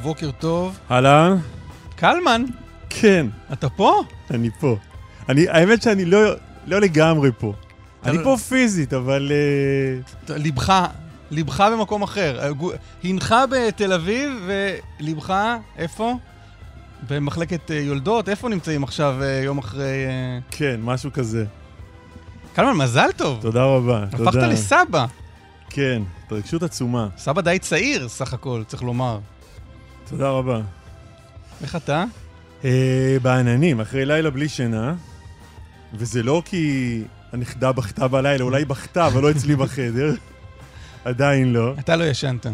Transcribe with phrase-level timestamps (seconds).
[0.00, 0.78] ובוקר טוב.
[0.90, 1.36] אהלן?
[1.96, 2.44] קלמן,
[2.90, 4.02] כן, אתה פה?
[4.30, 4.76] אני פה.
[5.28, 6.18] אני, האמת שאני לא,
[6.66, 7.52] לא לגמרי פה.
[8.02, 9.32] אתה אני לא- פה פיזית, אבל...
[10.24, 10.84] ת- ליבך,
[11.30, 12.52] ליבך במקום אחר.
[13.04, 14.48] הנך בתל אביב
[15.00, 15.34] וליבך,
[15.76, 16.14] איפה?
[17.08, 18.28] במחלקת אה, יולדות?
[18.28, 20.06] איפה נמצאים עכשיו אה, יום אחרי...
[20.50, 21.44] כן, משהו כזה.
[22.54, 23.38] קלמן, מזל טוב.
[23.42, 24.46] תודה רבה, הפכת תודה.
[24.46, 25.06] לסבא.
[25.70, 27.08] כן, התרגשות עצומה.
[27.18, 29.18] סבא די צעיר, סך הכל, צריך לומר.
[30.10, 30.60] תודה רבה.
[31.62, 32.04] איך אתה?
[32.64, 34.94] אה, בעננים, אחרי לילה בלי שינה,
[35.94, 40.14] וזה לא כי הנכדה בכתה בלילה, אולי בכתה, אבל לא אצלי בחדר.
[41.04, 41.74] עדיין לא.
[41.78, 42.46] אתה לא ישנת.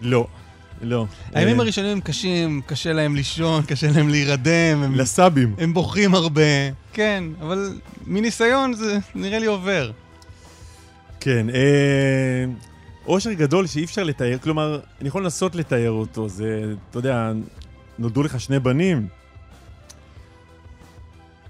[0.00, 0.26] לא,
[0.82, 1.06] לא.
[1.34, 5.54] הימים אה, הראשונים הם קשים, קשה להם לישון, קשה להם להירדם, הם, לסבים.
[5.58, 6.42] הם בוכים הרבה.
[6.92, 9.90] כן, אבל מניסיון זה נראה לי עובר.
[11.20, 12.44] כן, אה,
[13.08, 17.32] אושר גדול שאי אפשר לתאר, כלומר, אני יכול לנסות לתאר אותו, זה, אתה יודע,
[17.98, 19.08] נולדו לך שני בנים.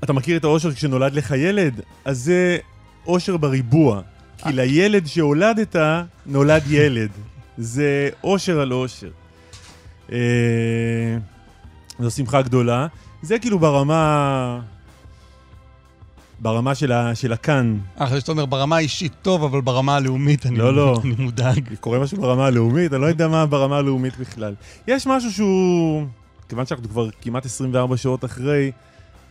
[0.05, 1.81] אתה מכיר את האושר כשנולד לך ילד?
[2.05, 2.59] אז זה
[3.07, 4.01] אושר בריבוע.
[4.39, 5.77] כי לילד שהולדת,
[6.27, 7.11] נולד ילד.
[7.59, 9.11] זה אושר על אושר.
[10.13, 10.19] אה,
[11.99, 12.87] זו שמחה גדולה.
[13.23, 14.61] זה כאילו ברמה...
[16.41, 20.47] ברמה של, ה, של הכאן, אה, חשבתי שאתה אומר ברמה האישית טוב, אבל ברמה הלאומית
[20.47, 21.01] אני, לא, לא.
[21.05, 21.75] אני מודאג.
[21.81, 24.55] קורה משהו ברמה הלאומית, אני לא יודע מה ברמה הלאומית בכלל.
[24.89, 26.07] יש משהו שהוא,
[26.49, 28.73] כיוון שאנחנו כבר כמעט 24 שעות אחרי,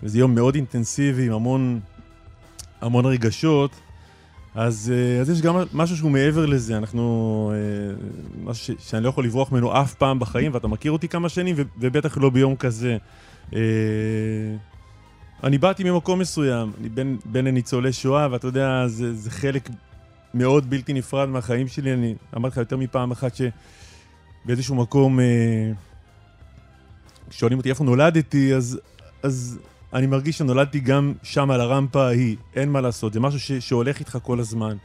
[0.04, 1.80] וזה יום מאוד אינטנסיבי עם המון,
[2.82, 3.72] המון רגשות,
[4.56, 7.96] אז, אה, אז יש גם משהו שהוא מעבר לזה, אנחנו, אה,
[8.44, 11.56] משהו ש, שאני לא יכול לברוח ממנו אף פעם בחיים, ואתה מכיר אותי כמה שנים,
[11.58, 12.98] ו, ובטח לא ביום כזה.
[15.44, 19.70] אני באתי ממקום מסוים, אני בן, בן לניצולי שואה, ואתה יודע, זה, זה חלק
[20.34, 21.94] מאוד בלתי נפרד מהחיים שלי.
[21.94, 25.72] אני אמרתי לך יותר מפעם אחת שבאיזשהו מקום, אה,
[27.30, 28.80] שואלים אותי איפה נולדתי, אז,
[29.24, 29.60] אז
[29.94, 34.00] אני מרגיש שנולדתי גם שם על הרמפה ההיא, אין מה לעשות, זה משהו ש, שהולך
[34.00, 34.78] איתך כל הזמן.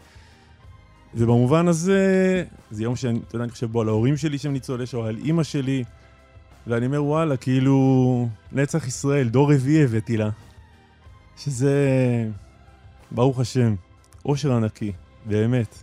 [1.15, 4.87] ובמובן הזה, זה יום שאני, אתה יודע, אני חושב בו על ההורים שלי שהם ניצולי
[4.87, 5.84] שואה, על אימא שלי,
[6.67, 10.31] ואני אומר, וואלה, כאילו, נצח ישראל, דור רביעי הבאתי לה.
[11.37, 11.75] שזה,
[13.11, 13.75] ברוך השם,
[14.25, 14.93] אושר ענקי,
[15.27, 15.83] באמת.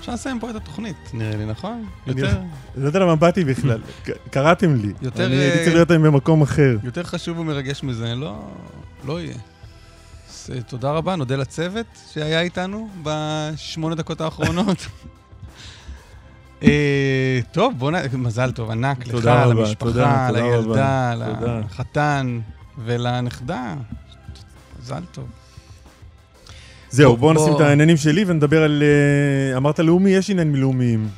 [0.00, 1.86] אפשר לסיים פה את התוכנית, נראה לי, נכון?
[2.06, 2.38] יותר,
[2.74, 3.80] אני לא יודע למה באתי בכלל,
[4.30, 4.92] קראתם לי.
[5.02, 6.76] יותר, אני אה, הייתי צריך להיות במקום אחר.
[6.82, 8.50] יותר חשוב ומרגש מזה, לא,
[9.04, 9.36] לא יהיה.
[10.50, 14.86] אה, תודה רבה, נודה לצוות שהיה איתנו בשמונה דקות האחרונות.
[16.62, 17.94] אה, טוב, בוא נ...
[18.14, 21.58] מזל טוב ענק לך, למשפחה, תודה, לילדה, תודה.
[21.64, 22.38] לחתן
[22.84, 23.74] ולנכדה.
[24.82, 25.24] מזל טוב.
[26.90, 28.82] זהו, בוא- בואו נשים בוא- את העניינים שלי ונדבר על...
[29.52, 31.08] אה, אמרת לאומי, יש עניינים לאומיים.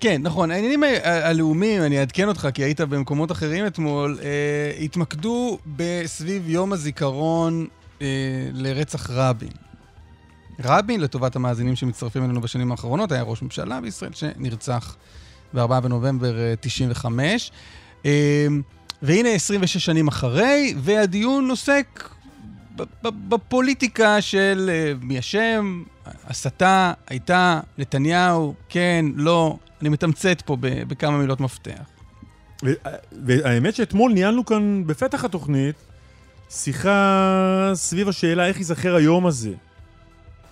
[0.00, 0.50] כן, נכון.
[0.50, 7.66] העניינים הלאומיים, אני אעדכן אותך, כי היית במקומות אחרים אתמול, אה, התמקדו בסביב יום הזיכרון
[8.02, 8.06] אה,
[8.52, 9.48] לרצח רבין.
[10.64, 14.96] רבין, לטובת המאזינים שמצטרפים אלינו בשנים האחרונות, היה ראש ממשלה בישראל שנרצח
[15.54, 17.50] ב-4 בנובמבר אה, 95.
[18.06, 18.46] אה,
[19.02, 22.08] והנה 26 שנים אחרי, והדיון עוסק
[23.28, 25.82] בפוליטיקה של אה, מי אשם,
[26.24, 29.56] הסתה, הייתה, נתניהו, כן, לא.
[29.80, 31.82] אני מתמצת פה בכמה מילות מפתח.
[33.26, 35.76] והאמת שאתמול ניהלנו כאן בפתח התוכנית
[36.50, 39.52] שיחה סביב השאלה איך ייזכר היום הזה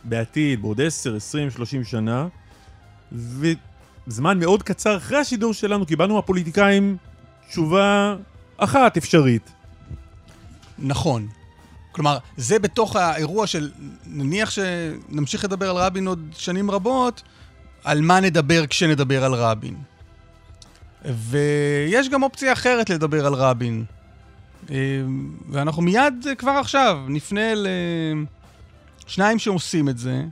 [0.04, 2.26] בעתיד, בעוד 10, 20, 30 שנה,
[3.12, 6.96] וזמן מאוד קצר אחרי השידור שלנו קיבלנו מהפוליטיקאים
[7.48, 8.16] תשובה
[8.56, 9.50] אחת אפשרית.
[10.78, 11.28] נכון.
[11.92, 13.70] כלומר, זה בתוך האירוע של,
[14.06, 17.22] נניח שנמשיך לדבר על רבין עוד שנים רבות,
[17.84, 19.76] על מה נדבר כשנדבר על רבין.
[21.04, 23.84] ויש גם אופציה אחרת לדבר על רבין.
[24.70, 24.76] אה,
[25.50, 27.52] ואנחנו מיד, כבר עכשיו, נפנה
[29.06, 30.24] לשניים שעושים את זה,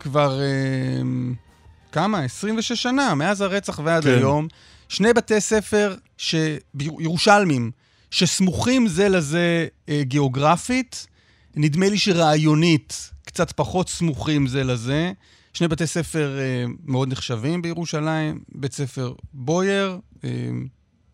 [0.00, 1.02] כבר אה,
[1.92, 2.18] כמה?
[2.18, 4.10] 26 שנה, מאז הרצח ועד כן.
[4.10, 4.48] היום.
[4.88, 6.34] שני בתי ספר ש...
[6.80, 7.70] ירושלמים,
[8.10, 11.06] שסמוכים זה לזה אה, גיאוגרפית,
[11.56, 15.12] נדמה לי שרעיונית קצת פחות סמוכים זה לזה.
[15.52, 20.30] שני בתי ספר אה, מאוד נחשבים בירושלים, בית ספר בוייר, אה,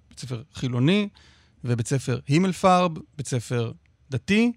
[0.09, 1.09] בית ספר חילוני,
[1.65, 3.73] ובית ספר הימלפרב, בית ספר
[4.11, 4.53] דתי.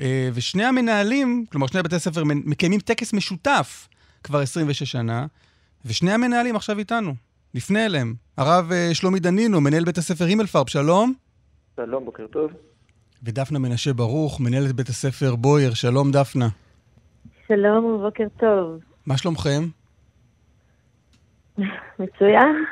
[0.00, 3.88] אה, ושני המנהלים, כלומר שני בתי ספר מקיימים טקס משותף
[4.24, 5.26] כבר 26 שנה,
[5.84, 7.14] ושני המנהלים עכשיו איתנו.
[7.54, 8.14] נפנה אליהם.
[8.36, 11.12] הרב אה, שלומי דנינו, מנהל בית הספר הימלפרב, שלום.
[11.76, 12.50] שלום, בוקר טוב.
[13.22, 16.48] ודפנה מנשה ברוך, מנהלת בית הספר בוייר, שלום דפנה.
[17.48, 18.80] שלום ובוקר טוב.
[19.06, 19.62] מה שלומכם?
[21.98, 22.64] מצוין.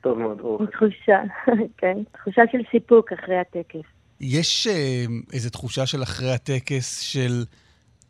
[0.00, 0.62] טוב מאוד, ברוך.
[0.72, 1.22] תחושה,
[1.78, 3.88] כן, תחושה של סיפוק אחרי הטקס.
[4.20, 7.44] יש אה, איזו תחושה של אחרי הטקס של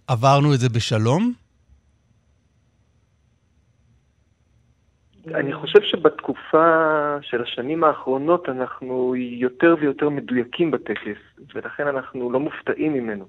[0.08, 1.32] עברנו את זה בשלום?
[5.26, 11.18] אני חושב שבתקופה של השנים האחרונות אנחנו יותר ויותר מדויקים בטקס,
[11.54, 13.28] ולכן אנחנו לא מופתעים ממנו.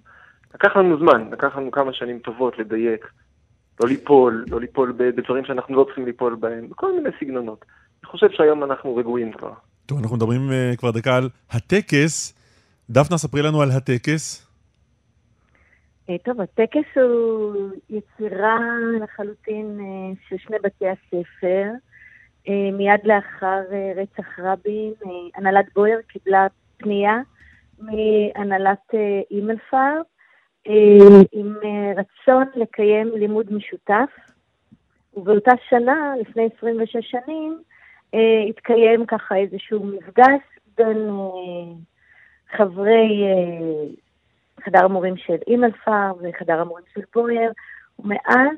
[0.53, 3.07] לקח לנו זמן, לקח לנו כמה שנים טובות לדייק,
[3.83, 7.65] לא ליפול, לא ליפול בדברים שאנחנו לא צריכים ליפול בהם, בכל מיני סגנונות.
[8.03, 9.53] אני חושב שהיום אנחנו רגועים כבר.
[9.85, 12.34] טוב, אנחנו מדברים uh, כבר דקה על הטקס.
[12.89, 14.47] דפנה, ספרי לנו על הטקס.
[16.09, 18.59] אה, טוב, הטקס הוא יצירה
[19.03, 21.69] לחלוטין אה, של שני בתי הספר.
[22.73, 23.61] מיד לאחר
[23.95, 24.93] רצח רבין,
[25.35, 26.47] הנהלת בויר קיבלה
[26.77, 27.21] פנייה
[27.79, 28.93] מהנהלת
[29.31, 30.05] אימלפארב
[30.67, 34.09] אה, עם אה, רצון לקיים לימוד משותף,
[35.13, 37.61] ובאותה שנה, לפני 26 שנים,
[38.13, 40.41] אה, התקיים ככה איזשהו מפגש
[40.77, 41.09] בין
[42.51, 43.23] חברי
[44.65, 47.51] חדר המורים של אימלפר וחדר המורים של בוייר,
[47.99, 48.57] ומאז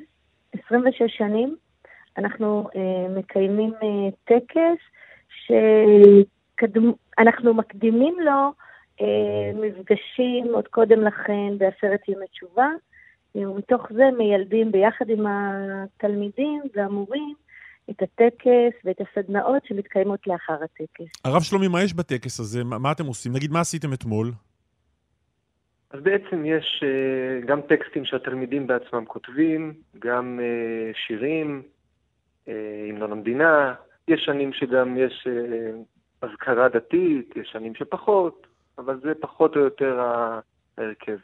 [0.66, 1.56] 26 שנים
[2.18, 2.68] אנחנו
[3.16, 3.74] מקיימים
[4.26, 4.78] טקס
[5.30, 6.94] שאנחנו
[7.54, 8.52] מקדימים לו
[9.02, 12.68] אה, מפגשים עוד קודם לכן בעשרת ימי תשובה,
[13.36, 17.34] ומתוך זה מיילדים ביחד עם התלמידים והמורים
[17.90, 21.22] את הטקס ואת הסדנאות שמתקיימות לאחר הטקס.
[21.26, 22.64] הרב שלומי, מה יש בטקס הזה?
[22.64, 23.34] מה אתם עושים?
[23.34, 24.32] נגיד, מה עשיתם אתמול?
[25.92, 31.62] אז בעצם יש uh, גם טקסטים שהתלמידים בעצמם כותבים, גם uh, שירים,
[32.48, 33.74] המנון uh, המדינה,
[34.08, 35.28] יש שנים שגם יש
[36.22, 38.48] אזכרה דתית, יש שנים שפחות,
[38.78, 41.18] אבל זה פחות או יותר ההרכב.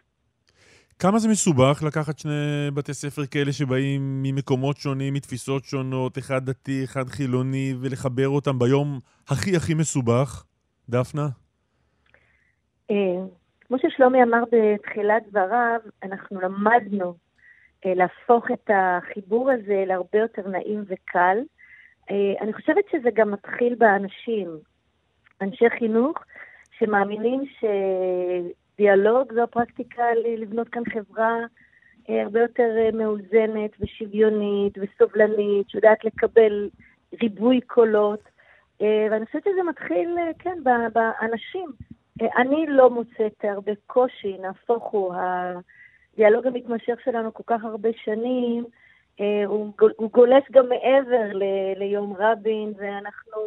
[1.00, 6.84] כמה זה מסובך לקחת שני בתי ספר כאלה שבאים ממקומות שונים, מתפיסות שונות, אחד דתי,
[6.84, 9.00] אחד חילוני, ולחבר אותם ביום
[9.30, 10.44] הכי הכי מסובך?
[10.90, 11.28] דפנה?
[12.92, 12.96] אה,
[13.68, 17.14] כמו ששלומי אמר בתחילת דבריו, אנחנו למדנו
[17.86, 21.38] אה, להפוך את החיבור הזה להרבה יותר נעים וקל.
[22.12, 24.48] אה, אני חושבת שזה גם מתחיל באנשים.
[25.42, 26.18] אנשי חינוך
[26.80, 27.44] שמאמינים
[28.74, 30.04] שדיאלוג זו הפרקטיקה
[30.38, 31.38] לבנות כאן חברה
[32.10, 36.70] אה, הרבה יותר אה, מאוזנת ושוויונית וסובלנית, שיודעת לקבל
[37.22, 38.20] ריבוי קולות.
[38.82, 40.58] אה, ואני חושבת שזה מתחיל, כן,
[40.94, 41.70] באנשים.
[42.38, 48.66] אני לא מוצאת הרבה קושי, נהפוך הוא, הדיאלוג המתמשך שלנו כל כך הרבה שנים,
[49.48, 49.74] הוא,
[50.12, 51.38] גולש גם מעבר
[51.76, 53.42] ליום רבין, ואנחנו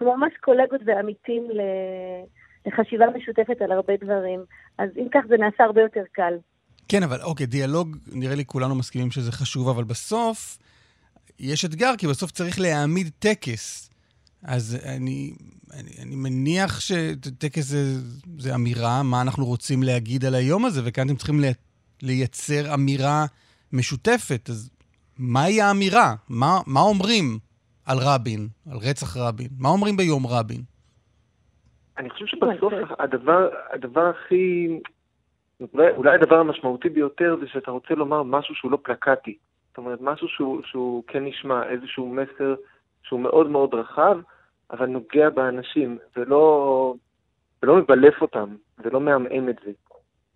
[0.00, 1.48] ממש קולגות ועמיתים
[2.66, 4.44] לחשיבה משותפת על הרבה דברים.
[4.78, 6.34] אז אם כך, זה נעשה הרבה יותר קל.
[6.88, 10.58] כן, אבל אוקיי, דיאלוג, נראה לי כולנו מסכימים שזה חשוב, אבל בסוף
[11.38, 13.90] יש אתגר, כי בסוף צריך להעמיד טקס.
[14.42, 15.34] אז אני,
[15.72, 18.00] אני, אני מניח שטקס זה,
[18.38, 21.40] זה אמירה, מה אנחנו רוצים להגיד על היום הזה, וכאן אתם צריכים
[22.02, 23.26] לייצר אמירה
[23.72, 24.50] משותפת.
[24.50, 24.70] אז
[25.18, 26.14] מהי האמירה?
[26.28, 27.38] מה, מה אומרים
[27.84, 29.48] על רבין, על רצח רבין?
[29.58, 30.62] מה אומרים ביום רבין?
[31.98, 34.68] אני חושב שבסוף הדבר, הדבר הכי,
[35.74, 39.38] אולי, אולי הדבר המשמעותי ביותר זה שאתה רוצה לומר משהו שהוא לא פלקטי.
[39.68, 42.54] זאת אומרת, משהו שהוא, שהוא כן נשמע, איזשהו מסר
[43.02, 44.18] שהוא מאוד מאוד רחב,
[44.70, 46.94] אבל נוגע באנשים, ולא,
[47.62, 48.54] ולא מבלף אותם.
[48.78, 49.72] ולא מעמעם את זה.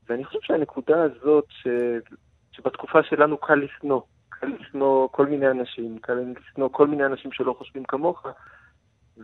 [0.08, 1.66] ואני חושב שהנקודה הזאת, ש...
[2.52, 7.54] שבתקופה שלנו קל לשנוא, קל לשנוא כל מיני אנשים, קל לשנוא כל מיני אנשים שלא
[7.58, 8.26] חושבים כמוך,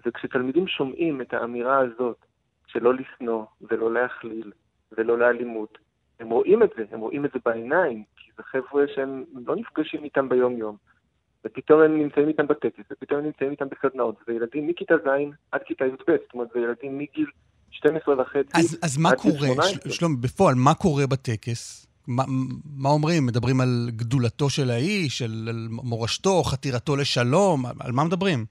[0.07, 2.17] וכשתלמידים שומעים את האמירה הזאת,
[2.67, 4.53] שלא לשנוא ולא להכליל
[4.93, 5.79] ולא לאלימות,
[6.21, 10.05] הם רואים את זה, הם רואים את זה בעיניים, כי זה חבר'ה שהם לא נפגשים
[10.05, 10.77] איתם ביום-יום,
[11.45, 15.09] ופתאום הם נמצאים איתם בטקס, ופתאום הם נמצאים איתם בסדנאות, זה ילדים מכיתה ז'
[15.53, 17.27] עד כיתה י"ב, זאת אומרת, זה ילדים מגיל
[17.71, 19.49] 12 וחצי אז, אז מה קורה,
[19.89, 21.87] שלום, בפועל, מה קורה בטקס?
[22.07, 22.25] מה,
[22.77, 23.27] מה אומרים?
[23.27, 28.45] מדברים על גדולתו של האיש, על, על מורשתו, חתירתו לשלום, על מה מדברים?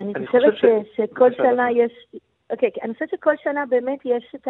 [0.00, 0.64] אני, אני חושבת ש...
[0.96, 2.06] שכל שנה יש...
[2.50, 4.48] אוקיי, אני חושבת שכל שנה באמת יש את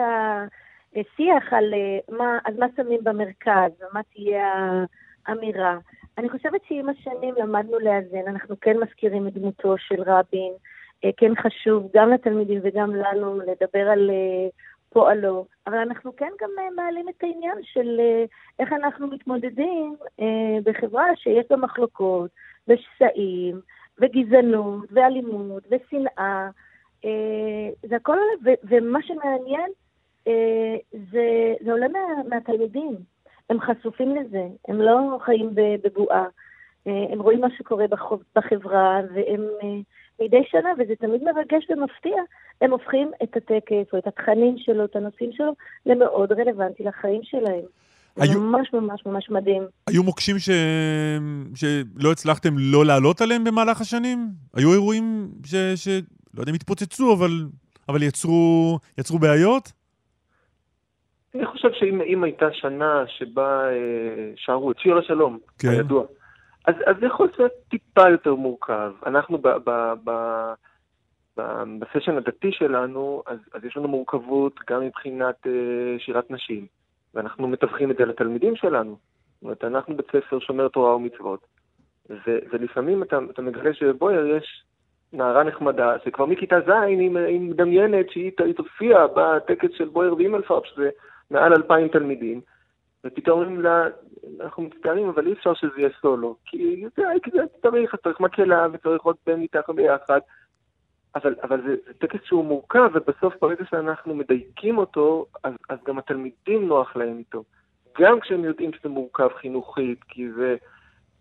[0.96, 4.84] השיח על אה, מה, על מה שמים במרכז, ומה תהיה
[5.26, 5.78] האמירה.
[6.18, 10.52] אני חושבת שעם השנים למדנו לאזן, אנחנו כן מזכירים את דמותו של רבין,
[11.04, 14.48] אה, כן חשוב גם לתלמידים וגם לנו לדבר על אה,
[14.88, 18.00] פועלו, אבל אנחנו כן גם מעלים את העניין של
[18.58, 19.96] איך אנחנו מתמודדים
[20.64, 22.30] בחברה שיש בה מחלוקות
[22.68, 23.60] ושסעים
[24.00, 26.48] וגזענות ואלימות ושנאה.
[27.82, 29.70] זה הכל עולה, ומה שמעניין
[30.92, 31.98] זה, זה עולה מה,
[32.28, 32.96] מהתלמידים.
[33.50, 36.26] הם חשופים לזה, הם לא חיים בבועה.
[36.86, 37.84] אה, הם רואים מה שקורה
[38.36, 39.78] בחברה, והם אה,
[40.20, 42.22] מדי שנה, וזה תמיד מרגש ומפתיע,
[42.60, 45.52] הם הופכים את הטקס או את התכנים שלו, את הנושאים שלו,
[45.86, 47.64] למאוד רלוונטי לחיים שלהם.
[48.16, 48.40] היו...
[48.40, 49.62] ממש ממש ממש מדהים.
[49.86, 50.50] היו מוקשים ש...
[51.54, 54.28] שלא הצלחתם לא לעלות עליהם במהלך השנים?
[54.54, 55.54] היו אירועים ש...
[55.54, 55.88] ש...
[56.34, 57.30] לא יודע אם התפוצצו, אבל,
[57.88, 58.78] אבל יצרו...
[58.98, 59.72] יצרו בעיות?
[61.34, 65.68] אני חושב שאם הייתה שנה שבה אה, שרו את שיר השלום, כן.
[65.68, 66.04] הידוע,
[66.66, 68.92] אז, אז זה יכול להיות טיפה יותר מורכב.
[69.06, 69.70] אנחנו ב, ב,
[70.04, 70.10] ב,
[71.36, 71.42] ב,
[71.78, 75.52] בסשן הדתי שלנו, אז, אז יש לנו מורכבות גם מבחינת אה,
[75.98, 76.66] שירת נשים,
[77.16, 78.96] ואנחנו מתווכים את זה לתלמידים שלנו.
[79.34, 81.46] זאת אומרת, אנחנו בית ספר שומר תורה ומצוות,
[82.10, 84.64] ו, ולפעמים אתה, אתה מגלה שבבויר יש
[85.12, 90.90] נערה נחמדה, שכבר מכיתה ז' היא מדמיינת שהיא תופיע בטקס של בויר ואימלפרב, שזה
[91.30, 92.40] מעל אלפיים תלמידים,
[93.04, 93.84] ופתאום אומרים לה,
[94.40, 99.02] אנחנו מצטערים, אבל אי אפשר שזה יהיה סולו, כי זה, זה צריך, צריך מקהלה וצריך
[99.02, 100.20] עוד בן איתך ביחד,
[101.16, 105.98] אבל, אבל זה, זה טקס שהוא מורכב, ובסוף ברגע שאנחנו מדייקים אותו, אז, אז גם
[105.98, 107.44] התלמידים נוח להם איתו.
[108.00, 110.56] גם כשהם יודעים שזה מורכב חינוכית, כי זה...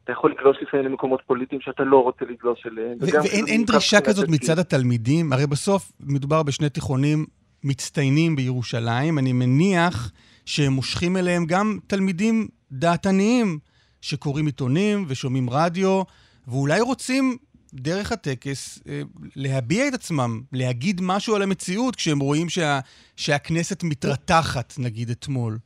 [0.04, 2.98] אתה יכול לגלוש לפעמים למקומות פוליטיים שאתה לא רוצה לגלוש אליהם.
[3.02, 5.34] ואין דרישה כזאת מצד התלמידים?
[5.34, 7.26] הרי בסוף מדובר בשני תיכונים
[7.64, 9.20] מצטיינים בירושלים.
[9.20, 10.12] אני מניח
[10.46, 13.60] שהם מושכים אליהם גם תלמידים דעתניים
[14.02, 16.02] שקוראים עיתונים ושומעים רדיו,
[16.48, 17.38] ואולי רוצים
[17.76, 19.02] דרך הטקס אה,
[19.36, 22.80] להביע את עצמם, להגיד משהו על המציאות כשהם רואים שה,
[23.16, 25.58] שהכנסת מתרתחת, נגיד אתמול.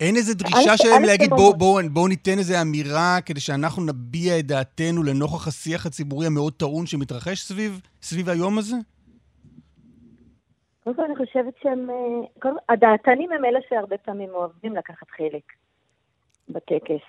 [0.00, 4.46] אין איזו דרישה שלהם להגיד, בואו בוא, בוא ניתן איזו אמירה כדי שאנחנו נביע את
[4.46, 8.76] דעתנו לנוכח השיח הציבורי המאוד טעון שמתרחש סביב, סביב היום הזה?
[10.84, 11.90] קודם כל אני חושבת שהם...
[11.90, 15.42] אה, הדעתנים הם אלה שהרבה פעמים אוהבים לקחת חלק
[16.48, 17.04] בטקס.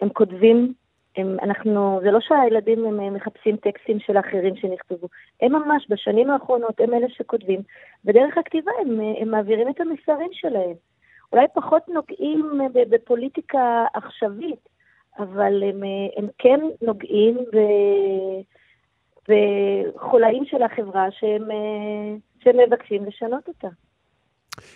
[0.00, 0.72] הם כותבים,
[1.16, 5.08] הם, אנחנו, זה לא שהילדים הם אה, מחפשים טקסטים של אחרים שנכתבו,
[5.42, 7.60] הם ממש בשנים האחרונות הם אלה שכותבים,
[8.04, 10.74] ודרך הכתיבה הם, הם מעבירים את המסרים שלהם.
[11.32, 14.68] אולי פחות נוגעים בפוליטיקה עכשווית,
[15.18, 15.82] אבל הם,
[16.16, 17.58] הם כן נוגעים ב...
[19.28, 21.48] בחולאים של החברה שהם...
[22.44, 23.68] שמבקשים לשנות אותה.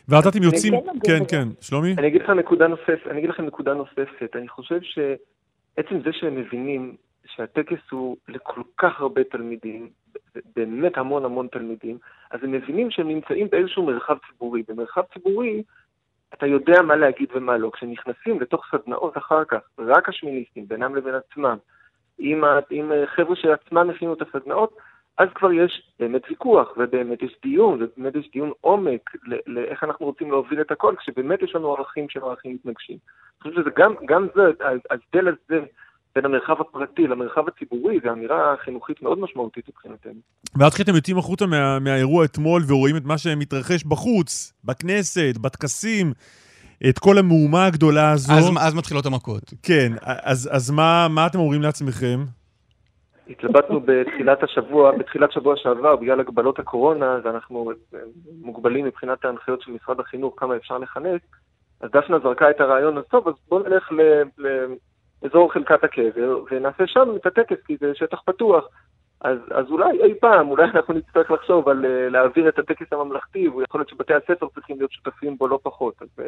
[0.09, 0.75] ואז אתם יוצאים,
[1.07, 1.95] כן, כן, שלומי?
[1.99, 4.37] אני אגיד לך נקודה נוספת, אני אגיד לכם נקודה נוספת.
[4.37, 4.83] אני חושב
[5.79, 9.91] שעצם זה שהם מבינים שהטקס הוא לכל כך הרבה תלמידים,
[10.57, 11.99] באמת המון המון תלמידים,
[12.31, 14.63] אז הם מבינים שהם נמצאים באיזשהו מרחב ציבורי.
[14.69, 15.63] במרחב ציבורי
[16.35, 17.71] אתה יודע מה להגיד ומה לא.
[17.75, 21.57] כשנכנסים לתוך סדנאות אחר כך, רק השמיניסטים, בינם לבין עצמם,
[22.19, 24.77] עם, עם חבר'ה שעצמם הכינו את הסדנאות,
[25.19, 29.11] אז כבר יש באמת ויכוח, ובאמת יש דיון, ובאמת יש דיון עומק
[29.47, 32.99] לאיך אנחנו רוצים להוביל את הכל, כשבאמת יש לנו ערכים שהם ערכים מתנגשים.
[33.45, 34.43] אני חושב שזה גם, גם זה,
[34.91, 35.65] ההבדל הזה
[36.15, 40.21] בין המרחב הפרטי למרחב הציבורי, זו אמירה חינוכית מאוד משמעותית מבחינתנו.
[40.59, 46.13] ואז כשאתם יוצאים החוצה מה, מהאירוע אתמול ורואים את מה שמתרחש בחוץ, בכנסת, בטקסים,
[46.89, 48.33] את כל המהומה הגדולה הזו...
[48.33, 49.43] אז, אז מתחילות המכות.
[49.63, 52.25] כן, אז, אז מה, מה אתם אומרים לעצמכם?
[53.31, 57.73] התלבטנו בתחילת השבוע, בתחילת שבוע שעבר, בגלל הגבלות הקורונה, אז אנחנו
[58.43, 61.21] מוגבלים מבחינת ההנחיות של משרד החינוך, כמה אפשר לכנס,
[61.81, 63.91] אז דפנה זרקה את הרעיון, אז טוב, אז בואו נלך
[65.23, 68.65] לאזור חלקת הקבר, ונעשה שם את הטקס, כי זה שטח פתוח.
[69.21, 73.49] אז, אז אולי אי פעם, אולי אנחנו נצטרך לחשוב על uh, להעביר את הטקס הממלכתי,
[73.49, 75.95] ויכול להיות שבתי הספר צריכים להיות שותפים בו לא פחות.
[76.01, 76.23] אז uh,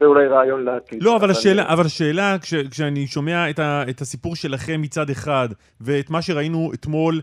[0.00, 1.02] זה אולי רעיון לעתיד.
[1.02, 5.48] לא, אבל השאלה, אבל השאלה כש, כשאני שומע את, ה, את הסיפור שלכם מצד אחד,
[5.80, 7.20] ואת מה שראינו אתמול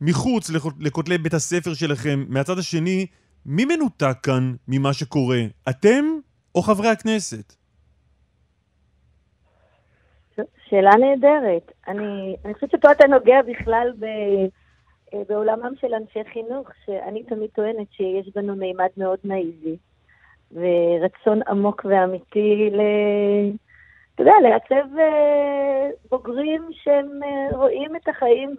[0.00, 3.06] מחוץ לכותלי בית הספר שלכם, מהצד השני,
[3.46, 5.40] מי מנותק כאן ממה שקורה?
[5.68, 6.04] אתם
[6.54, 7.54] או חברי הכנסת?
[10.68, 11.72] שאלה נהדרת.
[11.88, 14.04] אני, אני חושבת שפה אתה נוגע בכלל ב,
[15.14, 19.76] אה, בעולמם של אנשי חינוך, שאני תמיד טוענת שיש בנו מימד מאוד נאיבי,
[20.52, 22.80] ורצון עמוק ואמיתי ל...
[24.14, 28.54] אתה יודע, לעצב אה, בוגרים שהם אה, רואים את החיים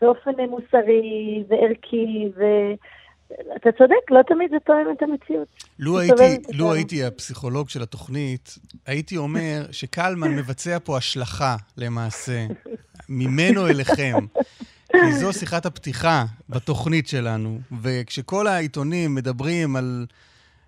[0.00, 2.44] באופן מוסרי וערכי, ו...
[3.32, 5.48] אתה צודק, לא תמיד זה תואם את המציאות.
[5.78, 12.46] לו הייתי, לו הייתי הפסיכולוג של התוכנית, הייתי אומר שקלמן מבצע פה השלכה, למעשה,
[13.08, 14.14] ממנו אליכם.
[14.92, 20.06] כי זו שיחת הפתיחה בתוכנית שלנו, וכשכל העיתונים מדברים על,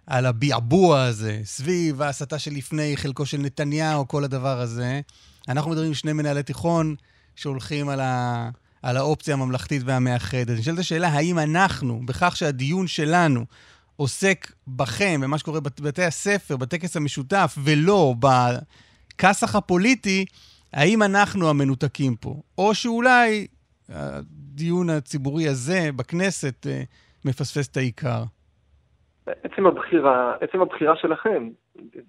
[0.07, 5.01] על הביעבוע הזה, סביב ההסתה שלפני חלקו של נתניהו, כל הדבר הזה,
[5.49, 6.95] אנחנו מדברים עם שני מנהלי תיכון
[7.37, 8.51] שהולכים על ה...
[8.83, 10.59] על האופציה הממלכתית והמאחדת.
[10.59, 13.45] נשאלת השאלה, האם אנחנו, בכך שהדיון שלנו
[13.97, 20.25] עוסק בכם, במה שקורה בבתי הספר, בטקס המשותף, ולא בכסח הפוליטי,
[20.73, 22.35] האם אנחנו המנותקים פה?
[22.59, 23.47] או שאולי
[23.89, 26.83] הדיון הציבורי הזה בכנסת אה,
[27.25, 28.23] מפספס את העיקר?
[29.27, 31.49] עצם הבחירה, עצם הבחירה שלכם,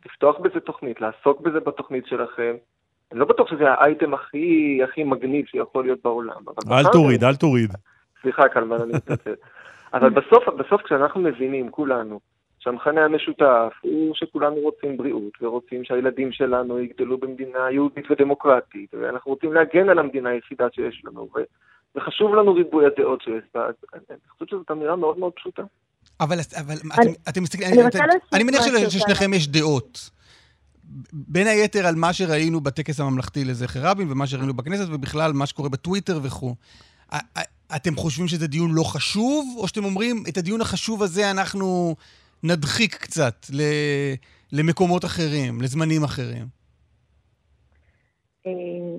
[0.05, 2.55] לפתוח בזה תוכנית, לעסוק בזה בתוכנית שלכם,
[3.11, 6.41] אני לא בטוח שזה האייטם הכי, הכי מגניב שיכול להיות בעולם.
[6.71, 7.71] אל תוריד, אל תוריד.
[8.21, 9.33] סליחה, קלמן, אני מתנצל.
[9.93, 12.19] אבל בסוף, בסוף כשאנחנו מבינים, כולנו,
[12.59, 19.53] שהמכנה המשותף הוא שכולנו רוצים בריאות, ורוצים שהילדים שלנו יגדלו במדינה יהודית ודמוקרטית, ואנחנו רוצים
[19.53, 21.29] להגן על המדינה היחידה שיש לנו,
[21.95, 25.63] וחשוב לנו ריבוי הדעות שיש בה, אז אני חושבת שזאת אמירה מאוד מאוד פשוטה.
[26.21, 30.09] אבל, אבל אני, אתם מסתכלים, אני, אני, אני מניח שלשניכם יש דעות.
[31.13, 35.69] בין היתר על מה שראינו בטקס הממלכתי לזכר רבין ומה שראינו בכנסת ובכלל מה שקורה
[35.69, 36.55] בטוויטר וכו'.
[37.75, 41.95] אתם חושבים שזה דיון לא חשוב, או שאתם אומרים, את הדיון החשוב הזה אנחנו
[42.43, 43.45] נדחיק קצת
[44.51, 46.45] למקומות אחרים, לזמנים אחרים?
[48.47, 48.51] אה,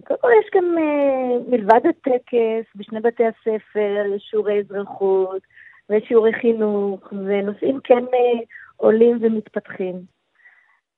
[0.06, 5.42] קודם כל יש גם, אה, מלבד הטקס, בשני בתי הספר יש שיעורי אזרחות
[5.90, 8.40] ושיעורי חינוך, ונושאים כן אה,
[8.76, 10.19] עולים ומתפתחים.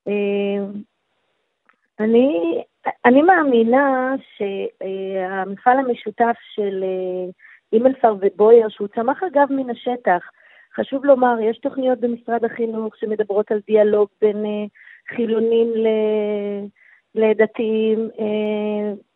[0.09, 0.65] אה,
[2.01, 2.63] אני,
[3.05, 7.31] אני מאמינה שהמפעל המשותף של אה,
[7.73, 10.31] אימלפר ובויר, שהוא צמח אגב מן השטח,
[10.75, 14.65] חשוב לומר, יש תוכניות במשרד החינוך שמדברות על דיאלוג בין אה,
[15.17, 15.87] חילונים ל...
[17.15, 18.09] לדתיים.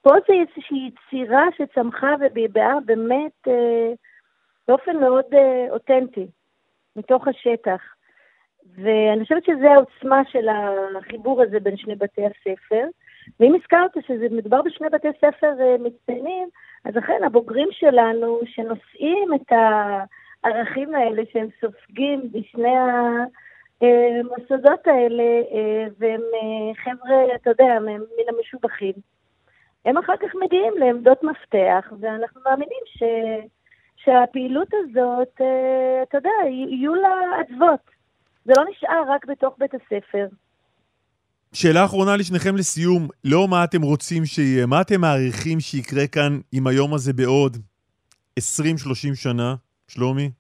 [0.03, 3.49] פה זה איזושהי יצירה שצמחה ובעבעה באמת
[4.69, 5.25] באופן מאוד
[5.71, 6.27] אותנטי,
[6.97, 7.96] מתוך השטח.
[8.75, 10.49] ואני חושבת שזו העוצמה של
[10.99, 12.87] החיבור הזה בין שני בתי הספר.
[13.41, 16.49] ואם הזכרת שזה מדובר בשני בתי ספר uh, מצטיינים,
[16.85, 19.53] אז אכן הבוגרים שלנו שנושאים את
[20.45, 22.75] הערכים האלה שהם סופגים בשני
[23.81, 28.95] המוסדות האלה, uh, והם uh, חבר'ה, אתה יודע, מן המשובחים,
[29.85, 33.03] הם אחר כך מגיעים לעמדות מפתח, ואנחנו מאמינים ש...
[33.97, 35.41] שהפעילות הזאת,
[36.03, 37.96] אתה יודע, יהיו לה אדוות.
[38.47, 40.27] זה לא נשאר רק בתוך בית הספר.
[41.53, 46.67] שאלה אחרונה לשניכם לסיום, לא מה אתם רוצים שיהיה, מה אתם מעריכים שיקרה כאן עם
[46.67, 47.57] היום הזה בעוד
[48.41, 48.43] 20-30
[49.15, 49.55] שנה?
[49.89, 50.31] שלומי?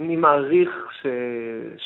[0.00, 0.70] אני מעריך
[1.02, 1.06] ש...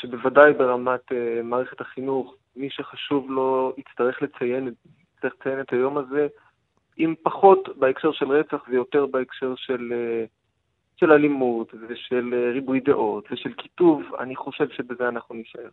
[0.00, 4.74] שבוודאי ברמת uh, מערכת החינוך, מי שחשוב לו יצטרך לציין,
[5.16, 6.26] יצטרך לציין את היום הזה,
[6.98, 10.43] אם פחות בהקשר של רצח ויותר בהקשר של uh,
[10.96, 15.68] של אלימות ושל אה, ריבוי דעות ושל קיטוב, אני חושב שבזה אנחנו נישאר.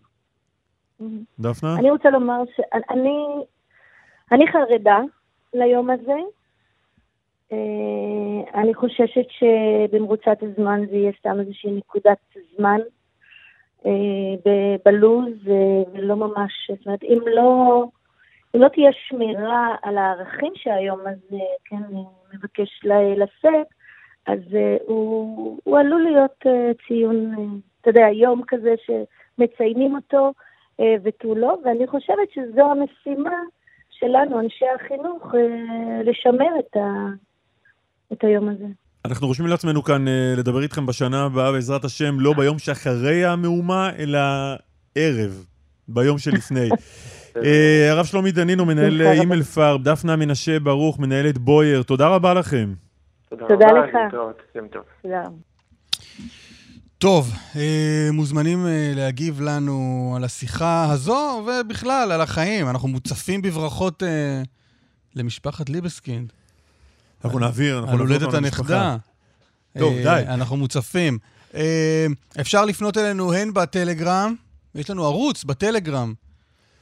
[1.39, 1.75] דפנה?
[1.79, 3.45] אני רוצה לומר שאני
[4.31, 4.99] אני חרדה
[5.53, 6.17] ליום הזה.
[7.51, 12.17] אה, אני חוששת שבמרוצת הזמן זה יהיה סתם איזושהי נקודת
[12.57, 12.79] זמן
[13.85, 13.91] אה,
[14.85, 15.33] בלוז,
[15.93, 17.83] ולא ממש, זאת אומרת, אם לא,
[18.55, 21.81] אם לא תהיה שמירה על הערכים שהיום הזה כן
[22.33, 22.79] מבקש
[23.17, 23.67] לשאת,
[24.27, 27.39] אז uh, הוא, הוא עלול להיות uh, ציון, uh,
[27.81, 30.33] אתה יודע, יום כזה שמציינים אותו
[30.81, 33.35] uh, ותו לא, ואני חושבת שזו המשימה
[33.89, 35.37] שלנו, אנשי החינוך, uh,
[36.03, 37.07] לשמר את, ה,
[38.13, 38.65] את היום הזה.
[39.05, 43.89] אנחנו רושמים לעצמנו כאן uh, לדבר איתכם בשנה הבאה, בעזרת השם, לא ביום שאחרי המהומה,
[43.99, 44.19] אלא
[44.95, 45.45] ערב,
[45.87, 46.69] ביום שלפני.
[47.45, 49.01] אה, הרב שלומי דנינו, מנהל.
[49.01, 52.73] אימייל פארם, דפנה מנשה ברוך, מנהלת בוייר, תודה רבה לכם.
[53.31, 53.95] תודה תודה רבה, לך.
[54.05, 54.83] להתראות, יום טוב.
[55.01, 55.23] תודה.
[56.97, 62.69] טוב, אה, מוזמנים אה, להגיב לנו על השיחה הזו, ובכלל, על החיים.
[62.69, 64.41] אנחנו מוצפים בברכות אה,
[65.15, 66.33] למשפחת ליבסקינד.
[67.25, 68.61] אנחנו נעביר, אנחנו על נעביר אותם למשפחה.
[68.61, 68.97] הנכדה.
[69.79, 70.23] טוב, די.
[70.27, 71.17] אנחנו מוצפים.
[72.41, 74.35] אפשר לפנות אלינו הן בטלגרם,
[74.75, 76.13] יש לנו ערוץ בטלגרם.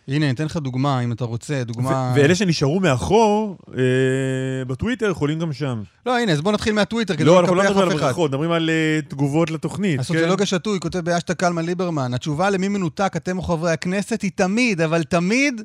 [0.09, 2.13] הנה, אני אתן לך דוגמה, אם אתה רוצה, דוגמה...
[2.15, 5.83] ואלה שנשארו מאחור, אה, בטוויטר, יכולים גם שם.
[6.05, 7.99] לא, הנה, אז בוא נתחיל מהטוויטר, כדי לא, לא אנחנו לא לקפח מדברים אף על
[7.99, 8.07] אחד.
[8.07, 10.01] ברכות, מדברים על אה, תגובות לתוכנית, כן?
[10.01, 14.81] הסוציולוג השתוי כותב באשטג קלמן ליברמן, התשובה למי מנותק, אתם או חברי הכנסת, היא תמיד,
[14.81, 15.61] אבל תמיד,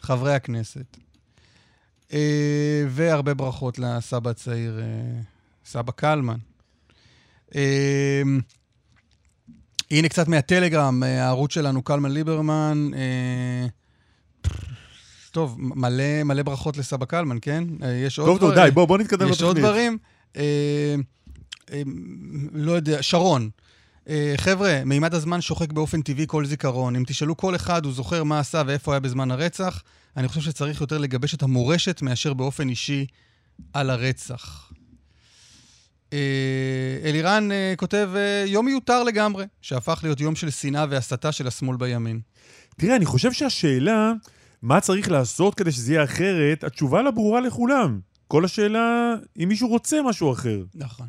[0.00, 0.96] חברי הכנסת.
[2.12, 5.20] אה, והרבה ברכות לסבא הצעיר, אה,
[5.64, 6.36] סבא קלמן.
[9.90, 12.90] הנה קצת מהטלגרם, אה, הערוץ שלנו, קלמן ליברמן.
[12.94, 13.66] אה,
[15.30, 17.64] טוב, מלא, מלא ברכות לסבא קלמן, כן?
[17.82, 18.66] אה, יש עוד טוב, טוב, דברים?
[18.66, 19.64] די, בוא בוא נתקדם יש עוד לתוכנית.
[19.64, 19.98] דברים?
[22.52, 23.50] לא יודע, שרון.
[24.36, 26.96] חבר'ה, מימד הזמן שוחק באופן טבעי כל זיכרון.
[26.96, 29.82] אם תשאלו כל אחד, הוא זוכר מה עשה ואיפה היה בזמן הרצח,
[30.16, 33.06] אני חושב שצריך יותר לגבש את המורשת מאשר באופן אישי
[33.72, 34.65] על הרצח.
[36.16, 41.46] אה, אלירן אה, כותב, אה, יום מיותר לגמרי, שהפך להיות יום של שנאה והסתה של
[41.46, 42.20] השמאל בימין.
[42.76, 44.12] תראה, אני חושב שהשאלה,
[44.62, 48.00] מה צריך לעשות כדי שזה יהיה אחרת, התשובה לה ברורה לכולם.
[48.28, 50.64] כל השאלה, אם מישהו רוצה משהו אחר.
[50.74, 51.06] נכון.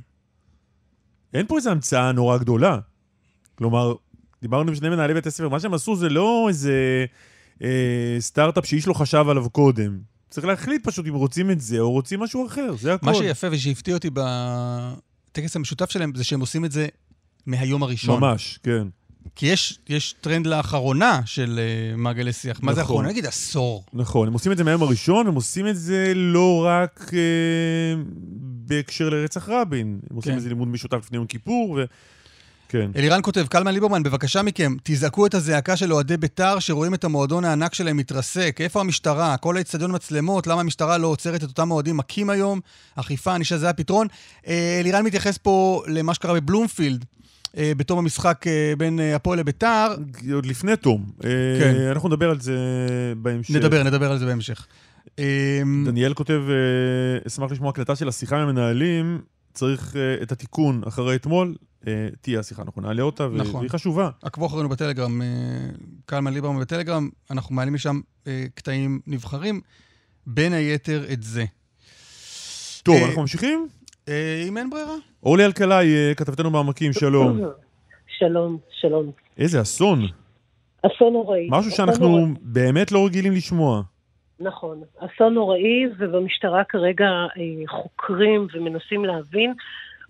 [1.34, 2.80] אין פה איזו המצאה נורא גדולה.
[3.56, 3.94] כלומר,
[4.42, 7.06] דיברנו עם שני מנהלי בית הספר, מה שהם עשו זה לא איזה
[7.64, 10.00] אה, סטארט-אפ שאיש לא חשב עליו קודם.
[10.30, 13.06] צריך להחליט פשוט אם רוצים את זה או רוצים משהו אחר, זה הכל.
[13.06, 16.88] מה שיפה ושהפתיע אותי בטקס המשותף שלהם, זה שהם עושים את זה
[17.46, 18.20] מהיום הראשון.
[18.20, 18.88] ממש, כן.
[19.36, 22.60] כי יש, יש טרנד לאחרונה של uh, מעגלי שיח.
[22.64, 22.96] מה זה נכון.
[22.96, 23.10] אחרונה?
[23.10, 23.84] נגיד עשור.
[23.94, 28.02] נכון, הם עושים את זה מהיום הראשון, הם עושים את זה לא רק אה,
[28.40, 30.00] בהקשר לרצח רבין.
[30.10, 30.38] הם עושים כן.
[30.38, 31.86] את זה לימוד משותף לפני יום כיפור, ו...
[32.70, 32.92] כן.
[32.96, 37.46] אלירן כותב, קלמן ליברמן, בבקשה מכם, תזעקו את הזעקה של אוהדי בית"ר שרואים את המועדון
[37.46, 38.58] הענק שלהם מתרסק.
[38.60, 39.38] איפה המשטרה?
[39.38, 42.60] כל האצטדיון מצלמות, למה המשטרה לא עוצרת את אותם אוהדים מכים היום?
[42.96, 44.08] אכיפה, ענישה, זה הפתרון.
[44.48, 47.06] אה, אלירן מתייחס פה למה שקרה בבלומפילד,
[47.58, 49.96] אה, בתום המשחק אה, בין הפועל לבית"ר.
[50.34, 51.06] עוד לפני תום.
[51.60, 51.76] כן.
[51.92, 52.58] אנחנו נדבר על זה
[53.18, 53.56] בהמשך.
[53.56, 54.68] נדבר, נדבר על זה בהמשך.
[55.86, 56.42] דניאל כותב,
[57.28, 59.22] אשמח לשמוע הקלטה של השיחה עם המנהלים,
[59.54, 61.56] צריך את התיקון אחרי אתמול,
[62.22, 63.60] תהיה השיחה, אנחנו נעלה אותה, נכון.
[63.60, 64.10] והיא חשובה.
[64.24, 65.28] עקבו אחרינו בטלגרם, אה,
[66.06, 69.62] קלמן ליברמן בטלגרם, אנחנו מעלים משם אה, קטעים נבחרים,
[70.28, 71.46] בין היתר את זה.
[72.84, 73.68] טוב, אה, אנחנו ממשיכים?
[74.10, 74.96] אה, אם אין ברירה.
[75.24, 77.42] אורלי אלקלעי, אה, כתבתנו בעמקים, שלום.
[78.08, 79.12] שלום, שלום.
[79.38, 80.00] איזה אסון.
[80.82, 81.48] אסון נוראי.
[81.52, 82.28] משהו שאנחנו.
[82.42, 83.82] באמת לא רגילים לשמוע.
[84.40, 84.82] נכון.
[84.98, 89.54] אסון נוראי, ובמשטרה כרגע אה, חוקרים ומנסים להבין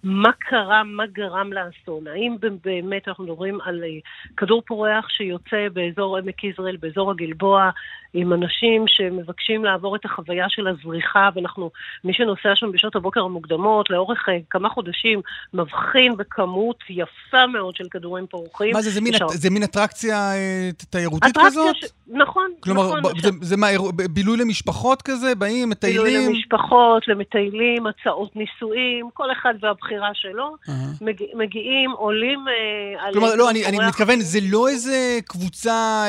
[0.04, 2.08] מה קרה, מה גרם לאסון.
[2.08, 3.90] האם באמת אנחנו מדברים על אה,
[4.38, 7.70] כדור פורח שיוצא באזור עמק יזרעאל, באזור הגלבוע,
[8.14, 11.70] עם אנשים שמבקשים לעבור את החוויה של הזריחה, ואנחנו,
[12.04, 15.22] מי שנוסע שם בשעות הבוקר המוקדמות, לאורך אה, כמה חודשים,
[15.54, 18.74] מבחין בכמות יפה מאוד של כדורים פורחים.
[18.74, 21.76] מה זה, זה מין, יש זה מין אטרקציה אה, תיירותית אטרקציה כזאת?
[21.76, 21.86] ש...
[22.08, 23.06] נכון, כלומר, נכון.
[23.06, 23.68] עכשיו, זה, זה מה,
[24.10, 25.36] בילוי למשפחות כזה?
[25.36, 26.30] באים, בילוי מטיילים?
[26.30, 30.56] למשפחות, למטיילים, הצעות נישואים, כל אחד והבחירה שלו.
[30.70, 30.76] אהה.
[31.02, 33.12] מגיע, מגיעים, עולים אה.
[33.14, 36.06] כלומר, לא, אני, אני מתכוון, זה לא איזה קבוצה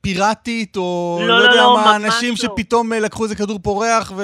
[0.00, 2.36] פיראטית, או לא, לא לא, יודע לא, מה, אנשים לא.
[2.36, 4.22] שפתאום אה, לקחו איזה כדור פורח ו...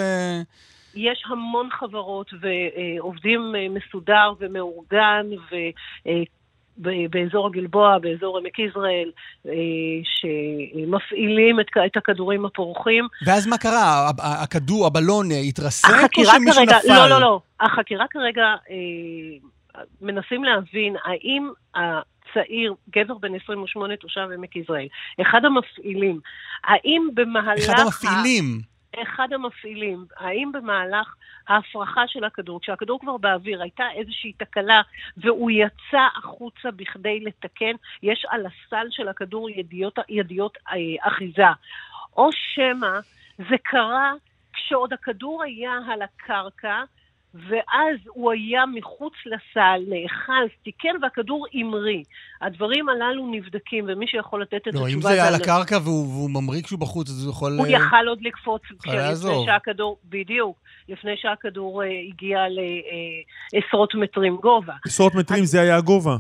[0.95, 5.55] יש המון חברות ועובדים אה, מסודר ומאורגן ו...
[6.07, 6.23] אה,
[7.11, 9.11] באזור הגלבוע, באזור עמק יזרעאל,
[10.05, 13.07] שמפעילים את, הכדורים הפורחים.
[13.27, 14.11] ואז מה קרה?
[14.19, 16.89] הכדור, הבלון התרסק, או שמישהו כרגע, נפל?
[16.89, 17.41] לא, לא, לא.
[17.61, 18.55] החקירה כרגע,
[20.01, 21.49] מנסים להבין האם
[22.31, 24.87] הצעיר, גבר בן 28, תושב עמק יזרעאל,
[25.21, 26.21] אחד המפעילים,
[26.65, 27.71] האם במהלך...
[27.71, 28.61] אחד המפעילים.
[29.03, 31.15] אחד המפעילים, האם במהלך
[31.49, 34.83] ההפרחה של הכדור, כשהכדור כבר באוויר, הייתה איזושהי תקלה
[35.17, 40.77] והוא יצא החוצה בכדי לתקן, יש על הסל של הכדור ידיות, ידיות אה,
[41.09, 41.53] אחיזה.
[42.17, 42.99] או שמא
[43.39, 44.13] זה קרה
[44.53, 46.83] כשעוד הכדור היה על הקרקע,
[47.35, 52.03] ואז הוא היה מחוץ לסל, נאחז, תיקן והכדור המריא.
[52.41, 55.09] הדברים הללו נבדקים, ומי שיכול לתת את לא, אם התשובה...
[55.15, 57.53] זה על הנ- הקרקע והוא והוא ממריא כשהוא בחוץ, אז הוא יכול...
[57.59, 58.95] הוא אה, יכל עוד לקפוץ יכול.
[59.13, 60.57] לפני שהכדור, בדיוק,
[60.89, 62.39] לפני שהכדור אה, הגיע
[63.53, 64.75] לעשרות מטרים גובה.
[64.87, 66.17] עשרות מטרים זה היה הגובה.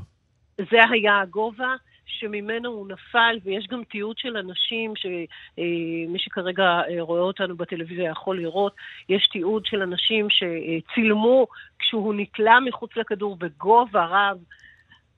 [0.59, 1.75] זה היה הגובה
[2.09, 8.75] שממנו הוא נפל, ויש גם תיעוד של אנשים, שמי שכרגע רואה אותנו בטלוויזיה יכול לראות,
[9.09, 11.47] יש תיעוד של אנשים שצילמו
[11.79, 14.39] כשהוא נתלה מחוץ לכדור בגובה רב.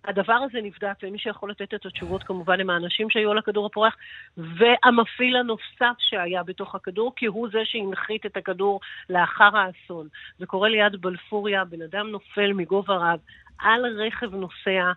[0.05, 3.97] הדבר הזה נבדק, ומי שיכול לתת את התשובות כמובן הם האנשים שהיו על הכדור הפורח,
[4.37, 10.09] והמפעיל הנוסף שהיה בתוך הכדור, כי הוא זה שהנחית את הכדור לאחר האסון.
[10.39, 13.19] זה קורה ליד בלפוריה, בן אדם נופל מגובה רב
[13.59, 14.93] על רכב נוסע, אה,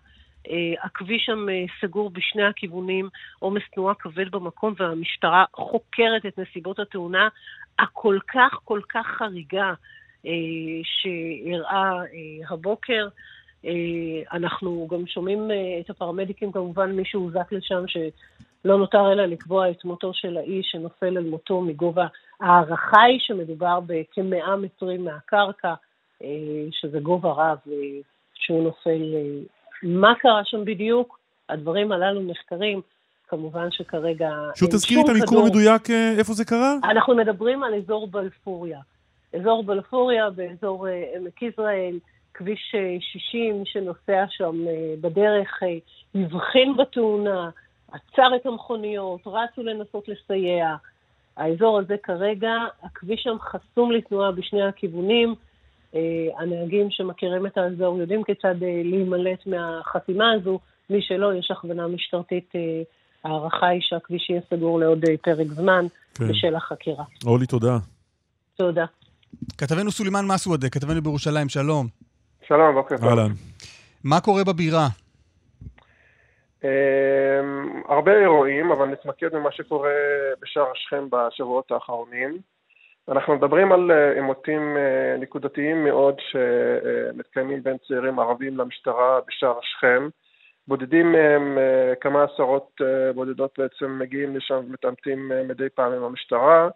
[0.82, 7.28] הכביש שם אה, סגור בשני הכיוונים, עומס תנועה כבד במקום, והמשטרה חוקרת את נסיבות התאונה
[7.78, 9.72] הכל כך כל כך חריגה
[10.26, 10.30] אה,
[10.82, 12.02] שאירעה
[12.48, 13.08] הבוקר.
[14.32, 20.14] אנחנו גם שומעים את הפרמדיקים, כמובן מי שהוזק לשם, שלא נותר אלא לקבוע את מותו
[20.14, 22.06] של האיש שנופל אל מותו מגובה.
[22.40, 25.74] ההערכה היא שמדובר בכמאה מטרים מהקרקע,
[26.70, 27.58] שזה גובה רב,
[28.34, 29.02] שהוא נופל
[29.84, 31.18] מה קרה שם בדיוק?
[31.48, 32.80] הדברים הללו נחקרים.
[33.28, 34.30] כמובן שכרגע...
[34.54, 36.74] שוב תזכירי את המיקום המדויק, אה, איפה זה קרה?
[36.84, 38.80] אנחנו מדברים על אזור בלפוריה.
[39.40, 41.98] אזור בלפוריה באזור אה, עמק יזרעאל,
[42.34, 44.64] כביש 60, אה, שנוסע שם
[45.00, 45.62] בדרך,
[46.14, 47.50] הבחין בתאונה,
[47.92, 50.74] עצר את המכוניות, רצו לנסות לסייע.
[51.36, 55.34] האזור הזה כרגע, הכביש שם חסום לתנועה בשני הכיוונים.
[55.94, 56.00] אה,
[56.38, 60.58] הנהגים שמכירים את האזור יודעים כיצד אה, להימלט מהחסימה הזו.
[60.90, 62.52] מי שלא, יש הכוונה משטרתית.
[62.54, 62.82] אה,
[63.24, 66.28] ההערכה היא שהכביש יהיה סגור לעוד פרק זמן כן.
[66.28, 67.04] בשל החקירה.
[67.26, 67.78] אורלי, תודה.
[68.56, 68.84] תודה.
[69.58, 71.86] כתבנו סולימאן מסוודה, כתבנו בירושלים, שלום.
[72.46, 73.08] שלום, בוקר טוב.
[73.08, 73.30] אהלן.
[74.04, 74.86] מה קורה בבירה?
[77.88, 79.90] הרבה אירועים, אבל נתמקד במה שקורה
[80.42, 82.38] בשער השכם בשבועות האחרונים.
[83.08, 90.08] אנחנו מדברים על אה, עימותים אה, נקודתיים מאוד שמתקיימים בין צעירים ערבים למשטרה בשער שכם.
[90.68, 92.80] בודדים מהם, אה, כמה עשרות
[93.14, 96.68] בודדות בעצם מגיעים לשם ומתעמתים מדי פעם עם המשטרה,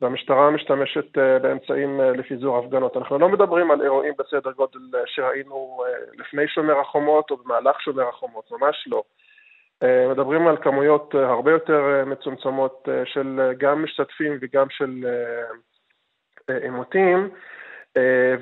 [0.00, 2.96] והמשטרה משתמשת באמצעים לפיזור הפגנות.
[2.96, 5.84] אנחנו לא מדברים על אירועים בסדר גודל שראינו
[6.18, 9.02] לפני שומר החומות או במהלך שומר החומות, ממש לא.
[9.82, 15.06] אה, מדברים על כמויות אה, הרבה יותר אה, מצומצמות של גם משתתפים וגם של
[16.62, 17.28] עימותים,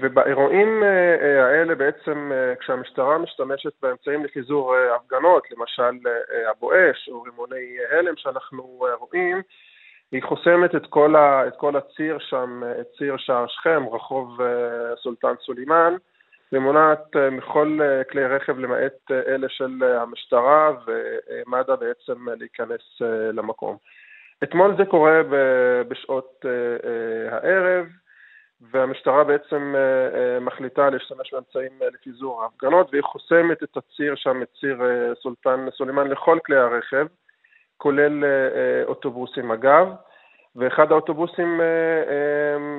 [0.01, 0.83] ובאירועים
[1.22, 6.09] האלה בעצם כשהמשטרה משתמשת באמצעים לחיזור הפגנות, למשל
[6.51, 9.42] הבואש או רימוני הלם שאנחנו רואים,
[10.12, 14.38] היא חוסמת את כל, ה, את כל הציר שם, את ציר שער שכם, רחוב
[15.03, 15.96] סולטן סולימאן,
[16.52, 22.80] ומונעת אה, מכל אה, כלי רכב למעט אה, אלה של המשטרה ומד"א בעצם להיכנס
[23.32, 23.76] למקום.
[24.42, 25.20] אתמול זה קורה
[25.88, 26.44] בשעות
[27.30, 27.87] הערב
[28.70, 29.74] והמשטרה בעצם
[30.40, 34.82] מחליטה להשתמש באמצעים לפיזור ההפגנות והיא חוסמת את הציר שם, את ציר
[35.22, 37.06] סולטן סולימאן לכל כלי הרכב,
[37.76, 38.24] כולל
[38.87, 39.88] אוטובוסים אגב.
[40.56, 41.66] ואחד האוטובוסים, אה,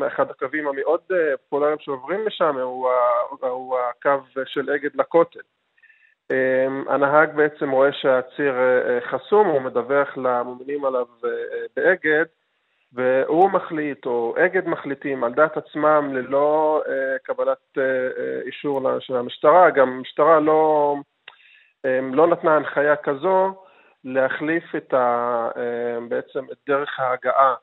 [0.01, 2.89] אה, אחד הקווים המאוד אה, פופולריים שעוברים לשם הוא,
[3.41, 5.39] הוא הקו של אגד לכותל.
[6.87, 8.53] הנהג בעצם רואה שהציר
[9.01, 11.05] חסום, הוא מדווח למומנים עליו
[11.75, 12.25] באגד,
[12.93, 16.81] והוא מחליט, או אגד מחליטים על דעת עצמם ללא
[17.23, 17.77] קבלת
[18.45, 20.95] אישור של המשטרה, גם המשטרה לא,
[22.13, 23.53] לא נתנה הנחיה כזו
[24.03, 25.49] להחליף את ה,
[26.09, 27.55] בעצם את דרך ההגעה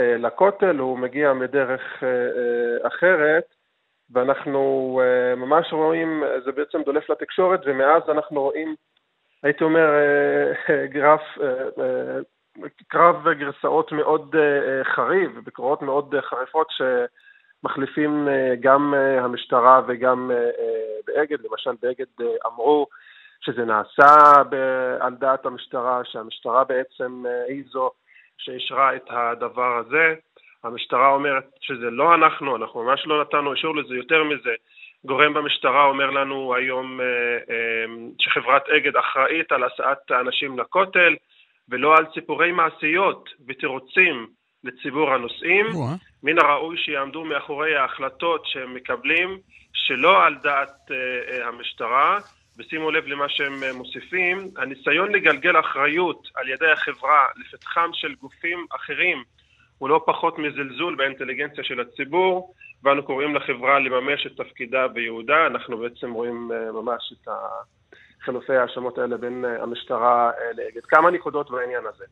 [0.00, 3.44] אה, לכותל, הוא מגיע מדרך אה, אה, אחרת,
[4.12, 5.00] ואנחנו
[5.36, 8.74] ממש רואים, זה בעצם דולף לתקשורת, ומאז אנחנו רואים,
[9.42, 9.88] הייתי אומר,
[10.84, 11.20] גרף,
[12.88, 14.34] קרב גרסאות מאוד
[14.82, 18.28] חריב, בקרואות מאוד חריפות שמחליפים
[18.60, 20.30] גם המשטרה וגם
[21.06, 22.06] באגד, למשל באגד
[22.46, 22.86] אמרו
[23.40, 24.42] שזה נעשה
[25.00, 27.90] על דעת המשטרה, שהמשטרה בעצם היא זו
[28.38, 30.14] שאישרה את הדבר הזה.
[30.64, 33.94] המשטרה אומרת שזה לא אנחנו, אנחנו ממש לא נתנו אישור לזה.
[33.94, 34.50] יותר מזה,
[35.04, 37.06] גורם במשטרה אומר לנו היום אה,
[37.50, 37.84] אה,
[38.18, 41.16] שחברת אגד אחראית על הסעת האנשים לכותל,
[41.68, 44.26] ולא על סיפורי מעשיות ותירוצים
[44.64, 45.66] לציבור הנוסעים.
[46.22, 49.38] מן הראוי שיעמדו מאחורי ההחלטות שהם מקבלים,
[49.72, 52.18] שלא על דעת אה, המשטרה.
[52.60, 58.66] ושימו לב למה שהם אה, מוסיפים, הניסיון לגלגל אחריות על ידי החברה לפתחם של גופים
[58.70, 59.24] אחרים
[59.78, 65.46] הוא לא פחות מזלזול באינטליגנציה של הציבור, ואנו קוראים לחברה לממש את תפקידה וייעודה.
[65.46, 67.28] אנחנו בעצם רואים אה, ממש את
[68.20, 70.84] חילופי ההאשמות האלה בין אה, המשטרה לאגד.
[70.88, 72.04] כמה נקודות בעניין הזה.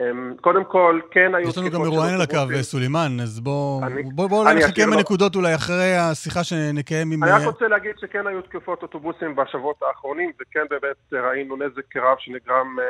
[0.00, 2.20] אמ, קודם כל, כן היו יש לנו גם מרואיין על.
[2.20, 6.44] הקו, סולימאן, אז בוא אני- בוא- בוא אולי אני נחכה עם הנקודות אולי אחרי השיחה
[6.44, 7.24] שנקיים עם...
[7.24, 11.96] אני רק אה, רוצה להגיד שכן היו תקיפות אוטובוסים בשבועות האחרונים, וכן באמת ראינו נזק
[11.96, 12.84] רב שנגרם אה,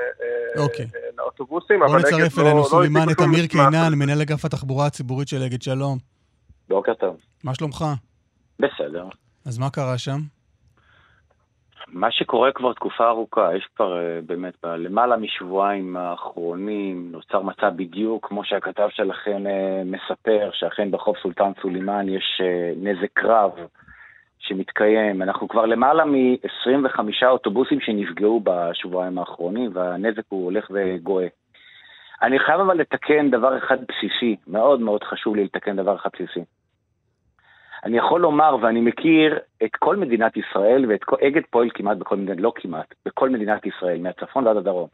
[0.58, 0.86] אה, אוקיי.
[1.18, 3.46] לאוטובוסים, בוא אבל אגד נצרף לא- אלינו לא סולימן הציגו את אמיר.
[3.46, 5.98] קינן, מנהל אגף התחבורה הציבורית של אגד שלום.
[6.68, 7.16] בוקר טוב.
[7.44, 7.84] מה שלומך?
[8.58, 9.04] בסדר.
[9.46, 10.18] אז מה קרה שם?
[11.92, 18.26] מה שקורה כבר תקופה ארוכה, יש כבר אה, באמת למעלה משבועיים האחרונים נוצר מצב בדיוק
[18.28, 23.50] כמו שהכתב שלכם אה, מספר, שאכן ברחוב סולטן סולימאן יש אה, נזק רב
[24.38, 25.22] שמתקיים.
[25.22, 31.26] אנחנו כבר למעלה מ-25 אוטובוסים שנפגעו בשבועיים האחרונים והנזק הוא הולך וגואה.
[32.22, 36.40] אני חייב אבל לתקן דבר אחד בסיסי, מאוד מאוד חשוב לי לתקן דבר אחד בסיסי.
[37.84, 42.16] אני יכול לומר, ואני מכיר את כל מדינת ישראל, ואת כל, אגד פועל כמעט בכל
[42.16, 44.88] מדינת, לא כמעט, בכל מדינת ישראל, מהצפון ועד הדרום.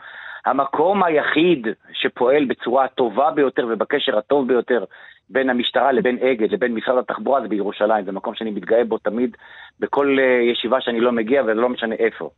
[0.46, 4.84] המקום היחיד שפועל בצורה הטובה ביותר ובקשר הטוב ביותר
[5.30, 8.04] בין המשטרה לבין אגד, לבין משרד התחבורה, זה בירושלים.
[8.04, 9.36] זה מקום שאני מתגאה בו תמיד
[9.80, 12.30] בכל uh, ישיבה שאני לא מגיע, ולא משנה איפה.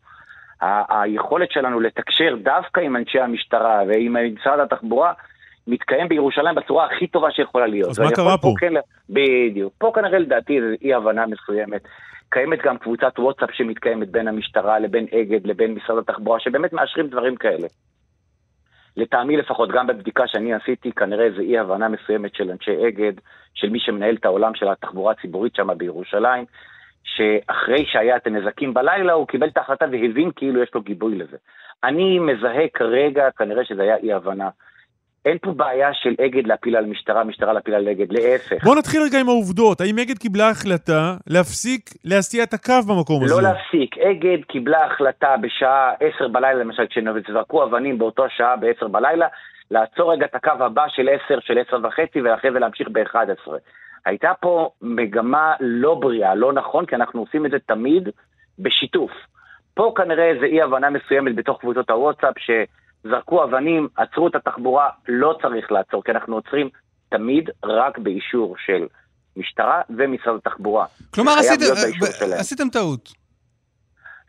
[0.88, 5.12] היכולת שלנו לתקשר דווקא עם אנשי המשטרה ועם משרד התחבורה,
[5.68, 7.90] מתקיים בירושלים בצורה הכי טובה שיכולה להיות.
[7.90, 8.54] אז מה קרה פה?
[8.58, 8.72] כן,
[9.10, 9.72] בדיוק.
[9.78, 11.82] פה כנראה לדעתי זה אי הבנה מסוימת.
[12.30, 17.36] קיימת גם קבוצת וואטסאפ שמתקיימת בין המשטרה לבין אגד לבין משרד התחבורה, שבאמת מאשרים דברים
[17.36, 17.66] כאלה.
[18.96, 23.12] לטעמי לפחות, גם בבדיקה שאני עשיתי, כנראה זה אי הבנה מסוימת של אנשי אגד,
[23.54, 26.44] של מי שמנהל את העולם של התחבורה הציבורית שם בירושלים,
[27.04, 31.36] שאחרי שהיה את הנזקים בלילה, הוא קיבל את ההחלטה והבין כאילו יש לו גיבוי לזה.
[31.84, 34.48] אני מזהה כרגע, כנראה שזה היה אי הבנה.
[35.28, 38.64] אין פה בעיה של אגד להפיל על משטרה, משטרה להפיל על אגד, להפך.
[38.64, 39.80] בוא נתחיל רגע עם העובדות.
[39.80, 43.34] האם אגד קיבלה החלטה להפסיק להסיע את הקו במקום הזה?
[43.34, 43.98] לא להפסיק.
[43.98, 49.26] אגד קיבלה החלטה בשעה 10 בלילה, למשל, כשזרקו אבנים באותו שעה ב-10 בלילה,
[49.70, 53.50] לעצור רגע את הקו הבא של 10, של 10 וחצי, ואחרי זה להמשיך ב-11.
[54.06, 58.08] הייתה פה מגמה לא בריאה, לא נכון, כי אנחנו עושים את זה תמיד
[58.58, 59.10] בשיתוף.
[59.74, 62.38] פה כנראה זה אי הבנה מסוימת בתוך קבוצות הוואטסאפ,
[63.02, 66.68] שזרקו אבנים, עצרו את התחבורה, לא צריך לעצור, כי אנחנו עוצרים
[67.08, 68.86] תמיד רק באישור של
[69.36, 70.86] משטרה ומשרד התחבורה.
[71.14, 71.32] כלומר,
[72.18, 72.40] שלהם.
[72.40, 73.12] עשיתם טעות.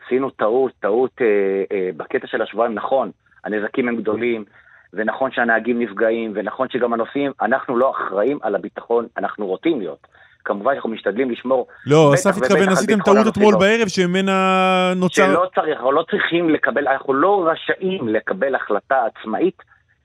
[0.05, 1.25] עשינו טעות, טעות אה,
[1.71, 3.11] אה, בקטע של השבועיים, נכון,
[3.43, 4.45] הנזקים הם גדולים,
[4.93, 10.07] ונכון שהנהגים נפגעים, ונכון שגם הנוסעים, אנחנו לא אחראים על הביטחון, אנחנו רוצים להיות.
[10.49, 13.77] כמובן שאנחנו משתדלים לשמור, לא, אסף התכוון, עשיתם טעות אתמול הנוסעים.
[13.77, 15.25] בערב שממנה נוצר...
[15.25, 19.61] שלא צריך, אנחנו לא צריכים לקבל, אנחנו לא רשאים לקבל החלטה עצמאית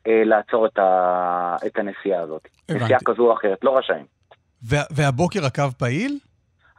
[0.07, 2.49] אה, לעצור את, ה, את הנסיעה הזאת.
[2.69, 2.85] הבנתי.
[2.85, 4.05] נסיעה כזו או אחרת, לא רשאים.
[4.69, 6.19] וה- והבוקר הקו פעיל?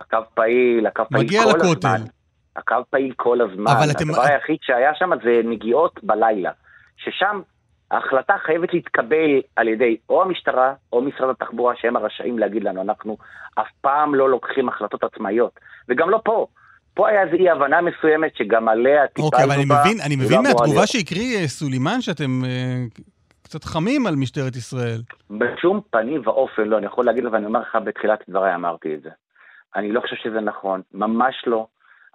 [0.01, 1.87] הקו פעיל, הקו פעיל כל לכותל.
[1.87, 2.07] הזמן.
[2.55, 3.67] הקו פעיל כל הזמן.
[3.67, 6.51] אבל אתם- הדבר היחיד שהיה שם זה נגיעות בלילה.
[6.97, 7.41] ששם
[7.91, 13.17] ההחלטה חייבת להתקבל על ידי או המשטרה או משרד התחבורה, שהם הרשאים להגיד לנו, אנחנו
[13.55, 15.59] אף פעם לא לוקחים החלטות עצמאיות.
[15.89, 16.47] וגם לא פה.
[16.93, 19.37] פה היה איזו אי הבנה מסוימת שגם עליה טיפלנו בה.
[19.37, 20.87] אוקיי, אבל אני מבין, אני מבין מהתגובה.
[20.87, 22.83] שהקריא אה, סולימן שאתם אה,
[23.43, 25.01] קצת חמים על משטרת ישראל.
[25.29, 29.01] בשום פנים ואופן לא, אני יכול להגיד לך, ואני אומר לך בתחילת דבריי אמרתי את
[29.01, 29.09] זה.
[29.75, 31.67] אני לא חושב שזה נכון, ממש לא.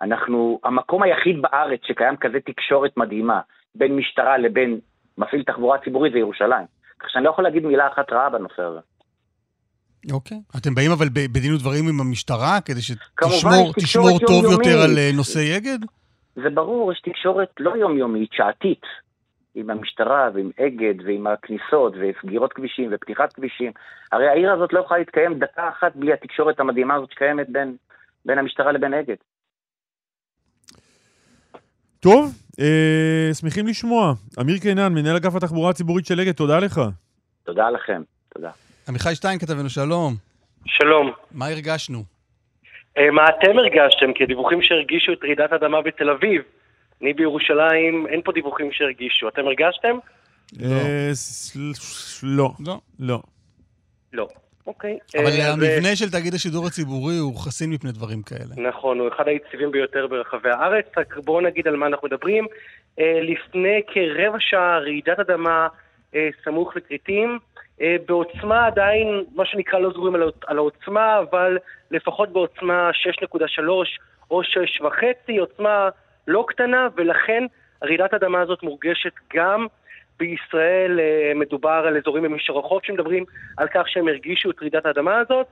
[0.02, 3.40] אנחנו, המקום היחיד בארץ שקיים כזה תקשורת מדהימה
[3.74, 4.78] בין משטרה לבין
[5.20, 6.66] מפעיל תחבורה ציבורית זה ירושלים.
[7.00, 8.80] כך שאני לא יכול להגיד מילה אחת רעה בנושא הזה.
[10.12, 10.38] אוקיי.
[10.56, 14.66] אתם באים אבל בדין ודברים עם המשטרה כדי שתשמור טוב יומיומית.
[14.66, 15.78] יותר על אה, נושאי אגד?
[16.35, 18.83] זה ברור, יש תקשורת לא יומיומית, שעתית,
[19.54, 23.72] עם המשטרה ועם אגד ועם הכניסות וסגירות כבישים ופתיחת כבישים.
[24.12, 27.76] הרי העיר הזאת לא יכולה להתקיים דקה אחת בלי התקשורת המדהימה הזאת שקיימת בין,
[28.24, 29.16] בין המשטרה לבין אגד.
[32.00, 34.12] טוב, אה, שמחים לשמוע.
[34.40, 36.80] אמיר קינן, מנהל אגף התחבורה הציבורית של אגד, תודה לך.
[37.44, 38.02] תודה לכם,
[38.34, 38.50] תודה.
[38.88, 40.14] עמיחי שטיין כתבנו שלום.
[40.66, 41.12] שלום.
[41.32, 42.04] מה הרגשנו?
[42.98, 44.12] אה, מה אתם הרגשתם?
[44.14, 46.42] כי הדיווחים שהרגישו את רעידת אדמה בתל אביב.
[47.02, 49.28] אני בירושלים, אין פה דיווחים שהרגישו.
[49.28, 49.96] אתם הרגשתם?
[50.62, 52.50] אה, ס- לא.
[52.66, 52.80] לא.
[53.00, 53.22] לא.
[54.12, 54.28] לא.
[54.70, 54.98] אוקיי.
[55.18, 58.68] אבל אה, המבנה של תאגיד השידור הציבורי הוא חסין מפני דברים כאלה.
[58.68, 60.87] נכון, הוא אחד היציבים ביותר ברחבי הארץ.
[60.96, 62.46] רק בואו נגיד על מה אנחנו מדברים.
[62.98, 65.68] אה, לפני כרבע שעה רעידת אדמה
[66.14, 67.38] אה, סמוך לכרתים,
[67.80, 71.59] אה, בעוצמה עדיין, מה שנקרא, לא סגורים על, על העוצמה, אבל
[71.90, 72.90] לפחות בעוצמה
[73.61, 73.62] 6.3
[74.30, 74.86] או 6.5,
[75.40, 75.88] עוצמה
[76.26, 77.44] לא קטנה, ולכן
[77.84, 79.66] רעידת האדמה הזאת מורגשת גם
[80.20, 81.00] בישראל.
[81.00, 83.24] אה, מדובר על אזורים במישור החוף שמדברים
[83.56, 85.46] על כך שהם הרגישו את רעידת האדמה הזאת.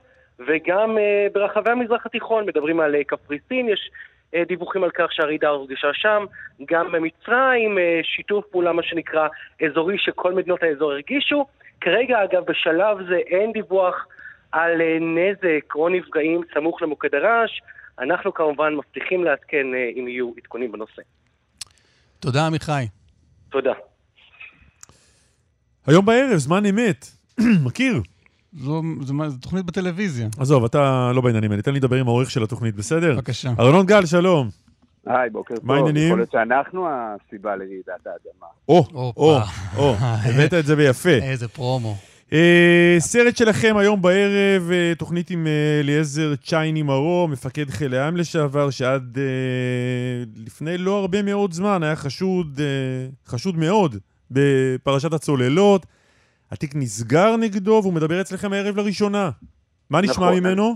[0.47, 3.89] וגם uh, ברחבי המזרח התיכון מדברים על uh, קפריסין, יש
[4.35, 6.25] אה, דיווחים על כך שהרעידה הורגשה שם,
[6.65, 9.27] גם במצרים, אה, שיתוף פעולה, מה שנקרא,
[9.65, 11.45] אזורי שכל מדינות האזור הרגישו.
[11.81, 14.07] כרגע, אגב, בשלב זה אין דיווח
[14.51, 17.61] על אה, נזק או נפגעים סמוך למוקד הרעש.
[17.99, 21.01] אנחנו כמובן מבטיחים לעדכן אם יהיו עדכונים בנושא.
[22.19, 22.85] תודה, עמיחי.
[23.49, 23.73] תודה.
[25.89, 27.11] היום בערב, זמן אמת.
[27.65, 28.01] מכיר?
[28.53, 30.27] זו, זו, זו תוכנית בטלוויזיה.
[30.39, 33.15] עזוב, אתה לא בעניינים האלה, תן לי לדבר עם העורך של התוכנית, בסדר?
[33.15, 33.51] בבקשה.
[33.59, 34.49] ארנון גל, שלום.
[35.05, 35.65] היי, בוקר טוב.
[35.67, 36.07] מה העניינים?
[36.07, 38.47] יכול להיות שאנחנו הסיבה לרעידת האדמה.
[38.69, 38.85] או.
[38.93, 39.41] או,
[39.77, 41.09] או, הבאת את זה ביפה.
[41.31, 41.95] איזה פרומו.
[42.33, 48.17] אה, סרט שלכם היום בערב, אה, תוכנית עם אה, אליעזר צ'ייני מרו, מפקד חיל הים
[48.17, 53.95] לשעבר, שעד אה, לפני לא הרבה מאוד זמן היה חשוד, אה, חשוד מאוד
[54.31, 55.85] בפרשת הצוללות.
[56.51, 59.29] התיק נסגר נגדו והוא מדבר אצלכם הערב לראשונה.
[59.89, 60.39] מה נשמע נכון.
[60.39, 60.75] ממנו?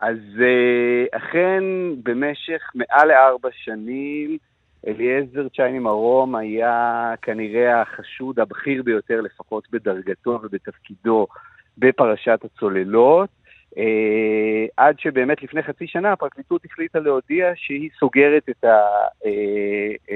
[0.00, 1.64] אז אה, אכן,
[2.02, 4.38] במשך מעל לארבע שנים,
[4.86, 11.26] אליעזר צ'ייני מרום היה כנראה החשוד הבכיר ביותר, לפחות בדרגתו ובתפקידו,
[11.78, 13.30] בפרשת הצוללות.
[13.78, 18.64] אה, עד שבאמת לפני חצי שנה הפרקליטות החליטה להודיע שהיא סוגרת את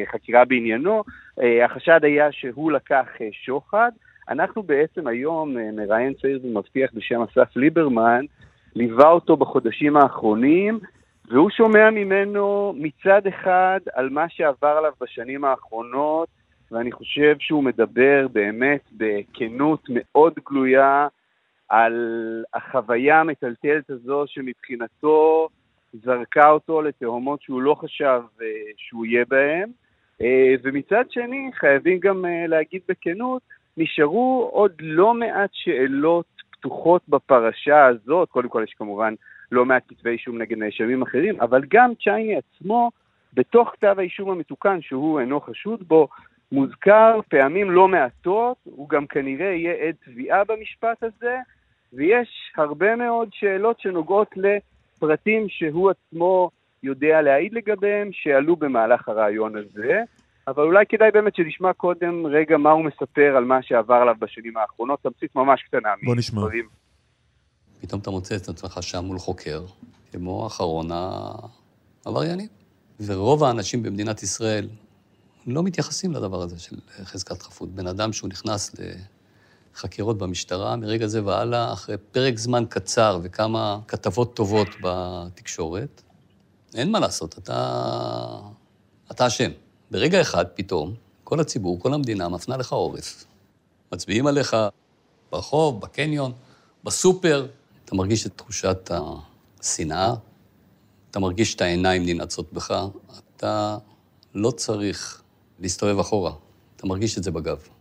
[0.02, 1.02] החקירה בעניינו.
[1.42, 3.90] אה, החשד היה שהוא לקח אה, שוחד.
[4.28, 8.24] אנחנו בעצם היום, אה, מראיין צעיר ומבטיח בשם אסף ליברמן,
[8.74, 10.78] ליווה אותו בחודשים האחרונים,
[11.30, 16.28] והוא שומע ממנו מצד אחד על מה שעבר עליו בשנים האחרונות,
[16.72, 21.09] ואני חושב שהוא מדבר באמת בכנות מאוד גלויה
[21.69, 21.95] על
[22.55, 25.49] החוויה המטלטלת הזו שמבחינתו
[25.93, 28.47] זרקה אותו לתהומות שהוא לא חשב אה,
[28.77, 29.71] שהוא יהיה בהם.
[30.21, 33.43] אה, ומצד שני, חייבים גם אה, להגיד בכנות,
[33.77, 38.29] נשארו עוד לא מעט שאלות פתוחות בפרשה הזאת.
[38.29, 39.14] קודם כל יש כמובן
[39.53, 42.91] לא מעט כתבי אישום נגד נאשמים אחרים, אבל גם צ'ייני עצמו,
[43.35, 46.09] בתוך כתב האישום המתוקן שהוא אינו חשוד בו,
[46.53, 51.37] מוזכר פעמים לא מעטות, הוא גם כנראה יהיה עד תביעה במשפט הזה,
[51.93, 56.51] ויש הרבה מאוד שאלות שנוגעות לפרטים שהוא עצמו
[56.82, 60.03] יודע להעיד לגביהם, שעלו במהלך הרעיון הזה.
[60.49, 64.57] אבל אולי כדאי באמת שנשמע קודם רגע מה הוא מספר על מה שעבר עליו בשנים
[64.57, 65.89] האחרונות, תמצית ממש קטנה.
[66.05, 66.41] בוא נשמע.
[66.41, 66.68] מדברים.
[67.80, 69.64] פתאום אתה מוצא את עצמך שם מול חוקר,
[70.12, 70.89] כמו אחרון
[72.05, 72.49] העבריינים.
[73.07, 74.68] ורוב האנשים במדינת ישראל
[75.47, 77.68] לא מתייחסים לדבר הזה של חזקת חפות.
[77.68, 78.76] בן אדם שהוא נכנס
[79.77, 86.03] לחקירות במשטרה, מרגע זה והלאה, אחרי פרק זמן קצר וכמה כתבות טובות בתקשורת,
[86.74, 88.39] אין מה לעשות, אתה,
[89.11, 89.51] אתה אשם.
[89.91, 93.24] ברגע אחד, פתאום, כל הציבור, כל המדינה מפנה לך עורף.
[93.93, 94.57] מצביעים עליך
[95.33, 96.33] ברחוב, בקניון,
[96.85, 97.47] בסופר,
[97.85, 98.91] אתה מרגיש את תחושת
[99.61, 100.14] השנאה,
[101.11, 102.74] אתה מרגיש את העיניים ננעצות בך,
[103.37, 103.79] אתה
[104.35, 105.22] לא צריך
[105.61, 106.33] להסתובב אחורה,
[106.77, 107.76] אתה מרגיש את זה בגב.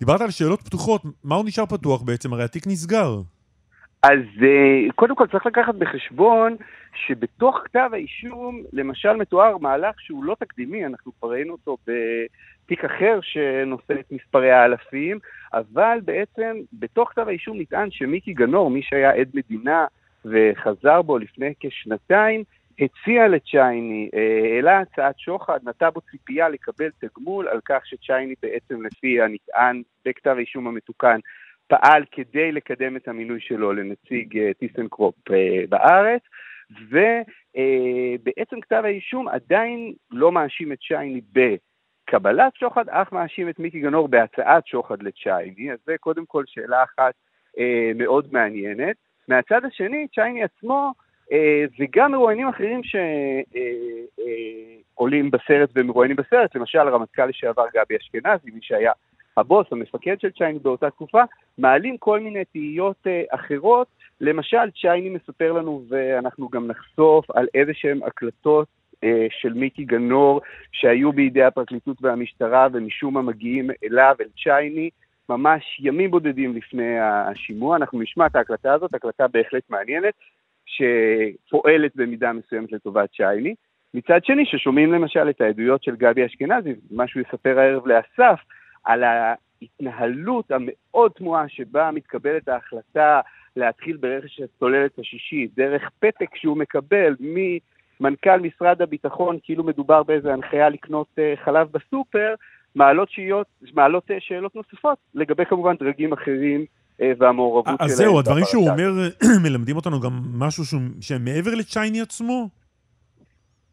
[0.00, 2.32] דיברת על שאלות פתוחות, מה הוא נשאר פתוח בעצם?
[2.32, 3.16] הרי התיק נסגר.
[4.02, 6.56] אז אה, קודם כל צריך לקחת בחשבון
[7.06, 13.18] שבתוך כתב האישום, למשל מתואר מהלך שהוא לא תקדימי, אנחנו כבר ראינו אותו בתיק אחר
[13.22, 15.18] שנושא את מספרי האלפים,
[15.54, 19.86] אבל בעצם בתוך כתב האישום נטען שמיקי גנור, מי שהיה עד מדינה
[20.24, 22.42] וחזר בו לפני כשנתיים,
[22.80, 28.82] הציע לצ'ייני, אה, העלה הצעת שוחד, נטע בו ציפייה לקבל תגמול על כך שצ'ייני בעצם
[28.82, 31.18] לפי הנטען בכתב האישום המתוקן
[31.66, 35.32] פעל כדי לקדם את המינוי שלו לנציג אה, טיסנקרופ אה,
[35.68, 36.20] בארץ,
[36.70, 44.08] ובעצם כתב האישום עדיין לא מאשים את צ'ייני בקבלת שוחד, אך מאשים את מיקי גנור
[44.08, 47.14] בהצעת שוחד לצ'ייני, אז זה קודם כל שאלה אחת
[47.94, 48.96] מאוד מעניינת.
[49.28, 50.92] מהצד השני, צ'ייני עצמו,
[51.80, 52.80] וגם מרואיינים אחרים
[54.94, 58.92] שעולים uh, uh, בסרט ומרואיינים בסרט, למשל רמטכ"ל לשעבר גבי אשכנזי, מי שהיה
[59.36, 61.22] הבוס, המפקד של צ'ייני באותה תקופה,
[61.58, 63.86] מעלים כל מיני תהיות אחרות.
[64.20, 68.68] למשל, צ'ייני מספר לנו, ואנחנו גם נחשוף, על איזה שהן הקלטות
[69.30, 70.40] של מיקי גנור
[70.72, 74.90] שהיו בידי הפרקליטות והמשטרה, ומשום מה מגיעים אליו, אל צ'ייני,
[75.28, 77.76] ממש ימים בודדים לפני השימוע.
[77.76, 80.14] אנחנו נשמע את ההקלטה הזאת, הקלטה בהחלט מעניינת,
[80.70, 83.54] שפועלת במידה מסוימת לטובת צ'ייני.
[83.94, 88.40] מצד שני, ששומעים למשל את העדויות של גבי אשכנזי, מה שהוא יספר הערב לאסף,
[88.84, 93.20] על ההתנהלות המאוד תמוהה שבה מתקבלת ההחלטה
[93.56, 100.68] להתחיל ברכש הצוללת השישית, דרך פתק שהוא מקבל ממנכ"ל משרד הביטחון, כאילו מדובר באיזו הנחיה
[100.68, 102.34] לקנות uh, חלב בסופר,
[102.74, 106.64] מעלות, שיות, מעלות uh, שאלות נוספות לגבי כמובן דרגים אחרים
[107.18, 107.90] והמעורבות שלהם.
[107.90, 108.92] אז זהו, הדברים שהוא אומר
[109.44, 112.48] מלמדים אותנו גם משהו שהוא, שהם מעבר לצ'ייני עצמו?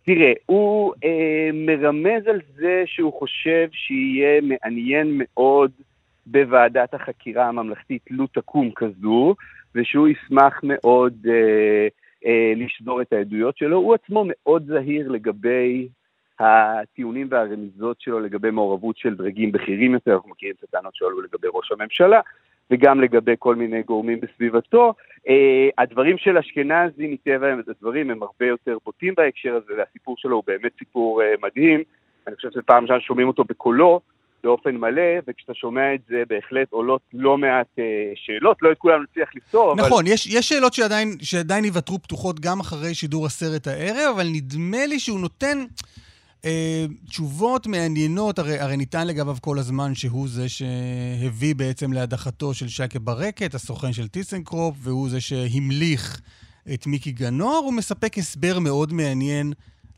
[0.06, 5.72] תראה, הוא אה, מרמז על זה שהוא חושב שיהיה מעניין מאוד
[6.26, 9.36] בוועדת החקירה הממלכתית לו תקום כזו,
[9.76, 11.88] ושהוא ישמח מאוד אה,
[12.26, 13.78] אה, לשבור את העדויות שלו.
[13.78, 15.88] הוא עצמו מאוד זהיר לגבי
[16.40, 21.48] הטיעונים והרמיזות שלו לגבי מעורבות של דרגים בכירים יותר, אנחנו מכירים את הטענות שעלו לגבי
[21.54, 22.22] ראש הממשלה.
[22.72, 24.94] וגם לגבי כל מיני גורמים בסביבתו.
[25.18, 25.30] Uh,
[25.78, 30.72] הדברים של אשכנזי, מטבע הדברים, הם הרבה יותר בוטים בהקשר הזה, והסיפור שלו הוא באמת
[30.80, 31.84] סיפור uh, מדהים.
[32.28, 34.00] אני חושב שפעם ראשונה שומעים אותו בקולו,
[34.44, 37.82] באופן מלא, וכשאתה שומע את זה בהחלט עולות לא מעט uh,
[38.16, 39.82] שאלות, לא את כולם נצליח לפתור, אבל...
[39.82, 44.86] נכון, יש, יש שאלות שעדיין, שעדיין ייוותרו פתוחות גם אחרי שידור הסרט הערב, אבל נדמה
[44.86, 45.58] לי שהוא נותן...
[46.46, 52.68] אה, תשובות מעניינות, הרי, הרי ניתן לגביו כל הזמן שהוא זה שהביא בעצם להדחתו של
[52.68, 56.22] שייקה ברקת, הסוכן של טיסנקרופ, והוא זה שהמליך
[56.74, 57.62] את מיקי גנור.
[57.66, 59.54] הוא מספק הסבר מאוד מעניין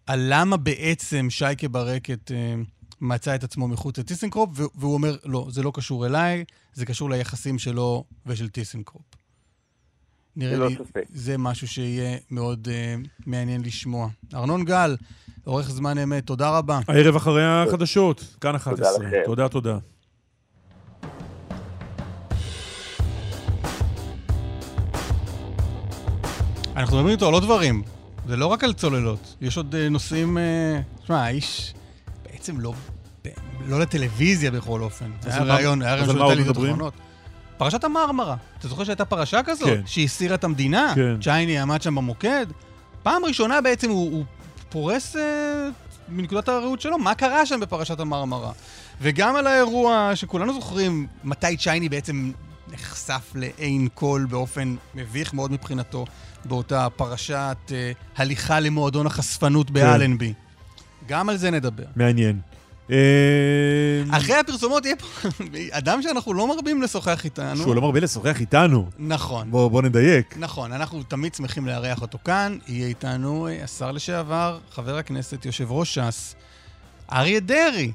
[0.05, 2.55] על למה בעצם שייקה ברקת אה,
[3.01, 7.59] מצא את עצמו מחוץ לטיסנקרופ, והוא אומר, לא, זה לא קשור אליי, זה קשור ליחסים
[7.59, 9.03] שלו ושל טיסנקרופ.
[10.36, 11.03] נראה לי, ספק.
[11.13, 14.09] זה משהו שיהיה מאוד אה, מעניין לשמוע.
[14.34, 14.95] ארנון גל,
[15.43, 16.80] עורך זמן אמת, תודה רבה.
[16.88, 18.93] הערב אחרי החדשות, כאן 11.
[18.93, 19.21] תודה לכם.
[19.25, 19.77] תודה, תודה.
[26.75, 27.84] אנחנו מדברים איתו על עוד דברים.
[28.27, 30.38] זה לא רק על צוללות, יש עוד uh, נושאים...
[31.03, 31.73] תשמע, uh, האיש
[32.23, 32.73] בעצם לא,
[33.67, 35.11] לא לטלוויזיה בכל אופן.
[35.25, 36.93] היה רעיון, היה רעיון של טלוויזיות אחרונות.
[37.60, 38.36] פרשת המרמרה.
[38.60, 39.68] אתה זוכר שהייתה פרשה כזאת?
[39.68, 39.82] כן.
[39.86, 40.91] שהסירה את המדינה?
[40.95, 41.16] כן.
[41.22, 42.45] צ'ייני עמד שם במוקד?
[43.03, 44.26] פעם ראשונה בעצם הוא, הוא
[44.70, 45.22] פורס אה,
[46.10, 48.51] מנקודת הראות שלו מה קרה שם בפרשת המרמרה.
[49.01, 52.32] וגם על האירוע שכולנו זוכרים מתי צ'ייני בעצם
[52.72, 56.05] נחשף לעין קול באופן מביך מאוד מבחינתו
[56.45, 59.74] באותה פרשת אה, הליכה למועדון החשפנות כן.
[59.74, 60.34] באלנבי.
[61.07, 61.86] גם על זה נדבר.
[61.95, 62.39] מעניין.
[62.91, 65.29] אה, אחרי הפרסומות יהיה פה
[65.71, 67.57] אדם שאנחנו לא מרבים לשוחח איתנו.
[67.57, 68.89] שהוא לא מרבה לשוחח איתנו.
[68.99, 69.51] נכון.
[69.51, 70.35] בוא, בוא נדייק.
[70.37, 72.57] נכון, אנחנו תמיד שמחים לארח אותו כאן.
[72.67, 76.35] יהיה איתנו אה, השר לשעבר, חבר הכנסת, יושב ראש ש"ס,
[77.11, 77.91] אריה דרעי.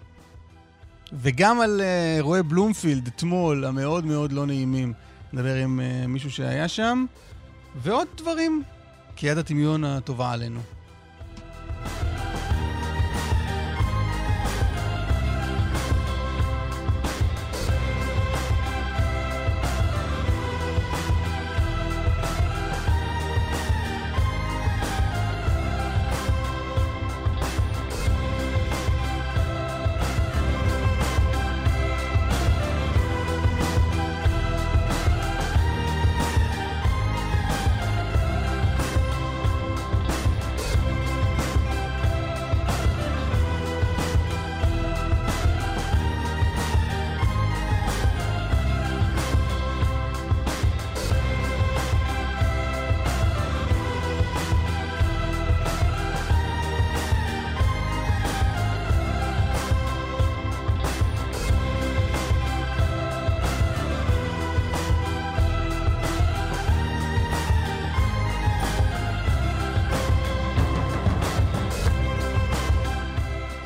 [1.13, 4.93] וגם על אה, אירועי בלומפילד אתמול, המאוד מאוד לא נעימים.
[5.33, 7.05] נדבר עם מישהו שהיה שם,
[7.83, 8.63] ועוד דברים,
[9.17, 10.61] כי יד הדמיון הטובה עלינו.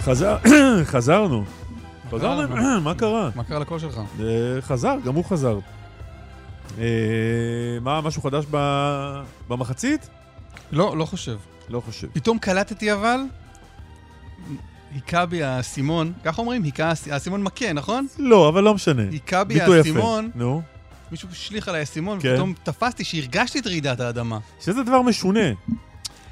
[0.08, 0.36] חזר,
[0.92, 1.44] חזרנו.
[2.10, 3.30] חזרנו, מה קרה?
[3.34, 4.00] מה קרה לקול שלך?
[4.20, 4.24] אה,
[4.60, 5.58] חזר, גם הוא חזר.
[6.78, 6.84] אה,
[7.80, 8.44] מה, משהו חדש
[9.48, 10.08] במחצית?
[10.72, 11.36] לא, לא חושב.
[11.68, 12.08] לא חושב.
[12.12, 13.20] פתאום קלטתי אבל,
[14.94, 16.62] היכה בי האסימון, ככה אומרים?
[16.62, 18.06] היכה, האסימון מכה, נכון?
[18.18, 19.02] לא, אבל לא משנה.
[19.10, 20.30] היכה בי האסימון.
[20.34, 20.62] נו.
[21.10, 22.28] מישהו השליך עליי אסימון, כן.
[22.32, 24.38] ופתאום תפסתי שהרגשתי את רעידת האדמה.
[24.60, 25.48] שזה דבר משונה.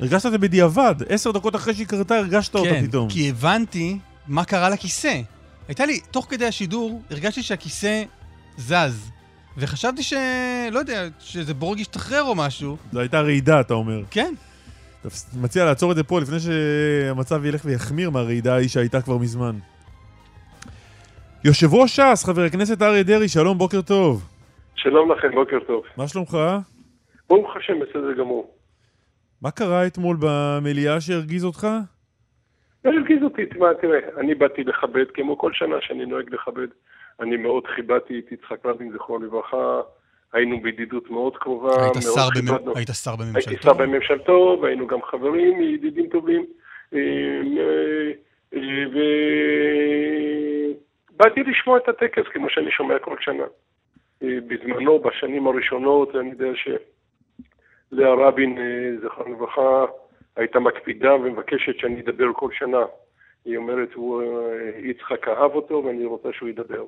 [0.00, 3.08] הרגשת את זה בדיעבד, עשר דקות אחרי שהיא קרתה הרגשת כן, אותה פתאום.
[3.08, 5.20] כן, כי הבנתי מה קרה לכיסא.
[5.68, 8.02] הייתה לי, תוך כדי השידור, הרגשתי שהכיסא
[8.56, 9.10] זז.
[9.56, 10.12] וחשבתי ש...
[10.72, 12.76] לא יודע, שזה בורג ישתחרר או משהו.
[12.92, 14.02] זו הייתה רעידה, אתה אומר.
[14.10, 14.34] כן.
[15.00, 15.08] אתה
[15.40, 19.58] מציע לעצור את זה פה לפני שהמצב ילך ויחמיר מהרעידה ההיא שהייתה כבר מזמן.
[21.44, 24.28] יושב ראש ש"ס, חבר הכנסת אריה דרעי, שלום, בוקר טוב.
[24.74, 25.82] שלום לכם, בוקר טוב.
[25.96, 26.38] מה שלומך?
[27.28, 28.55] ברוך השם, בסדר גמור.
[29.42, 31.66] מה קרה אתמול במליאה שהרגיז אותך?
[32.84, 36.68] לא הרגיז אותי, תשמע, תראה, אני באתי לכבד, כמו כל שנה שאני נוהג לכבד.
[37.20, 39.80] אני מאוד כיבדתי את יצחק רבין, זכרו לברכה.
[40.32, 41.84] היינו בידידות מאוד קרובה.
[41.84, 42.76] היית שר, במ...
[42.76, 43.50] היית שר בממשלתו.
[43.50, 46.46] הייתי שר בממשלתו, והיינו גם חברים, ידידים טובים.
[46.94, 46.98] אה,
[47.58, 48.62] אה,
[51.14, 53.44] ובאתי לשמוע את הטקס, כמו שאני שומע כל שנה.
[54.22, 56.68] אה, בזמנו, בשנים הראשונות, אני יודע ש...
[57.96, 59.84] לאה רבין, אה, זכרנו לברכה,
[60.36, 62.84] הייתה מקפידה ומבקשת שאני אדבר כל שנה.
[63.44, 66.84] היא אומרת, הוא, אה, יצחק אהב אותו ואני רוצה שהוא ידבר.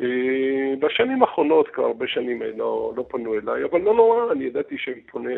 [0.00, 4.78] אה, בשנים האחרונות, כבר הרבה שנים לא, לא פנו אליי, אבל לא נורא, אני ידעתי
[4.78, 5.34] שפונה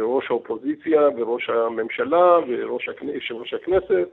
[0.00, 3.08] ראש האופוזיציה וראש הממשלה וראש הכנ...
[3.08, 4.08] יושב ראש הכנסת.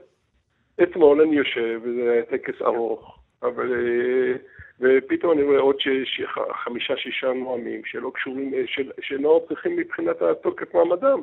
[0.82, 3.72] אתמול אני יושב, וזה היה טקס ארוך, אבל...
[4.80, 5.76] ופתאום אני רואה עוד
[6.52, 11.20] חמישה-שישה נואמים שלא קשורים, של, שלא צריכים מבחינת התוקף מעמדם.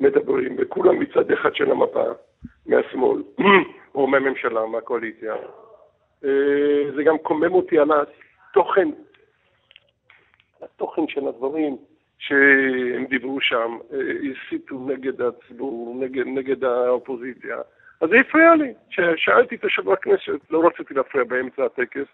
[0.00, 2.04] מדברים, וכולם מצד אחד של המפה,
[2.66, 3.22] מהשמאל,
[3.94, 5.34] או מהממשלה, מהקואליציה.
[6.24, 8.88] אה, זה גם קומם אותי על התוכן,
[10.62, 11.76] התוכן של הדברים
[12.18, 17.56] שהם דיברו שם, אה, הסיתו נגד הציבור, נגד, נגד האופוזיציה.
[18.02, 18.72] אז זה הפריע לי.
[18.90, 22.08] כששאלתי את יושב הכנסת, לא רציתי להפריע באמצע הטקס,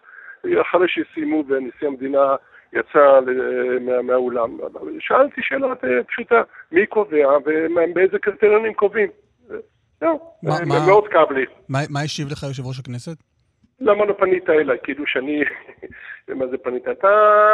[0.61, 2.35] אחרי שסיימו ונשיא המדינה
[2.73, 3.19] יצא
[3.81, 4.57] מה, מהאולם.
[4.99, 5.67] שאלתי שאלה
[6.07, 9.09] פשוטה, מי קובע ובאיזה קריטריונים קובעים.
[10.01, 10.19] זהו,
[10.87, 11.45] מאוד כאב לי.
[11.69, 13.17] מה השיב לך יושב ראש הכנסת?
[13.81, 14.77] למה לא פנית אליי?
[14.83, 15.43] כאילו שאני...
[16.39, 16.87] מה זה פנית?
[16.87, 17.09] אתה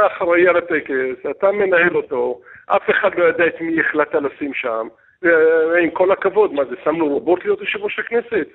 [0.07, 4.87] אחראי על הטקס, אתה מנהל אותו, אף אחד לא יודע את מי החלטת לשים שם.
[5.83, 8.47] עם כל הכבוד, מה זה, שמנו רובוט להיות יושב ראש הכנסת?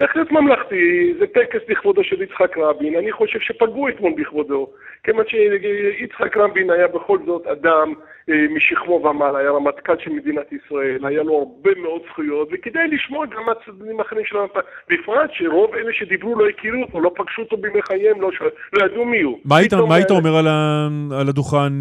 [0.00, 4.66] צריך להיות ממלכתי, זה טקס לכבודו של יצחק רבין, אני חושב שפגעו אתמול בכבודו,
[5.04, 7.94] כיוון שיצחק רבין היה בכל זאת אדם
[8.30, 13.26] אה, משכמו ומעלה, היה רמטכ"ל של מדינת ישראל, היה לו הרבה מאוד זכויות, וכדאי לשמוע
[13.26, 14.60] גם מהצדדים האחרים של המפה,
[14.90, 18.30] בפרט שרוב אלה שדיברו לא הכירו אותו, לא פגשו אותו בימי חייהם, לא,
[18.72, 19.38] לא ידעו מי הוא.
[19.44, 20.88] מה היית, מה היית אומר על, ה,
[21.20, 21.72] על הדוכן,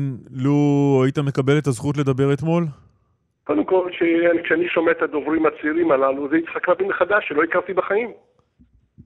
[0.43, 0.55] לו
[1.03, 2.63] היית מקבל את הזכות לדבר אתמול?
[3.49, 3.89] קודם כל,
[4.43, 8.11] כשאני שומע את הדוברים הצעירים הללו, זה יצחק רבין מחדש, שלא הכרתי בחיים.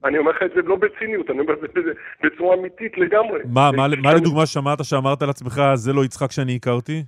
[0.04, 1.92] אני אומר לך את זה לא בציניות, אני אומר את זה
[2.22, 3.40] בצורה אמיתית לגמרי.
[3.54, 7.02] מה, מה, מה לדוגמה שמעת שאמרת לעצמך, זה לא יצחק שאני הכרתי?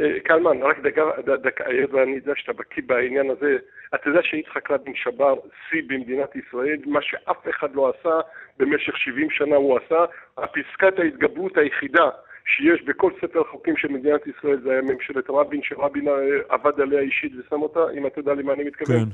[0.00, 1.02] אה, קלמן, רק דקה,
[1.42, 3.56] דקה, ואני יודע שאתה בקיא בעניין הזה,
[3.94, 5.34] אתה יודע שיצחק רבין שבר
[5.70, 8.14] שיא במדינת ישראל, מה שאף אחד לא עשה
[8.58, 10.04] במשך 70 שנה הוא עשה,
[10.38, 12.08] הפסקת ההתגברות היחידה
[12.46, 16.08] שיש בכל ספר החוקים של מדינת ישראל, זה היה ממשלת רבין, שרבין
[16.48, 19.10] עבד עליה אישית ושם אותה, אם אתה יודע למה אני מתכוון.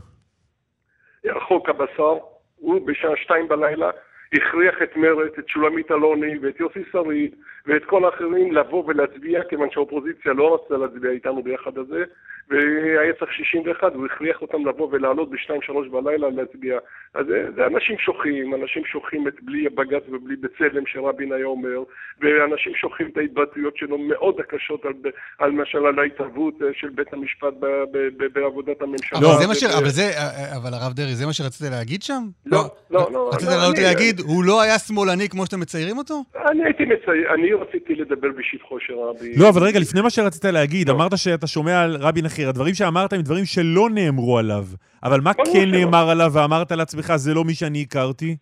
[1.22, 1.40] כן.
[1.40, 2.18] חוק הבשר,
[2.56, 3.90] הוא בשעה שתיים בלילה
[4.32, 7.34] הכריח את מרצ, את שולמית אלוני ואת יוסי שריד
[7.66, 12.04] ואת כל האחרים לבוא ולהצביע, כיוון שהאופוזיציה לא רצתה להצביע איתנו ביחד הזה,
[12.50, 16.78] והיה צריך 61, הוא הכריח אותם לבוא ולעלות ב-2-3 בלילה להצביע.
[17.14, 17.26] אז
[17.56, 21.82] זה, אנשים שוכחים, אנשים שוכחים את בלי בג"ץ ובלי בצלם שרבין היה אומר,
[22.20, 24.92] ואנשים שוכחים את ההתבטאויות שלו מאוד הקשות על,
[25.38, 29.18] על למשל על ההתערבות אה, של בית המשפט ב, ב, ב, בעבודת הממשלה.
[29.18, 29.64] אבל, זה מה ש...
[29.64, 32.22] אבל, זה, אה, אה, אבל הרב דרעי, זה מה שרצית להגיד שם?
[32.46, 32.58] לא,
[32.90, 33.30] לא, לא.
[33.32, 36.24] רצית לא, לעלות להגיד, הוא לא היה שמאלני כמו שאתם מציירים אותו?
[36.50, 39.32] אני הייתי מצייר, אני רציתי לדבר בשבחו של רבין.
[39.36, 40.94] לא, אבל רגע, לפני מה שרצית להגיד, לא.
[40.94, 42.48] אמרת שאתה שומע על רבין אחר.
[42.48, 44.64] הדברים שאמרת הם דברים שלא נאמרו עליו.
[45.02, 48.36] אבל מה כן נאמר עליו ואמרת לעצמך, זה לא מי שאני הכרתי?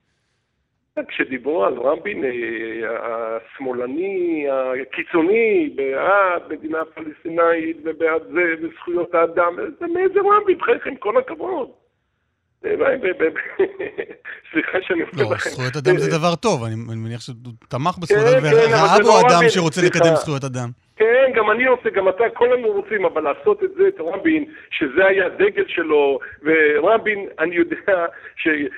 [1.08, 2.30] כשדיברו על רבין אה,
[3.36, 4.46] השמאלני,
[4.82, 11.68] הקיצוני, בעד מדינה פלסטינאית ובעד זה, וזכויות האדם, זה מאיזה רבין, בחייכם, כל הכבוד.
[14.52, 15.50] סליחה שאני אומר לא, לכם.
[15.50, 17.36] לא, זכויות אדם זה דבר טוב, אני מניח שהוא
[17.68, 20.68] תמך בזכויות כן, אדם, וראה בו לא אדם שרוצה לקדם זכויות אדם.
[21.00, 25.06] כן, גם אני רוצה, גם אתה, כולנו רוצים, אבל לעשות את זה, את רבין, שזה
[25.06, 28.06] היה הדגל שלו, ורבין, אני יודע,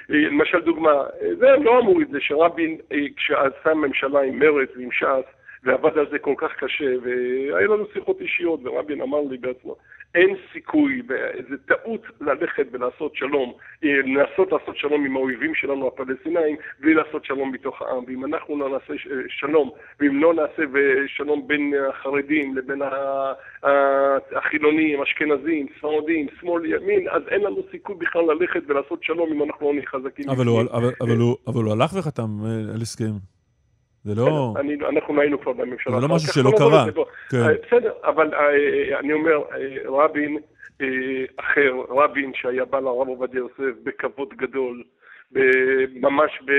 [0.09, 1.03] למשל דוגמה,
[1.39, 2.79] זה לא אמור את זה, שרבין,
[3.17, 8.21] כשעשה ממשלה עם מרצ ועם ש"ס, ועבד על זה כל כך קשה, והיה לנו שיחות
[8.21, 9.77] אישיות, ורבין אמר לי בעצמו,
[10.15, 13.53] אין סיכוי, וזה טעות ללכת ולעשות שלום,
[13.83, 18.05] לנסות לעשות שלום עם האויבים שלנו הפלסטינאים, בלי לעשות שלום בתוך העם.
[18.07, 18.95] ואם אנחנו לא נעשה
[19.29, 20.63] שלום, ואם לא נעשה
[21.07, 22.83] שלום בין החרדים לבין
[24.37, 29.67] החילונים, אשכנזים, ספרדים, שמאל, ימין, אז אין לנו סיכוי בכלל ללכת ולעשות שלום אם אנחנו
[29.67, 30.31] לא נהיה חזקים.
[30.31, 33.33] אבל הוא, אבל, אבל, הוא, אבל הוא הלך וחתם אה, על הסכם.
[34.05, 34.55] זה לא...
[34.57, 36.01] אני, אנחנו היינו כבר בממשלה.
[36.01, 36.85] זה לא משהו שלא קרה.
[37.31, 37.37] כן.
[37.37, 40.39] אה, בסדר, אבל אה, אני אומר, אה, רבין
[41.37, 44.83] אחר, רבין שהיה בא לרב עובדיה יוסף בכבוד גדול,
[45.95, 46.53] ממש, ב,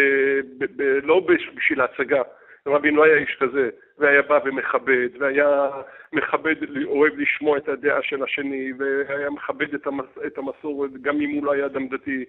[0.58, 2.22] ב, ב, לא בשביל ההצגה.
[2.68, 3.70] רבין לא היה איש כזה,
[4.00, 5.70] והיה בא ומכבד, והיה
[6.14, 11.30] מכבד, אוהב לשמוע את הדעה של השני, והיה מכבד את, המס, את המסורת, גם אם
[11.30, 12.26] הוא לא היה אדם דתי.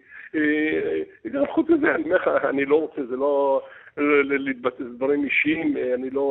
[1.33, 3.63] גם חוץ מזה, אני אומר לך, אני לא רוצה, זה לא...
[4.23, 6.27] להתבטא דברים אישיים, אה, אני לא...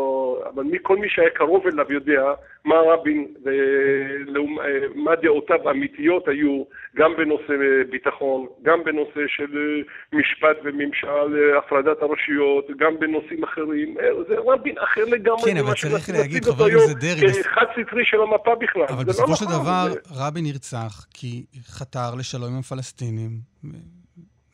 [0.54, 2.24] אבל מי, כל מי שהיה קרוב אליו יודע
[2.66, 6.64] מה רבין אה, דעותיו האמיתיות היו
[6.96, 7.54] גם בנושא
[7.92, 9.82] ביטחון, גם בנושא של אה,
[10.20, 13.96] משפט וממשל, הפרדת הרשויות, גם בנושאים אחרים.
[14.28, 15.42] זה רבין אחר לגמרי.
[15.46, 18.86] כן, אבל צריך להגיד, חבר הכנסת דרעי, חד סטרי של המפה בכלל.
[18.90, 23.30] אבל זה בסופו לא של נכון, דבר, זה- רבין נרצח כי חתר לשלום עם הפלסטינים.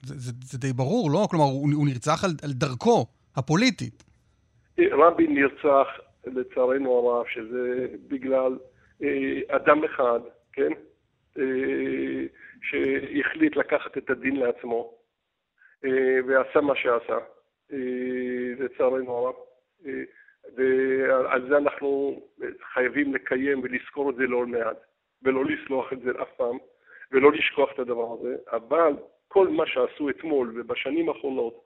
[0.01, 1.27] זה, זה, זה די ברור, לא?
[1.31, 4.03] כלומר, הוא, הוא נרצח על, על דרכו הפוליטית.
[4.79, 5.87] רבין נרצח,
[6.25, 8.57] לצערנו הרב, שזה בגלל
[9.03, 10.19] אה, אדם אחד,
[10.53, 10.71] כן?
[11.39, 12.25] אה,
[12.61, 14.93] שהחליט לקחת את הדין לעצמו,
[15.85, 17.17] אה, ועשה מה שעשה,
[17.73, 17.77] אה,
[18.59, 19.35] לצערנו הרב.
[19.85, 20.03] אה,
[20.55, 22.21] ועל זה אנחנו
[22.73, 24.77] חייבים לקיים ולזכור את זה לעול מעט,
[25.23, 26.57] ולא לסלוח את זה אף פעם,
[27.11, 28.93] ולא לשכוח את הדבר הזה, אבל
[29.31, 31.61] כל מה שעשו אתמול ובשנים האחרונות,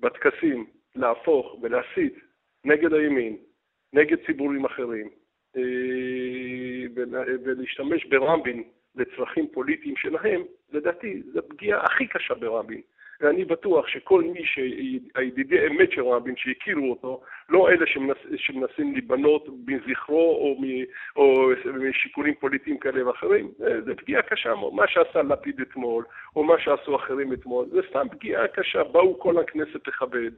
[0.00, 2.14] בטקסים, להפוך ולהסית
[2.64, 3.36] נגד הימין,
[3.92, 5.08] נגד ציבורים אחרים,
[5.56, 5.62] אה,
[6.96, 8.62] ול- ולהשתמש ברבין
[8.94, 10.42] לצרכים פוליטיים שלהם,
[10.72, 12.80] לדעתי, זו הפגיעה הכי קשה ברבין.
[13.22, 19.48] ואני בטוח שכל מי שהידידי אמת של רבין, שהכירו אותו, לא אלה שמנס, שמנסים להיבנות
[19.66, 20.64] מזכרו או, מ,
[21.16, 24.74] או משיקולים פוליטיים כאלה ואחרים, זה, פגיעה קשה מאוד.
[24.74, 26.04] מה שעשה לפיד אתמול,
[26.36, 28.84] או מה שעשו אחרים אתמול, זה סתם פגיעה קשה.
[28.84, 30.30] באו כל הכנסת לכבד.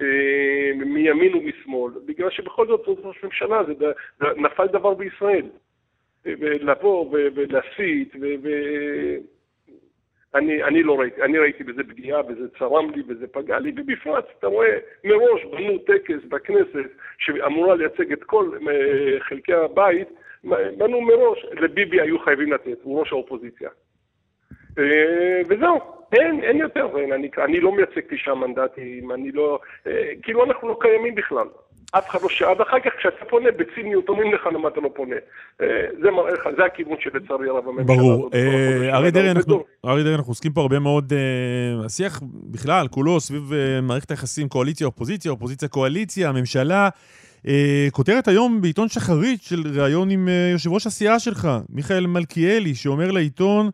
[0.00, 3.92] אה, מימין ומשמאל, בגלל שבכל זאת זאת ראש ממשלה, זה,
[4.36, 5.46] נפל דבר בישראל.
[6.26, 8.46] אה, ולבוא ו- ולהסית, ו...
[10.34, 14.24] אני, אני לא ראיתי, אני ראיתי בזה פגיעה, וזה צרם לי, וזה פגע לי, ובפרט,
[14.38, 20.08] אתה רואה, מראש בנו טקס בכנסת שאמורה לייצג את כל אה, חלקי הבית,
[20.78, 23.70] בנו מראש, לביבי היו חייבים לתת, הוא ראש האופוזיציה.
[24.78, 25.80] אה, וזהו,
[26.12, 30.68] אין, אין יותר, אין, אני, אני לא מייצג תשעה מנדטים, אני לא, אה, כאילו אנחנו
[30.68, 31.46] לא קיימים בכלל.
[31.98, 35.16] אף אחד לא שאל, ואחר כך כשאתה פונה בציניות אומרים לך למה אתה לא פונה.
[35.60, 35.66] אה,
[36.02, 38.30] זה מראה לך, זה הכיוון שלצערי הרב הממשלה ברור.
[38.34, 42.20] אה, אריה דרעי, אנחנו- אנחנו עוסקים פה הרבה מאוד, אה, השיח
[42.50, 46.88] בכלל, כולו סביב מערכת היחסים קואליציה-אופוזיציה, אופוזיציה-קואליציה, הממשלה.
[47.92, 53.70] כותרת היום בעיתון שחרית של ראיון עם יושב ראש הסיעה שלך, מיכאל מלכיאלי, שאומר לעיתון,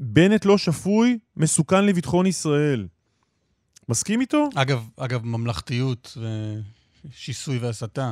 [0.00, 2.86] בנט לא שפוי, מסוכן לביטחון ישראל.
[3.88, 4.48] מסכים איתו?
[4.54, 6.16] אגב, אגב, ממלכתיות
[7.08, 8.10] ושיסוי והסתה.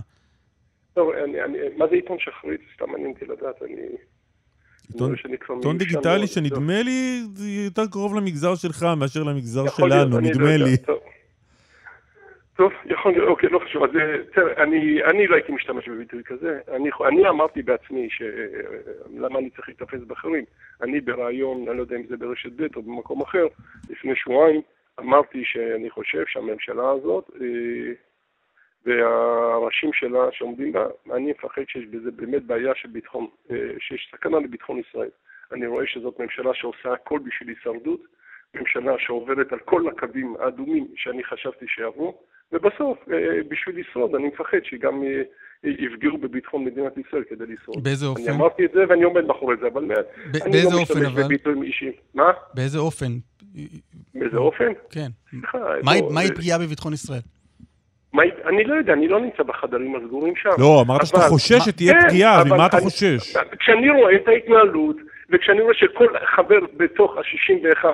[0.94, 2.60] טוב, אני, אני, מה זה עיתון שחרית?
[2.74, 3.74] סתם מעניין אותי לדעת, אני...
[4.92, 10.56] עיתון- דיגיטלי שנדמה לי זה יותר קרוב למגזר שלך מאשר למגזר להיות, שלנו, לא נדמה
[10.56, 10.76] לי.
[10.76, 10.98] טוב.
[12.56, 13.82] טוב, יכול להיות, אוקיי, לא חשוב.
[13.84, 16.60] אז אה, תראה, אני, אני לא הייתי משתמש בביטוי כזה.
[16.76, 18.22] אני, אני אמרתי בעצמי ש...
[19.18, 20.44] למה אני צריך להיתפס באחרים.
[20.82, 23.46] אני בריאיון, אני לא יודע אם זה ברשת ב' או במקום אחר,
[23.90, 24.60] לפני שבועיים,
[25.00, 27.46] אמרתי שאני חושב שהממשלה הזאת אה,
[28.86, 34.38] והראשים שלה שעומדים בה, אני מפחד שיש בזה באמת בעיה של ביטחון, אה, שיש סכנה
[34.38, 35.10] לביטחון ישראל.
[35.52, 38.00] אני רואה שזאת ממשלה שעושה הכל בשביל הישרדות,
[38.54, 42.18] ממשלה שעוברת על כל הקווים האדומים שאני חשבתי שיעברו,
[42.52, 45.22] ובסוף, אה, בשביל לשרוד, אני מפחד שגם אה,
[45.64, 47.84] יפגעו בביטחון מדינת ישראל כדי לשרוד.
[47.84, 48.32] באיזה אני אופן?
[48.32, 51.22] אמרתי את זה ואני עומד מאחורי זה, אבל אני לא משתמש אבל?
[51.22, 51.92] בביטויים אישיים.
[52.14, 52.32] מה?
[52.54, 53.12] באיזה אופן?
[54.14, 54.72] באיזה אופן?
[54.90, 55.08] כן.
[55.84, 57.20] מהי אה, פגיעה בביטחון ישראל?
[58.12, 60.48] מה- אני לא יודע, אני לא נמצא בחדרים הסגורים שם.
[60.58, 63.36] לא, אמרת שאתה חושש שתהיה כן, פגיעה, אז ממה אתה חושש?
[63.58, 64.96] כשאני רואה את ההתנהלות,
[65.30, 66.06] וכשאני רואה שכל
[66.36, 67.84] חבר בתוך ה-61,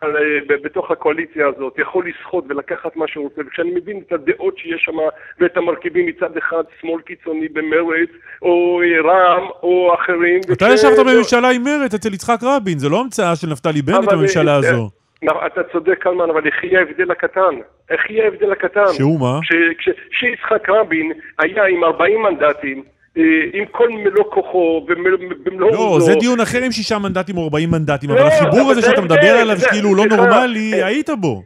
[0.00, 0.22] על, אה,
[0.64, 4.96] בתוך הקואליציה הזאת, יכול לסחוט ולקחת מה שהוא רוצה, וכשאני מבין את הדעות שיש שם,
[5.40, 8.08] ואת המרכיבים מצד אחד, שמאל קיצוני במרץ,
[8.42, 10.40] או אה, רע"מ, או אחרים.
[10.52, 14.12] אתה וכש- ישבת בממשלה עם מרצ אצל יצחק רבין, זה לא המצאה של נפתלי בנט,
[14.12, 14.90] הממשלה אה, הזו.
[15.28, 17.54] אה, אתה צודק, קלמן, אבל איך יהיה ההבדל הקטן?
[17.90, 18.92] איך יהיה ההבדל הקטן?
[18.96, 19.38] שהוא מה?
[19.42, 22.82] כש- כש- כשיצחק רבין היה עם 40 מנדטים,
[23.18, 24.58] אה, עם כל מלוא כוחו
[24.88, 26.06] ובמלוא לא, עוזו.
[26.06, 29.00] זה דיון אחר אם שישה מנדטים או 40 מנדטים, אבל לא, החיבור הזה זה שאתה
[29.00, 31.42] מדבר עליו, שכאילו הוא לא נורמלי, אה, היית בו.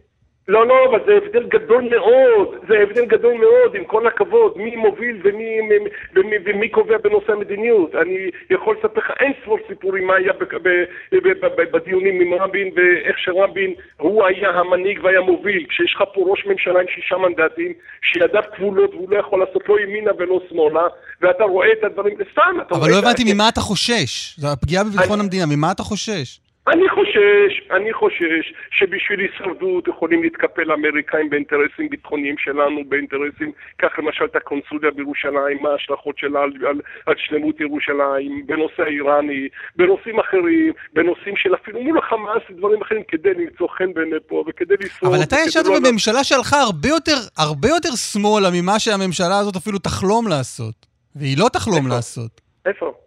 [0.49, 4.77] לא, לא, אבל זה הבדל גדול מאוד, זה הבדל גדול מאוד, עם כל הכבוד, מי
[4.77, 5.75] מוביל ומי, מי,
[6.15, 7.95] ומי, ומי קובע בנושא המדיניות.
[7.95, 8.17] אני
[8.51, 10.69] יכול לספר לך אין ספור סיפורים מה היה ב, ב,
[11.13, 15.67] ב, ב, ב, בדיונים עם רבין, ואיך שרבין, הוא היה המנהיג והיה מוביל.
[15.69, 17.73] כשיש לך פה ראש ממשלה עם שישה מנדטים,
[18.13, 20.87] שידיו כבולות והוא לא יכול לעשות לא ימינה ולא שמאלה,
[21.23, 24.35] ואתה רואה את הדברים, סתם, אתה אבל רואה לא את ה- הבנתי ממה אתה חושש.
[24.39, 26.41] זו הפגיעה בביטחון אני- המדינה, ממה אתה חושש?
[26.73, 34.25] אני חושש, אני חושש שבשביל הישרדות יכולים להתקפל האמריקאים באינטרסים ביטחוניים שלנו, באינטרסים, קח למשל
[34.25, 40.73] את הקונסוליה בירושלים, מה ההשלכות שלה על, על, על שלמות ירושלים, בנושא האיראני, בנושאים אחרים,
[40.93, 45.15] בנושאים של אפילו מול החמאס ודברים אחרים, כדי למצוא חן בעיני פה וכדי לשרוד.
[45.15, 49.79] אבל אתה ישבת לא- בממשלה שהלכה הרבה יותר, הרבה יותר שמאלה ממה שהממשלה הזאת אפילו
[49.79, 50.87] תחלום לעשות.
[51.17, 51.89] והיא לא תחלום איפה?
[51.89, 52.41] לעשות.
[52.67, 53.06] איפה?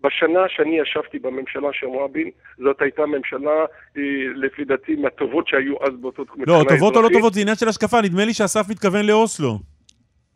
[0.00, 3.50] בשנה שאני ישבתי בממשלה של רבין, זאת הייתה ממשלה,
[3.96, 4.02] אה,
[4.34, 6.40] לפי דעתי, מהטובות שהיו אז באותו תחום.
[6.46, 7.08] לא, טובות או לא.
[7.12, 9.58] טובות זה עניין של השקפה, נדמה לי שאסף מתכוון לאוסלו.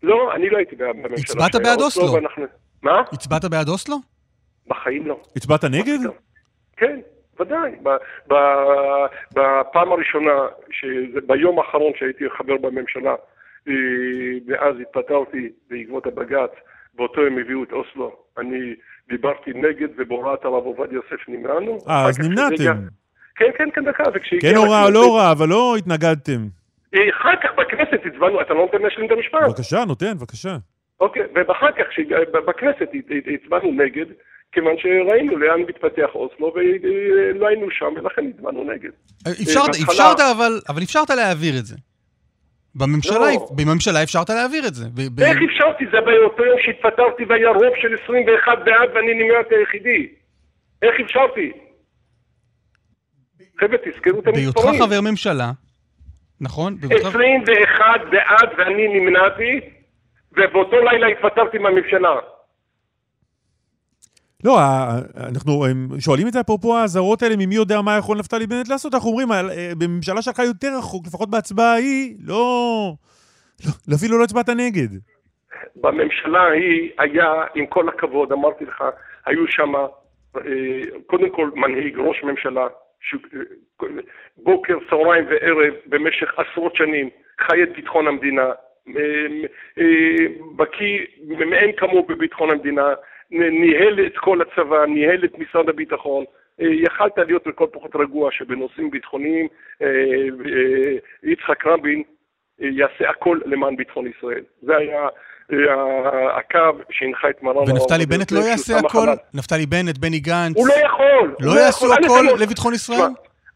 [0.03, 1.15] לא, אני לא הייתי בממשלה.
[1.17, 2.13] הצבעת בעד אוסלו.
[2.13, 2.45] ואנחנו-
[2.83, 3.01] מה?
[3.13, 3.97] הצבעת בעד אוסלו?
[4.69, 5.21] בחיים לא.
[5.37, 5.99] הצבעת נגד?
[6.77, 7.01] כן,
[7.41, 7.71] ודאי.
[7.83, 7.97] ב-
[8.33, 10.33] ב- בפעם הראשונה,
[11.27, 13.15] ביום האחרון שהייתי חבר בממשלה,
[13.69, 13.73] אה,
[14.47, 16.51] ואז התפטרתי בעקבות הבג"ץ,
[16.95, 18.17] באותו יום הביאו את אוסלו.
[18.39, 18.75] אני
[19.09, 21.79] דיברתי נגד, ובהוראת הרב עובדיה יוסף נמנענו.
[21.89, 22.87] אה, אז נמנעתם.
[23.37, 24.03] כן, כן, כן, דקה.
[24.15, 26.41] וכשהגיע כן הוראה לא הוראה, אבל לא התנגדתם.
[26.95, 29.39] אה, אחר כך בכנסת הצבענו, אתה לא נותן לי להשלים את המשפט.
[29.49, 30.57] בבקשה, נותן, בבקשה.
[31.01, 31.85] אוקיי, ואחר כך,
[32.49, 32.89] בכנסת
[33.35, 34.07] הצבענו נגד,
[34.53, 38.91] כיוון שראינו לאן מתפתח אוסלו, ולא היינו שם, ולכן הצבענו נגד.
[39.29, 41.77] אפשרת, בהתחלה- אפשרת אבל, אבל אפשרת להעביר את זה.
[42.75, 43.49] בממשלה, לא.
[43.57, 44.85] בממשלה אפשרת להעביר את זה.
[44.95, 45.85] ב- ב- איך אפשרתי?
[45.93, 50.09] זה באותו יום שהתפטרתי והיה רוב של 21 בעד ואני נמנעתי היחידי.
[50.83, 51.53] איך אפשרתי?
[53.61, 54.83] חבר'ה, תזכרו את בהיותך המספרים.
[54.83, 55.51] חבר ממשלה,
[56.41, 56.77] נכון?
[56.81, 59.61] בהיותך- 21 בעד ואני נמנעתי,
[60.33, 62.15] ובאותו לילה התפטרתי מהממשלה.
[64.45, 68.47] לא, ה- אנחנו הם, שואלים את זה אפרופו האזהרות האלה ממי יודע מה יכול נפתלי
[68.47, 72.93] בנט לעשות, אנחנו אומרים, "על- אה, בממשלה שלך יותר רחוק, לפחות בהצבעה ההיא, לא...
[73.67, 74.89] לא- אפילו לא הצבעת נגד.
[75.77, 78.85] בממשלה ההיא היה, עם כל הכבוד, אמרתי לך,
[79.27, 79.73] היו שם
[81.07, 82.67] קודם כל מנהיג, ראש ממשלה,
[83.01, 83.15] ש...
[83.15, 83.87] אה,
[84.37, 87.09] בוקר, צהריים וערב במשך עשרות שנים,
[87.41, 89.03] חי את ביטחון המדינה, אה,
[89.79, 90.27] אה,
[90.57, 90.99] בקיא
[91.51, 92.83] מאין כמוהו בביטחון המדינה,
[93.33, 96.25] ניהל את כל הצבא, ניהל את משרד הביטחון.
[96.61, 99.49] אה, יכלת להיות לכל פחות רגוע שבנושאים ביטחוניים
[99.83, 102.03] אה, אה, יצחק רבין
[102.59, 104.43] יעשה הכל למען ביטחון ישראל.
[104.63, 105.09] זה היה
[106.39, 107.71] הקו שהנחה את מרן...
[107.71, 108.89] ונפתלי בנט לא יעשה הכל?
[108.89, 109.17] חב"ד.
[109.35, 110.57] נפתלי בנט, בני גנץ?
[110.57, 111.35] הוא לא יכול.
[111.41, 113.11] לא הוא יעשו הכל לו- לביטחון ישראל?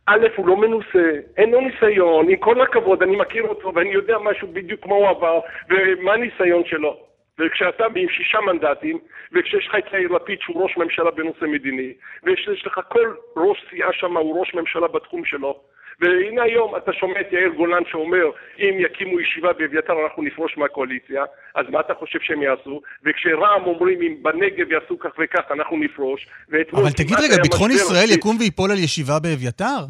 [0.06, 4.18] א', הוא לא מנוסה, אין לו ניסיון, עם כל הכבוד, אני מכיר אותו ואני יודע
[4.18, 6.96] משהו בדיוק מה הוא עבר ומה הניסיון שלו.
[7.38, 8.98] וכשאתה עם שישה מנדטים,
[9.32, 13.92] וכשיש לך את יאיר לפיד שהוא ראש ממשלה בנושא מדיני, ויש לך כל ראש סיעה
[13.92, 15.60] שם הוא ראש ממשלה בתחום שלו,
[16.00, 18.24] והנה היום אתה שומע את יאיר גולן שאומר,
[18.58, 21.22] אם יקימו ישיבה באביתר אנחנו נפרוש מהקואליציה,
[21.54, 22.80] אז מה אתה חושב שהם יעשו?
[23.04, 27.98] וכשרע"מ אומרים אם בנגב יעשו כך וכך אנחנו נפרוש, ואתמול אבל תגיד רגע, ביטחון ישראל
[27.98, 28.14] אמיתי.
[28.14, 29.80] יקום וייפול על ישיבה באביתר?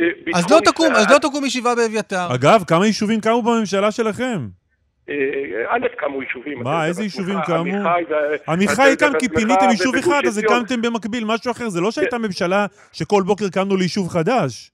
[0.00, 2.34] אה, אז לא תקום, אז לא תקום ישיבה באביתר.
[2.34, 4.61] אגב, כמה יישובים קמו בממשלה שלכם?
[5.08, 5.14] אה,
[5.68, 6.62] א', קמו יישובים.
[6.62, 7.64] מה, איזה יישובים קמו?
[8.48, 10.38] עמיחי קם כי פיניתם יישוב אחד, אז.
[10.38, 11.68] הקמתם במקביל משהו אחר.
[11.68, 14.70] זה לא שהייתה ממשלה שכל בוקר קמנו ליישוב חדש.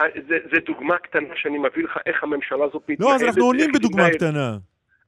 [0.00, 3.10] אה, זה, דוגמה קטנה שאני מביא לך איך הממשלה הזאת מתנהלת.
[3.10, 4.10] לא, אז אנחנו עונים בדוגמה.
[4.10, 4.56] קטנה.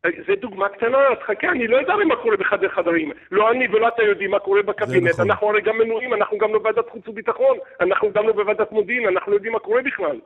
[0.04, 3.12] אה, זה דוגמה קטנה, תחכה, אני לא יודע מה קורה בחדר חדרים.
[3.30, 5.08] לא אני ולא אתה יודעים מה קורה בקבינט.
[5.08, 5.30] נכון.
[5.30, 9.32] אנחנו הרי גם מנויים, אנחנו גם בוועדת חוץ וביטחון, אנחנו גם לא בוועדת מודיעין, אנחנו
[9.32, 10.18] יודעים מה קורה בכלל.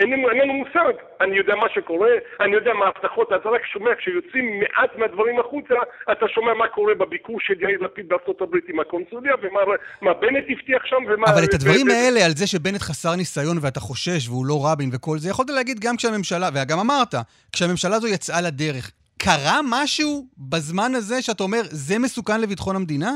[0.00, 0.92] אין לנו, מושג.
[1.20, 5.74] אני יודע מה שקורה, אני יודע מה ההבטחות, אתה רק שומע, כשיוצאים מעט מהדברים החוצה,
[6.12, 9.60] אתה שומע מה קורה בביקור של יאיר לפיד בארצות הברית עם הקונסוליה, ומה
[10.02, 11.26] מה בנט הבטיח שם, ומה...
[11.34, 15.18] אבל את הדברים האלה, על זה שבנט חסר ניסיון ואתה חושש והוא לא רבין וכל
[15.18, 17.14] זה, יכולת להגיד גם כשהממשלה, וגם אמרת,
[17.52, 23.10] כשהממשלה הזו יצאה לדרך, קרה משהו בזמן הזה שאתה אומר, זה מסוכן לביטחון המדינה?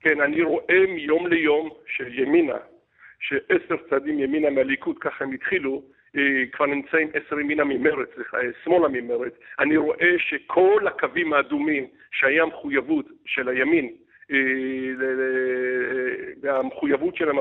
[0.00, 2.56] כן, אני רואה מיום ליום שימינה,
[3.20, 5.82] שעשר צעדים ימינה מהליכוד, ככה הם התחילו,
[6.52, 9.32] כבר נמצאים עשר ימינה ממרץ, אה, שמאלה ממרץ.
[9.58, 13.92] אני רואה שכל הקווים האדומים שהיה מחויבות של הימין,
[14.30, 14.36] אה,
[16.40, 17.36] והמחויבות שלהם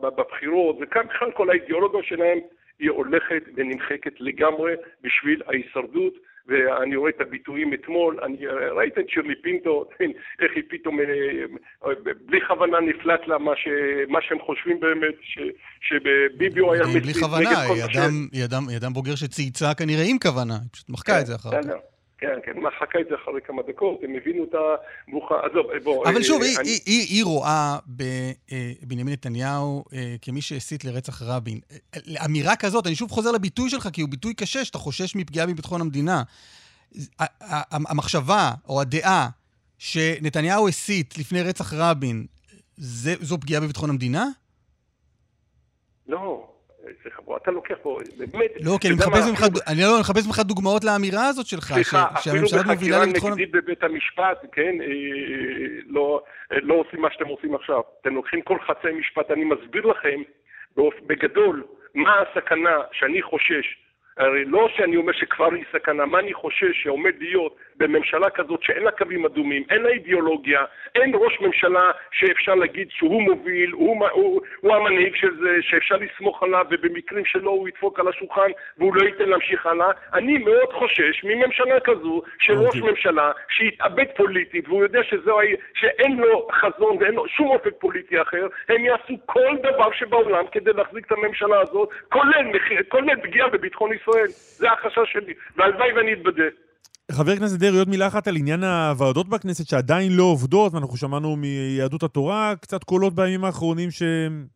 [0.00, 2.38] בבחירות, וכאן כל האידיאולוגיה שלהם,
[2.78, 6.14] היא הולכת ונמחקת לגמרי בשביל ההישרדות.
[6.48, 8.36] ואני רואה את הביטויים אתמול, אני
[8.76, 9.84] ראית את שירלי פינטו,
[10.42, 11.04] איך היא פתאום, אה,
[11.86, 11.90] אה,
[12.26, 13.68] בלי כוונה נפלט לה מה, ש,
[14.08, 15.38] מה שהם חושבים באמת, ש,
[15.80, 17.96] שביבי הוא היה בלי מסית כוונה, נגד כל מה ש-
[18.32, 21.50] היא אדם- היא אדם בוגר שצייצה כנראה עם כוונה, היא פשוט מחקה את זה אחר
[21.62, 21.68] כך.
[22.18, 24.54] כן, כן, מחקה את זה אחרי כמה דקות, הם הבינו את
[25.08, 26.08] המבוכה, עזוב, בוא.
[26.08, 31.22] אבל אה, שוב, היא- אני- היא- היא היא רואה בבנימין נתניהו אה, כמי שהסית לרצח
[31.22, 31.60] רבין.
[31.74, 35.46] אה, אמירה כזאת, אני שוב חוזר לביטוי שלך, כי הוא ביטוי קשה, שאתה חושש מפגיעה
[35.46, 36.22] בביטחון המדינה.
[37.70, 39.28] המחשבה או הדעה
[39.78, 42.26] שנתניהו הסית לפני רצח רבין,
[42.76, 44.26] זה- זו פגיעה בביטחון המדינה?
[46.08, 46.48] לא,
[47.02, 48.50] סליחה, אתה לוקח פה, באמת...
[48.60, 51.64] לא, כי אני מחפש ממך, אפילו- אני לא, אני מחפש ממך דוגמאות לאמירה הזאת שלך,
[51.64, 53.30] סליחה, ש- אפילו שהממשלה מובילה בחקירה לביטחון...
[53.32, 54.86] נגדית בבית המשפט, כן, אה,
[55.86, 56.22] לא,
[56.52, 57.80] אה, לא עושים מה שאתם עושים עכשיו.
[58.00, 60.20] אתם לוקחים כל חצי משפט, אני מסביר לכם
[61.06, 61.64] בגדול
[61.94, 63.66] מה הסכנה שאני חושש.
[64.16, 68.82] הרי לא שאני אומר שכבר היא סכנה, מה אני חושש שעומד להיות בממשלה כזאת שאין
[68.82, 70.64] לה קווים אדומים, אין לה אידיאולוגיה,
[70.94, 76.42] אין ראש ממשלה שאפשר להגיד שהוא מוביל, הוא, הוא, הוא המנהיג של זה, שאפשר לסמוך
[76.42, 79.90] עליו, ובמקרים שלו הוא ידפוק על השולחן והוא לא ייתן להמשיך הלאה.
[80.14, 82.80] אני מאוד חושש מממשלה כזו, של ראש אוקיי.
[82.90, 88.22] ממשלה שהתאבד פוליטית, והוא יודע שזו, ה- שאין לו חזון ואין לו שום אופק פוליטי
[88.22, 92.52] אחר, הם יעשו כל דבר שבעולם כדי להחזיק את הממשלה הזאת, כולל,
[92.88, 94.26] כולל פגיעה בביטחון ישראל.
[94.28, 96.44] זה החשש שלי, והלוואי ואני אתבדה.
[97.12, 101.36] חבר הכנסת דרעי, עוד מילה אחת על עניין הוועדות בכנסת שעדיין לא עובדות, ואנחנו שמענו
[101.36, 104.02] מיהדות התורה קצת קולות בימים האחרונים ש...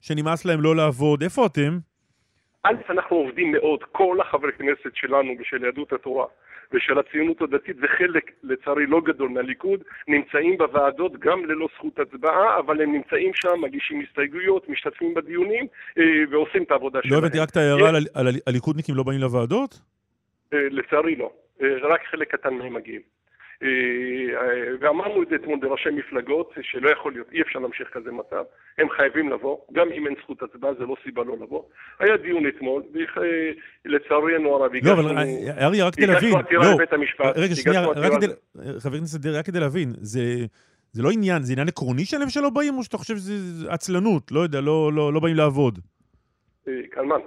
[0.00, 1.22] שנמאס להם לא לעבוד.
[1.22, 1.78] איפה אתם?
[2.62, 6.26] א', אנחנו עובדים מאוד, כל החברי כנסת שלנו ושל יהדות התורה
[6.72, 12.82] ושל הציונות הדתית וחלק, לצערי לא גדול מהליכוד, נמצאים בוועדות גם ללא זכות הצבעה, אבל
[12.82, 15.66] הם נמצאים שם, מגישים הסתייגויות, משתתפים בדיונים
[15.98, 17.18] אה, ועושים את העבודה לא שלהם.
[17.18, 19.80] הבנתי רק את ההערה על, על, הליכודניקים לא באים לוועדות?
[20.52, 21.30] אה, לצערי לא, אה,
[21.82, 23.00] רק חלק קטן מהם מגיעים.
[23.62, 28.12] אה, אה, ואמרנו את זה אתמול בראשי מפלגות, שלא יכול להיות, אי אפשר להמשיך כזה
[28.12, 28.44] מצב.
[28.78, 31.62] הם חייבים לבוא, גם אם אין זכות הצבעה, זה לא סיבה לא לבוא.
[31.98, 32.82] היה דיון אתמול,
[33.84, 35.18] ולצערנו הרב לא, אבל
[35.58, 36.28] אריה, רק כדי להבין.
[36.28, 37.36] הגשנו עתירה לא, לבית המשפט.
[37.36, 38.26] רגע, שנייה, הגשנו רק כדי...
[38.80, 40.20] חבר הכנסת דרעי, רק כדי להבין, זה...
[40.92, 44.32] זה לא עניין, זה עניין עקרוני שלהם שלא באים, או שאתה חושב שזה עצלנות?
[44.32, 45.78] לא יודע, לא, לא, לא באים לעבוד.
[46.68, 47.20] אה, קלמן,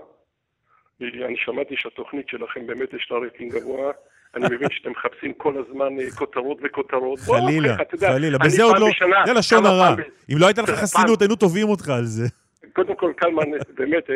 [1.01, 3.91] אה, אני שמעתי שהתוכנית שלכם באמת יש לה רייטינג גבוה.
[4.35, 7.19] אני מבין שאתם מחפשים כל הזמן אה, כותרות וכותרות.
[7.19, 8.37] חלילה, חלילה.
[8.37, 8.87] בזה עוד לא...
[9.25, 9.95] זה לשון הרע.
[10.33, 12.27] אם לא הייתה לך חסינות, היינו תובעים אותך על זה.
[12.73, 14.15] קודם כל, קלמן, באמת, אה,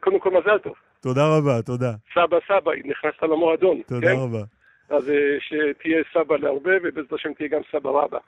[0.00, 0.74] קודם כל מזל טוב.
[1.00, 1.92] תודה רבה, תודה.
[2.14, 3.80] סבא סבא, נכנסת למועדון.
[3.86, 4.16] תודה כן?
[4.16, 4.42] רבה.
[4.90, 8.18] אז אה, שתהיה סבא להרבה, ובעזרת השם תהיה גם סבא רבא.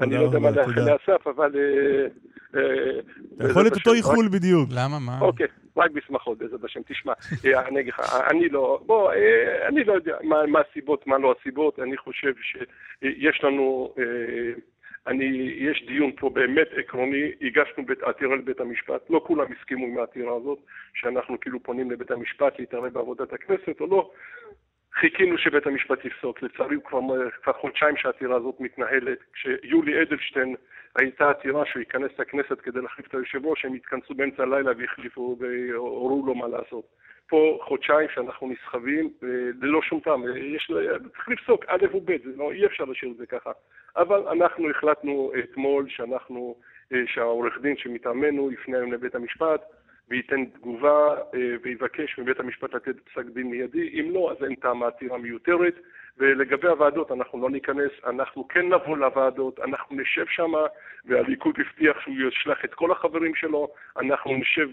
[0.00, 0.80] אני לא יודע מה לאחל.
[0.80, 1.52] לאסף, אבל...
[1.56, 2.06] אה,
[2.56, 3.00] אה,
[3.36, 4.68] אתה יכול את אותו איחול בדיוק.
[4.72, 4.98] למה?
[4.98, 5.20] מה?
[5.20, 5.46] אוקיי,
[5.76, 6.80] רק בשמחות, בעזרת השם.
[6.86, 7.12] תשמע,
[7.44, 11.34] אה, אני אגיד לך, אני לא, בוא, אה, אני לא יודע מה, הסיבות, מה לא
[11.40, 14.52] הסיבות, אני חושב שיש לנו, אה,
[15.06, 19.98] אני, יש דיון פה באמת עקרוני, הגשנו בית, עתירה לבית המשפט, לא כולם הסכימו עם
[19.98, 20.58] העתירה הזאת,
[20.94, 24.10] שאנחנו כאילו פונים לבית המשפט להתערב בעבודת הכנסת או לא.
[24.94, 27.00] חיכינו שבית המשפט יפסוק, לצערי הוא כבר,
[27.42, 29.18] כבר חודשיים שהעתירה הזאת מתנהלת.
[29.32, 30.54] כשיולי אדלשטיין
[30.98, 35.36] הייתה עתירה שהוא ייכנס לכנסת כדי להחליף את היושב ראש, הם התכנסו באמצע הלילה והחליפו
[35.40, 36.84] והורו לו מה לעשות.
[37.28, 39.10] פה חודשיים שאנחנו נסחבים
[39.62, 40.70] ללא שום טעם, יש,
[41.12, 43.50] צריך לפסוק א' וב', לא, אי אפשר להשאיר את זה ככה.
[43.96, 46.54] אבל אנחנו החלטנו אתמול שאנחנו,
[46.92, 49.60] אה, שהעורך דין שמטעמנו יפנה היום לבית המשפט
[50.10, 54.82] וייתן תגובה אה, ויבקש מבית המשפט לתת פסק דין מיידי, אם לא, אז אין טעם
[54.82, 55.74] העתירה מיותרת.
[56.20, 60.52] ולגבי הוועדות, אנחנו לא ניכנס, אנחנו כן נבוא לוועדות, אנחנו נשב שם,
[61.04, 63.68] והליכוד הבטיח שהוא ישלח את כל החברים שלו,
[64.00, 64.68] אנחנו נשב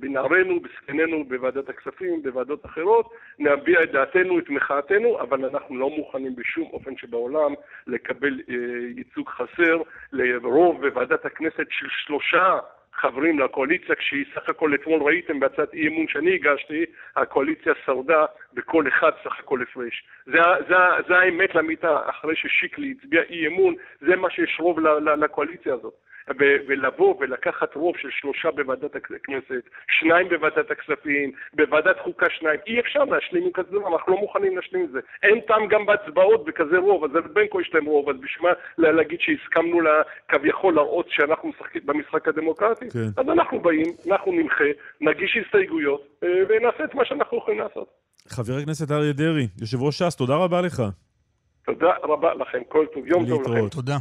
[0.00, 6.36] בנערינו, בזקנינו, בוועדת הכספים, בוועדות אחרות, נביע את דעתנו, את מחאתנו, אבל אנחנו לא מוכנים
[6.36, 7.54] בשום אופן שבעולם
[7.86, 8.54] לקבל אה,
[8.96, 9.82] ייצוג חסר
[10.12, 12.58] לרוב בוועדת הכנסת של שלושה
[12.98, 16.84] חברים לקואליציה, כשהיא סך הכל אתמול ראיתם בהצעת אי אמון שאני הגשתי,
[17.16, 18.24] הקואליציה שרדה
[18.54, 20.04] בכל אחד סך הכל הפרש.
[20.26, 20.38] זה,
[20.68, 20.74] זה,
[21.08, 25.94] זה האמת לאמיתה, אחרי ששיקלי הצביע אי אמון, זה מה שיש רוב לקואליציה הזאת.
[26.40, 29.62] ו- ולבוא ולקחת רוב של שלושה בוועדת הכנסת,
[30.00, 34.56] שניים בוועדת הכספים, בוועדת חוקה שניים, אי אפשר להשלים עם כזה דבר, אנחנו לא מוכנים
[34.56, 34.98] להשלים עם זה.
[35.22, 38.54] אין טעם גם בהצבעות בכזה רוב, אז בין כה יש להם רוב, אז בשביל מה
[38.78, 39.90] לה- להגיד שהסכמנו לה,
[40.28, 42.90] כביכול להראות שאנחנו משחקים במשחק הדמוקרטי?
[42.90, 43.08] כן.
[43.16, 44.64] אז אנחנו באים, אנחנו נמחה,
[45.00, 47.88] נגיש הסתייגויות, אה, ונעשה את מה שאנחנו יכולים לעשות.
[48.28, 50.82] חבר הכנסת אריה דרעי, יושב ראש ש"ס, תודה רבה לך.
[51.66, 53.50] תודה רבה לכם, כל טוב, יום טוב לכם.
[53.52, 53.72] להתראות.
[53.72, 53.96] תודה.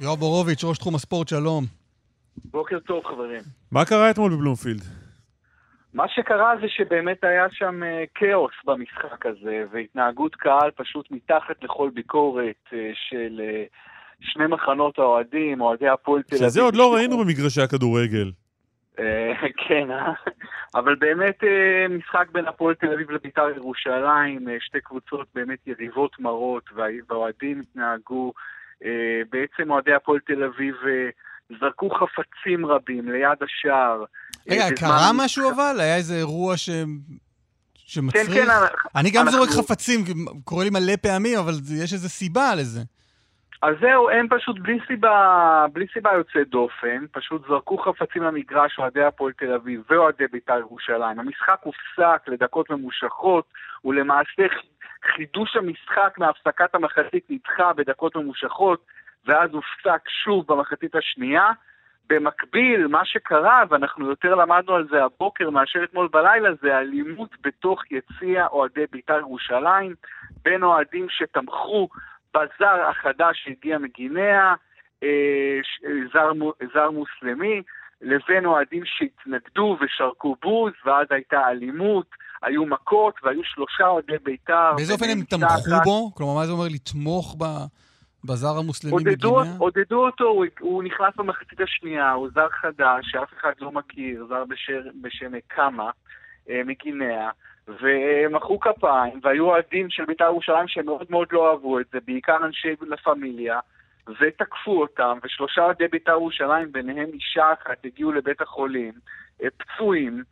[0.00, 1.64] יואב בורוביץ', ראש תחום הספורט, שלום.
[2.44, 3.40] בוקר טוב, חברים.
[3.72, 4.82] מה קרה אתמול בבלומפילד?
[5.94, 11.90] מה שקרה זה שבאמת היה שם אה, כאוס במשחק הזה, והתנהגות קהל פשוט מתחת לכל
[11.94, 13.64] ביקורת אה, של אה,
[14.20, 16.48] שני מחנות האוהדים, אוהדי הפועל תל אביב.
[16.48, 18.30] שזה עוד לא ראינו במגרשי הכדורגל.
[19.68, 19.88] כן?
[20.74, 21.38] אבל באמת
[21.90, 28.32] משחק בין הפועל תל אביב לבית"ר ירושלים, שתי קבוצות באמת יריבות מרות, וה- והאוהדים התנהגו,
[29.30, 31.08] בעצם אוהדי הפועל תל אביב אה,
[31.60, 34.04] זרקו חפצים רבים ליד השער.
[34.50, 35.10] אה, רגע, קרה.
[35.14, 35.76] משהו אבל?
[35.80, 36.70] היה איזה אירוע ש...
[36.70, 36.84] כן,
[37.74, 38.30] שמצריך?
[38.34, 40.00] כן, אנחנו- אני גם זורק חפצים,
[40.44, 41.52] קורה לי מלא פעמים, אבל
[41.84, 42.80] יש איזה סיבה לזה.
[43.62, 49.02] אז זהו, הם פשוט בלי סיבה, בלי סיבה יוצאת דופן, פשוט זרקו חפצים למגרש אוהדי
[49.04, 51.20] הפועל תל אביב ואוהדי בית"ר ירושלים.
[51.20, 53.44] המשחק הופסק לדקות ממושכות,
[53.84, 54.42] ולמעשה
[55.04, 58.86] חידוש המשחק מהפסקת המחצית נדחה בדקות ממושכות,
[59.26, 61.50] ואז הופסק שוב במחצית השנייה.
[62.10, 67.82] במקביל, מה שקרה, ואנחנו יותר למדנו על זה הבוקר מאשר אתמול בלילה, זה אלימות בתוך
[67.90, 69.94] יציע אוהדי בית"ר ירושלים,
[70.42, 71.88] בין אוהדים שתמכו
[72.34, 74.54] בזר החדש שהגיע מגינאה,
[75.02, 75.58] אה,
[76.12, 76.30] זר,
[76.74, 77.62] זר מוסלמי,
[78.00, 82.06] לבין אוהדים שהתנגדו ושרקו בוז, ואז הייתה אלימות,
[82.42, 84.72] היו מכות, והיו שלושה אוהדי בית"ר.
[84.76, 86.10] באיזה אופן הם תמכו בו?
[86.14, 87.44] כלומר, מה זה אומר לתמוך ב...
[88.24, 89.56] בזר המוסלמי מגינאה?
[89.58, 94.44] עודדו אותו, הוא, הוא נכנס במחצית השנייה, הוא זר חדש, שאף אחד לא מכיר, זר
[94.44, 95.90] בשם, בשם קאמה,
[96.50, 97.30] אה, מגינאה,
[97.68, 102.36] ומחאו כפיים, והיו אוהדים של בית"ר ירושלים שהם מאוד מאוד לא אהבו את זה, בעיקר
[102.44, 103.60] אנשי לה פמיליה,
[104.20, 108.92] ותקפו אותם, ושלושה אוהדי בית"ר ירושלים, ביניהם אישה אחת, הגיעו לבית החולים,
[109.42, 110.22] אה, פצועים,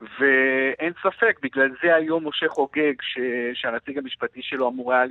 [0.00, 3.18] ואין ספק, בגלל זה היום משה חוגג, ש...
[3.54, 5.04] שהנציג המשפטי שלו אמור היה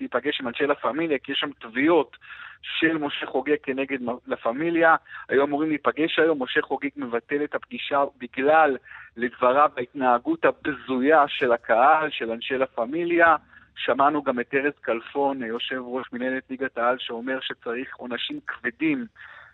[0.00, 2.16] להיפגש עם אנשי לה פמיליה, כי יש שם תביעות
[2.62, 4.96] של משה חוגג כנגד לה פמיליה.
[5.28, 8.76] היו אמורים להיפגש היום, משה חוגג מבטל את הפגישה בגלל,
[9.16, 13.36] לדבריו, ההתנהגות הבזויה של הקהל, של אנשי לה פמיליה.
[13.76, 19.06] שמענו גם את ארז כלפון, יושב ראש מנהלת ליגת העל, שאומר שצריך עונשים כבדים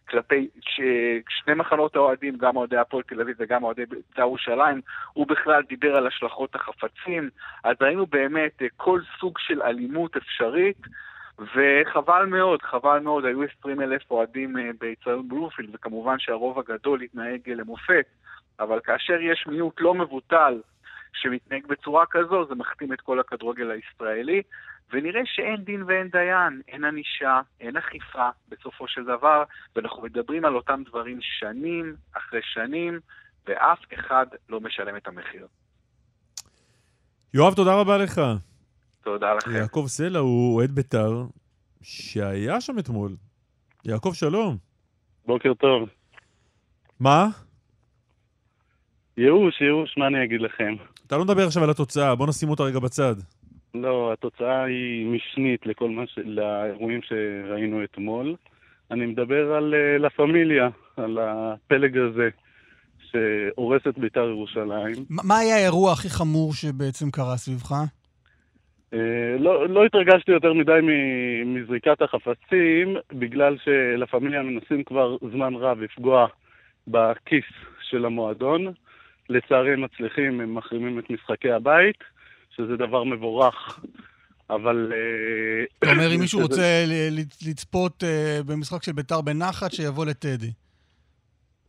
[0.08, 0.48] כלפי
[1.28, 4.80] שני מחנות האוהדים, גם אוהדי הפועל תל אביב וגם אוהדי בית"ר ירושלים,
[5.12, 7.30] הוא בכלל דיבר על השלכות החפצים.
[7.64, 10.80] אז ראינו באמת אה, כל סוג של אלימות אפשרית,
[11.38, 17.40] וחבל מאוד, חבל מאוד, היו 20 אלף אוהדים אה, ביצרון בלומפילד, וכמובן שהרוב הגדול התנהג
[17.48, 18.06] אה, למופת,
[18.60, 20.60] אבל כאשר יש מיעוט לא מבוטל
[21.12, 24.42] שמתנהג בצורה כזו, זה מכתים את כל הכדורגל הישראלי.
[24.92, 29.44] ונראה שאין דין ואין דיין, אין ענישה, אין אכיפה בסופו של דבר,
[29.76, 33.00] ואנחנו מדברים על אותם דברים שנים אחרי שנים,
[33.46, 35.46] ואף אחד לא משלם את המחיר.
[37.34, 38.20] יואב, תודה רבה לך.
[39.04, 39.50] תודה לכם.
[39.50, 41.24] יעקב סלע הוא אוהד בית"ר
[41.82, 43.16] שהיה שם אתמול.
[43.84, 44.56] יעקב, שלום.
[45.26, 45.88] בוקר טוב.
[47.00, 47.26] מה?
[49.16, 50.74] ייאוש, ייאוש, מה אני אגיד לכם?
[51.06, 53.14] אתה לא מדבר עכשיו על התוצאה, בוא נשים אותה רגע בצד.
[53.74, 56.18] לא, התוצאה היא משנית לכל מה ש...
[56.24, 58.34] לאירועים שראינו אתמול.
[58.90, 62.28] אני מדבר על uh, לה פמיליה, על הפלג הזה,
[63.10, 64.94] שהורס את בית"ר ירושלים.
[65.10, 67.72] ما, מה היה האירוע הכי חמור שבעצם קרה סביבך?
[67.72, 68.96] Uh,
[69.38, 70.80] לא, לא התרגשתי יותר מדי
[71.46, 76.26] מזריקת החפצים, בגלל שלה פמיליה מנסים כבר זמן רב לפגוע
[76.88, 77.44] בכיס
[77.90, 78.72] של המועדון.
[79.28, 82.13] לצערי הם מצליחים, הם מחרימים את משחקי הבית.
[82.56, 83.80] שזה דבר מבורך,
[84.50, 84.92] אבל...
[84.94, 86.84] אה, אתה אומר, אם מישהו רוצה
[87.46, 90.52] לצפות אה, במשחק של ביתר בנחת, שיבוא לטדי.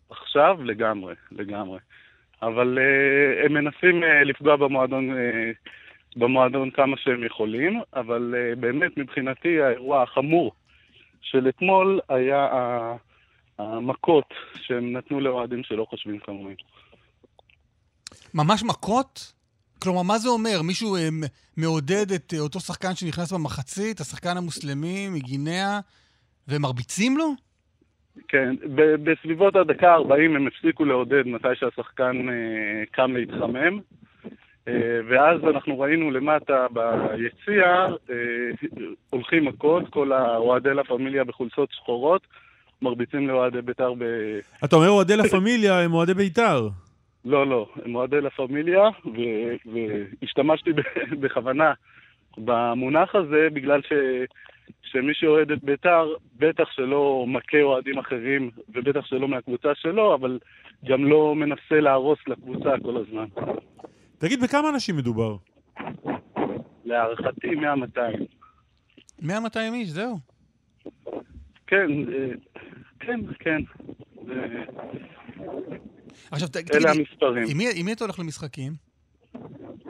[0.09, 1.79] עכשיו, לגמרי, לגמרי.
[2.41, 5.09] אבל uh, הם מנסים לפגוע במועדון,
[6.15, 10.51] במועדון כמה שהם יכולים, אבל באמת מבחינתי האירוע החמור
[11.21, 12.47] של אתמול היה
[13.59, 16.55] המכות שהם נתנו לאוהדים שלא חושבים כמוהם.
[18.33, 19.34] ממש מכות?
[19.85, 20.61] כלומר, מה זה אומר?
[20.63, 21.09] מישהו אה,
[21.57, 25.79] מעודד את אה, אותו שחקן שנכנס במחצית, השחקן המוסלמי מגינאה,
[26.47, 27.33] ומרביצים לו?
[28.27, 28.55] כן,
[29.03, 33.79] בסביבות הדקה ה-40 הם הפסיקו לעודד מתי שהשחקן אה, קם להתחמם.
[34.67, 37.65] אה, ואז אנחנו ראינו למטה ביציע,
[38.09, 38.15] אה,
[39.09, 42.21] הולכים מכות, כל האוהדי לה פמיליה בחולצות שחורות,
[42.81, 44.03] מרביצים לאוהדי בית"ר ב...
[44.65, 46.67] אתה אומר אוהדי לה פמיליה הם אוהדי בית"ר.
[47.25, 48.89] לא, לא, הם אוהדי לה פמיליה,
[50.21, 50.69] והשתמשתי
[51.21, 51.73] בכוונה
[52.37, 53.93] במונח הזה, בגלל ש...
[54.83, 60.39] שמי שאוהד את בית"ר, בטח שלא מכה אוהדים אחרים, ובטח שלא מהקבוצה שלו, אבל
[60.85, 63.25] גם לא מנסה להרוס לקבוצה כל הזמן.
[64.17, 65.35] תגיד, בכמה אנשים מדובר?
[66.85, 69.21] להערכתי 100-200.
[69.21, 69.27] 100-200
[69.73, 70.17] איש, זהו.
[71.67, 72.31] כן, אה,
[72.99, 73.61] כן, כן.
[76.31, 77.43] עכשיו, תגיד אלה המספרים.
[77.49, 78.71] עם מי, עם מי אתה הולך למשחקים?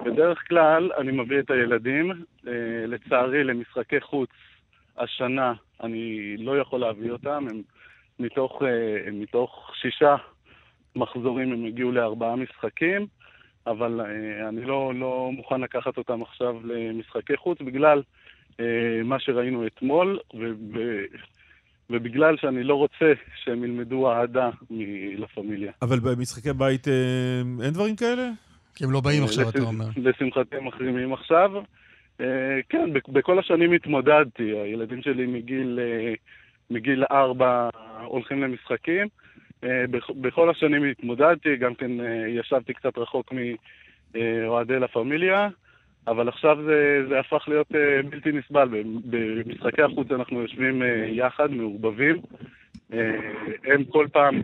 [0.05, 2.11] בדרך כלל אני מביא את הילדים.
[2.47, 2.51] אה,
[2.87, 4.29] לצערי, למשחקי חוץ
[4.97, 5.53] השנה
[5.83, 7.45] אני לא יכול להביא אותם.
[7.49, 7.61] הם
[8.19, 10.15] מתוך, אה, מתוך שישה
[10.95, 13.07] מחזורים הם הגיעו לארבעה משחקים,
[13.67, 18.01] אבל אה, אני לא, לא מוכן לקחת אותם עכשיו למשחקי חוץ בגלל
[19.03, 20.19] מה שראינו אתמול.
[21.89, 23.13] ובגלל שאני לא רוצה
[23.43, 25.71] שהם ילמדו אהדה מלה פמיליה.
[25.81, 26.93] אבל במשחקי בית אה,
[27.63, 28.29] אין דברים כאלה?
[28.75, 29.85] כי הם לא באים עכשיו, אתה אומר.
[29.97, 31.51] לשמחתי הם מחרימים עכשיו.
[32.21, 34.43] אה, כן, בכל השנים התמודדתי.
[34.43, 36.13] הילדים שלי מגיל, אה,
[36.69, 37.69] מגיל ארבע
[38.05, 39.07] הולכים למשחקים.
[40.21, 41.91] בכל השנים התמודדתי, גם כן
[42.27, 43.33] ישבתי קצת רחוק
[44.13, 45.49] מאוהדי לה פמיליה.
[46.07, 48.69] אבל עכשיו זה, זה הפך להיות uh, בלתי נסבל.
[49.05, 52.15] במשחקי החוץ אנחנו יושבים uh, יחד, מעורבבים.
[52.91, 52.95] Uh,
[53.63, 54.41] הם כל פעם,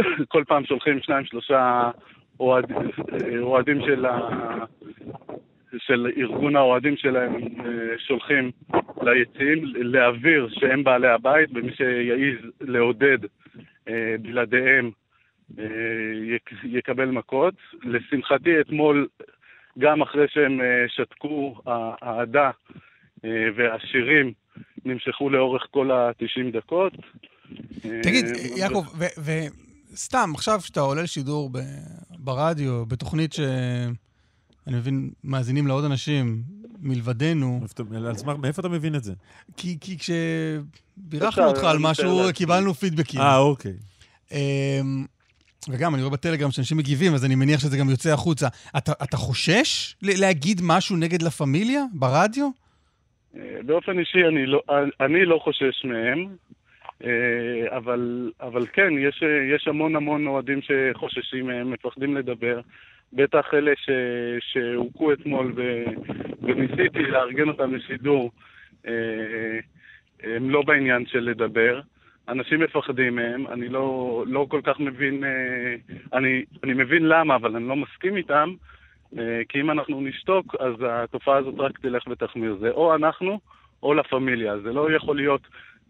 [0.32, 1.90] כל פעם שולחים שניים, שלושה
[2.40, 2.72] אוהד,
[3.40, 4.18] אוהדים של, ה,
[5.78, 7.62] של ארגון האוהדים שלהם, uh,
[7.98, 8.50] שולחים
[9.02, 13.18] ליציעים להבהיר שהם בעלי הבית, ומי שיעז לעודד
[13.88, 14.90] אה, בלעדיהם
[16.22, 17.54] יק- יקבל מכות.
[17.82, 19.06] לשמחתי, אתמול,
[19.78, 22.50] גם אחרי שהם אה, שתקו, האהדה
[23.24, 24.32] אה, והשירים
[24.84, 26.92] נמשכו לאורך כל ה-90 דקות.
[28.02, 28.84] תגיד, אה, יעקב,
[29.92, 31.50] וסתם, עכשיו כשאתה עולה לשידור
[32.18, 33.96] ברדיו, בתוכנית שאני
[34.76, 36.42] מבין, מאזינים לה עוד אנשים
[36.80, 37.60] מלבדנו,
[38.38, 39.12] מאיפה אתה- מבין את זה?
[39.56, 42.18] כי כי כשבירכנו אותך על אני משהו.
[42.34, 43.20] קיבלנו פידבקים.
[43.20, 43.72] אה, אוקיי.
[45.70, 48.48] וגם, אני רואה בטלגרם שאנשים מגיבים, אז אני מניח שזה גם יוצא החוצה.
[48.78, 52.48] אתה, אתה חושש להגיד משהו נגד לה פמיליה ברדיו?
[53.36, 54.62] אה, באופן אישי אני לא,
[55.00, 56.26] אני לא חושש מהם,
[57.04, 59.22] אה, אבל, אבל כן, יש,
[59.54, 62.60] יש המון המון אוהדים שחוששים מהם, מפחדים לדבר.
[63.12, 63.72] בטח אלה
[64.40, 65.84] שהוכו אתמול ו,
[66.42, 68.30] וניסיתי לארגן אותם לשידור,
[68.86, 68.92] אה,
[70.22, 71.80] הם לא בעניין של לדבר.
[72.28, 75.74] אנשים מפחדים מהם, אני לא, לא כל כך מבין, אה,
[76.12, 78.54] אני, אני מבין למה, אבל אני לא מסכים איתם,
[79.18, 82.56] אה, כי אם אנחנו נשתוק, אז התופעה הזאת רק תלך ותחמיר.
[82.60, 83.40] זה או אנחנו
[83.82, 84.58] או לה פמיליה.
[84.58, 85.40] זה לא יכול להיות,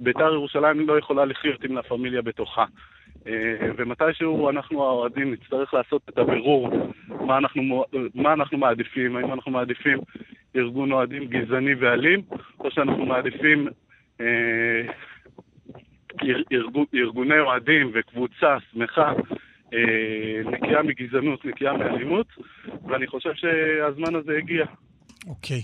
[0.01, 2.65] בית"ר ירושלים לא יכולה לחיות עם לה פמיליה בתוכה.
[3.27, 6.71] אה, ומתישהו אנחנו האוהדים נצטרך לעשות את הבירור
[7.09, 7.85] מה אנחנו,
[8.15, 9.99] מה אנחנו מעדיפים, האם אנחנו מעדיפים
[10.57, 12.23] ארגון אוהדים גזעני ואלים,
[12.61, 13.69] או שאנחנו מעדיפים
[14.21, 14.83] אה,
[16.95, 19.13] ארגוני אוהדים וקבוצה שמחה,
[19.75, 22.27] אה, נקייה מגזענות, נקייה מאלימות,
[22.89, 24.65] ואני חושב שהזמן הזה הגיע.
[25.27, 25.63] אוקיי.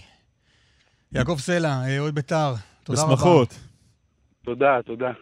[1.13, 2.53] יעקב סלע, אה, אוהד בית"ר,
[2.85, 3.15] תודה רבה.
[3.15, 3.49] בשמחות.
[4.45, 5.13] תודה, תודה.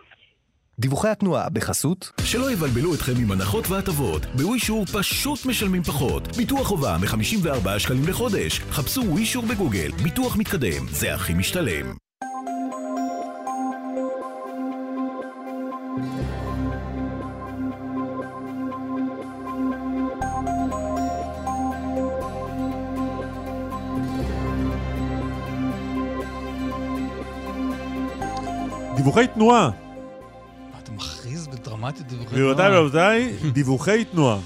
[0.79, 4.27] דיווחי התנועה בחסות שלא יבלבלו אתכם עם הנחות והטבות.
[4.27, 6.23] בווישור פשוט משלמים פחות.
[6.37, 8.59] ביטוח חובה מ-54 שקלים לחודש.
[8.59, 9.91] חפשו ווישור בגוגל.
[10.03, 10.83] ביטוח מתקדם.
[10.89, 12.10] זה הכי משתלם.
[29.01, 29.71] דיווחי תנועה.
[30.83, 34.39] אתה מכריז בדרמטיות דיווחי גבירותיי ורבותיי, דיווחי תנועה.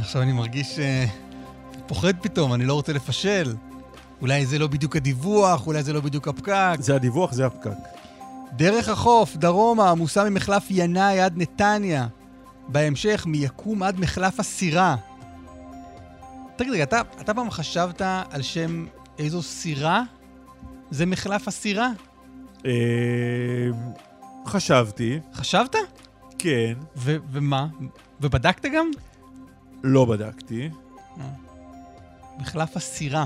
[0.00, 1.06] עכשיו אני מרגיש אה,
[1.86, 3.54] פוחד פתאום, אני לא רוצה לפשל.
[4.20, 6.76] אולי זה לא בדיוק הדיווח, אולי זה לא בדיוק הפקק.
[6.78, 7.70] זה הדיווח, זה הפקק.
[8.52, 12.06] דרך החוף, דרומה, עמוסה ממחלף ינאי עד נתניה.
[12.68, 14.96] בהמשך, מיקום עד מחלף הסירה.
[16.56, 18.86] תגיד רגע, אתה, אתה פעם חשבת על שם
[19.18, 20.02] איזו סירה?
[20.90, 21.88] זה מחלף הסירה?
[22.66, 22.70] אה,
[24.46, 25.76] חשבתי, חשבת?
[26.38, 27.66] כן, ו- ומה?
[28.20, 28.90] ובדקת גם?
[29.82, 30.70] לא בדקתי.
[32.38, 33.24] מחלף הסירה.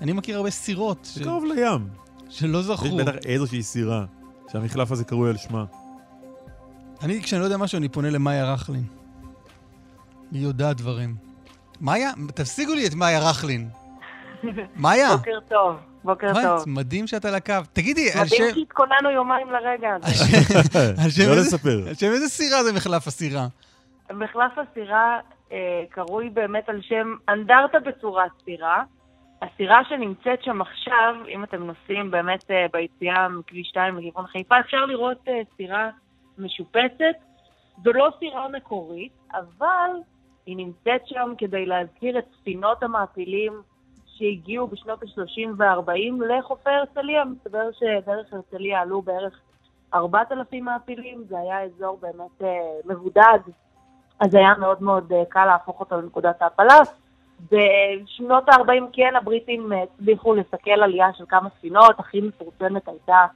[0.00, 1.18] אני מכיר הרבה סירות ש...
[1.18, 1.88] זה קרוב לים.
[2.28, 2.96] שלא יש זכו.
[2.96, 4.04] בטח איזושהי סירה,
[4.52, 5.64] שהמחלף הזה קרוי על שמה.
[7.02, 8.84] אני, כשאני לא יודע משהו, אני פונה למאיה רכלין.
[10.32, 11.16] היא יודעת דברים.
[11.80, 13.68] מאיה, תפסיקו לי את מאיה רכלין.
[14.76, 15.16] מאיה.
[15.16, 16.64] בוקר טוב, בוקר טוב.
[16.66, 17.54] מדהים שאתה על הקו.
[17.72, 18.34] תגידי, על שם...
[18.34, 21.26] מדהים שהתכוננו יומיים לרגע הזה.
[21.28, 21.88] לא לספר.
[21.88, 23.46] על שם איזה סירה זה מחלף הסירה?
[24.12, 25.20] מחלף הסירה
[25.52, 28.82] אה, קרוי באמת על שם אנדרטה בצורת סירה.
[29.42, 34.84] הסירה שנמצאת שם עכשיו, אם אתם נוסעים באמת אה, ביציאה מכביש 2 לכיוון חיפה, אפשר
[34.84, 35.90] לראות אה, סירה
[36.38, 37.16] משופצת.
[37.84, 39.90] זו לא סירה מקורית, אבל
[40.46, 43.52] היא נמצאת שם כדי להזכיר את ספינות המעפילים
[44.18, 47.24] שהגיעו בשנות ה-30 וה-40 לחופי הרצליה.
[47.24, 49.40] מסתבר שדרך הרצליה עלו בערך
[49.94, 52.48] 4,000 מעפילים, זה היה אזור באמת אה,
[52.84, 53.38] מבודד,
[54.20, 56.80] אז היה מאוד מאוד אה, קל להפוך אותו לנקודת העפלה.
[57.40, 63.26] בשנות ה-40 כן הבריטים אה, הצליחו לסכל עלייה של כמה ספינות, הכי מפורסמת הייתה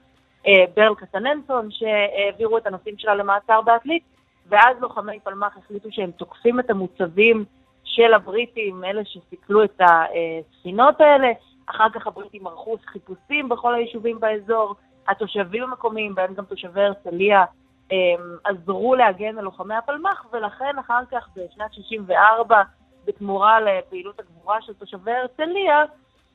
[0.46, 4.02] אה, ברל קטננסון, שהעבירו את הנוסעים שלה למעצר בעתלית,
[4.48, 7.44] ואז לוחמי פלמ"ח החליטו שהם תוקפים את המוצבים
[7.88, 11.32] של הבריטים, אלה שסיכלו את הספינות האלה.
[11.66, 14.74] אחר כך הבריטים ערכו חיפושים בכל היישובים באזור.
[15.08, 17.44] התושבים המקומיים, בהם גם תושבי הרצליה,
[17.90, 22.62] הם, עזרו להגן על לוחמי הפלמ"ח, ולכן אחר כך בשנת 64,
[23.04, 25.84] בתמורה לפעילות הגבורה של תושבי הרצליה,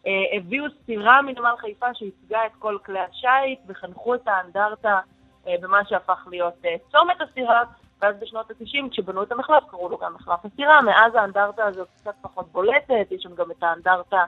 [0.07, 4.99] אה, הביאו סירה מנמל חיפה שייצגה את כל כלי השיט, וחנכו את האנדרטה
[5.47, 7.63] אה, במה שהפך להיות אה, צומת הסירה,
[8.03, 12.11] ואז בשנות ה-90, כשבנו את המחלף, קראו לו גם מחלף הסירה, מאז האנדרטה הזאת קצת
[12.21, 14.23] פחות בולטת, יש שם גם את האנדרטה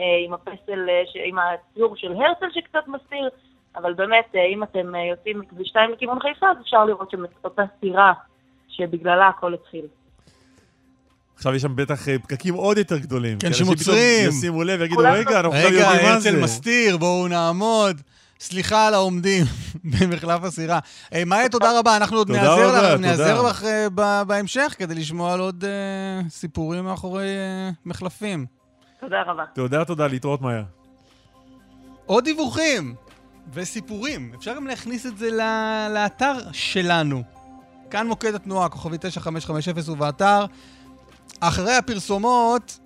[0.00, 0.56] אה, עם הפסל,
[0.88, 3.28] אה, ש- עם הציור של הרצל שקצת מסתיר,
[3.76, 7.24] אבל באמת, אה, אם אתם אה, יוצאים מכביש 2 לכיוון חיפה, אז אפשר לראות שם
[7.24, 8.12] את אותה סירה
[8.68, 9.84] שבגללה הכל התחיל.
[11.36, 13.38] עכשיו יש שם בטח אה, פקקים עוד יותר גדולים.
[13.38, 14.28] כן, שמוצרים.
[14.28, 16.42] ישימו לב ויגידו, כולם- רגע, אנחנו עכשיו רגע, יודעים מה הרצל זה.
[16.42, 18.00] מסתיר, בואו נעמוד.
[18.40, 19.44] סליחה על העומדים
[20.00, 20.78] במחלף הסירה.
[21.14, 23.00] אה, מאיה, תודה רבה, אנחנו עוד תודה נעזר רבה, לך.
[23.00, 27.26] נעזר אה, ב- בהמשך כדי לשמוע על עוד אה, סיפורים מאחורי
[27.86, 28.46] מחלפים.
[29.00, 29.44] תודה רבה.
[29.54, 30.62] תודה, תודה, להתראות מאיה.
[32.06, 32.94] עוד דיווחים
[33.52, 34.32] וסיפורים.
[34.38, 37.22] אפשר גם להכניס את זה ל- לאתר שלנו.
[37.90, 40.44] כאן מוקד התנועה, כוכבי 9550 ובאתר.
[41.40, 42.78] אחרי הפרסומות,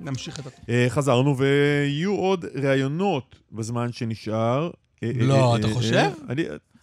[0.00, 0.70] נמשיך את התוכנית.
[0.70, 4.70] אה, חזרנו, ויהיו עוד ראיונות בזמן שנשאר.
[5.02, 6.10] אה, אה, לא, אתה חושב?
[6.28, 6.42] אני...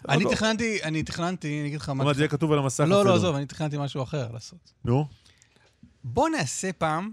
[0.10, 0.32] אני לא.
[0.32, 2.04] תכננתי, אני תכננתי, אני אגיד לך מה...
[2.04, 3.06] עוד מעט זה יהיה כתוב על המסך לא.
[3.06, 4.74] לא, עזוב, אני תכננתי משהו אחר לעשות.
[4.86, 5.08] נו?
[6.04, 7.12] בוא נעשה פעם,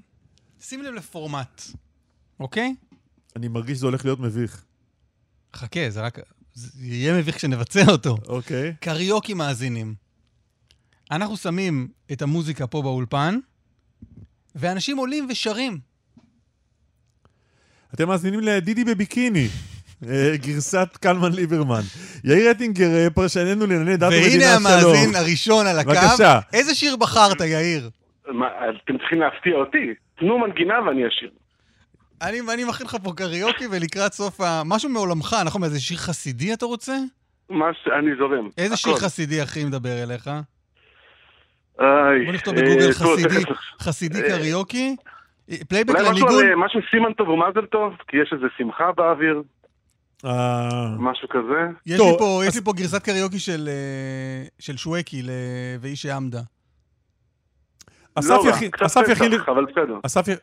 [0.61, 1.63] שים לב לפורמט,
[2.41, 2.75] אוקיי?
[3.37, 4.65] אני מרגיש שזה הולך להיות מביך.
[5.55, 6.19] חכה, זה רק...
[6.55, 8.17] זה יהיה מביך כשנבצע אותו.
[8.29, 8.75] אוקיי.
[8.81, 9.95] קריוקי מאזינים.
[11.11, 13.39] אנחנו שמים את המוזיקה פה באולפן,
[14.55, 15.81] ואנשים עולים ושרים.
[17.95, 19.49] אתם מאזינים לדידי בביקיני,
[20.09, 21.81] אה, גרסת קלמן ליברמן.
[22.25, 24.95] יאיר אטינגר, אה, פרשננו לענייני דת ומדינה, והנה שלום.
[24.95, 25.91] המאזין הראשון על הקו.
[25.91, 26.39] בבקשה.
[26.53, 27.91] איזה שיר בחרת, יאיר?
[28.85, 29.95] אתם צריכים להפתיע אותי.
[30.19, 31.31] תנו מנגינה ואני אשיר.
[32.23, 34.63] אני, אני מכין לך פה קריוקי, ולקראת סוף ה...
[34.65, 35.65] משהו מעולמך, נכון?
[35.65, 36.97] איזה שיר חסידי אתה רוצה?
[37.51, 37.89] מה ש...
[37.99, 38.49] אני זורם.
[38.59, 38.77] איזה הכל.
[38.77, 40.31] שיר חסידי הכי מדבר אליך?
[41.81, 43.45] איי, בוא נכתוב אה, בגוגל חסידי.
[43.81, 44.97] חסידי אה, קריוקי.
[45.69, 46.45] פלייבק אולי משהו לניגון?
[46.45, 49.43] על, אה, משהו סימן טוב ומזל טוב, כי יש איזה שמחה באוויר,
[50.25, 50.69] אה,
[50.99, 51.61] משהו כזה.
[51.87, 55.31] יש לי פה, יש לי פה גרסת קריוקי של, אה, של שוואקי ל-
[55.81, 56.41] והיא שעמדה.
[58.15, 58.71] אסף לא יכין-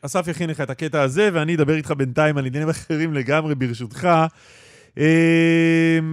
[0.02, 4.08] אסף יכין לך את הקטע הזה, ואני אדבר איתך בינתיים על עניינים אחרים לגמרי, ברשותך.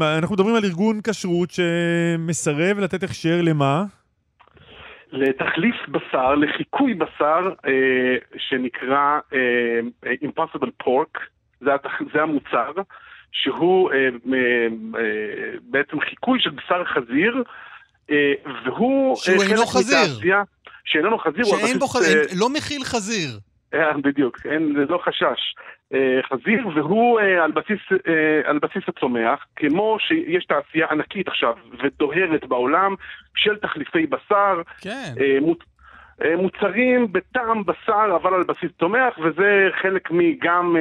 [0.02, 3.84] אנחנו מדברים על ארגון כשרות שמסרב לתת הכשר למה?
[5.16, 11.20] לתחליף בשר, לחיקוי בשר, אה, שנקרא אה, Impossible Pork,
[11.62, 11.92] זה, התח...
[12.14, 12.72] זה המוצר,
[13.32, 14.10] שהוא אה, אה,
[15.00, 17.44] אה, בעצם חיקוי של בשר חזיר,
[18.12, 18.34] אה,
[18.66, 19.16] והוא...
[19.16, 19.98] שהוא אה, אינו חזיר.
[20.12, 20.44] מתעשייה
[20.86, 23.40] שאיננו חזיר, שאין בו חזיר, אה, לא מכיל חזיר.
[23.76, 25.56] אה, בדיוק, אין, זה לא חשש.
[25.93, 27.80] אה, חזיר, והוא אה, על בסיס,
[28.45, 31.53] על בסיס הצומח, כמו שיש תעשייה ענקית עכשיו
[31.84, 32.95] ודוהרת בעולם
[33.35, 35.14] של תחליפי בשר, כן.
[35.41, 35.57] מוצ,
[36.38, 40.76] מוצרים בטעם בשר אבל על בסיס צומח, וזה חלק מגם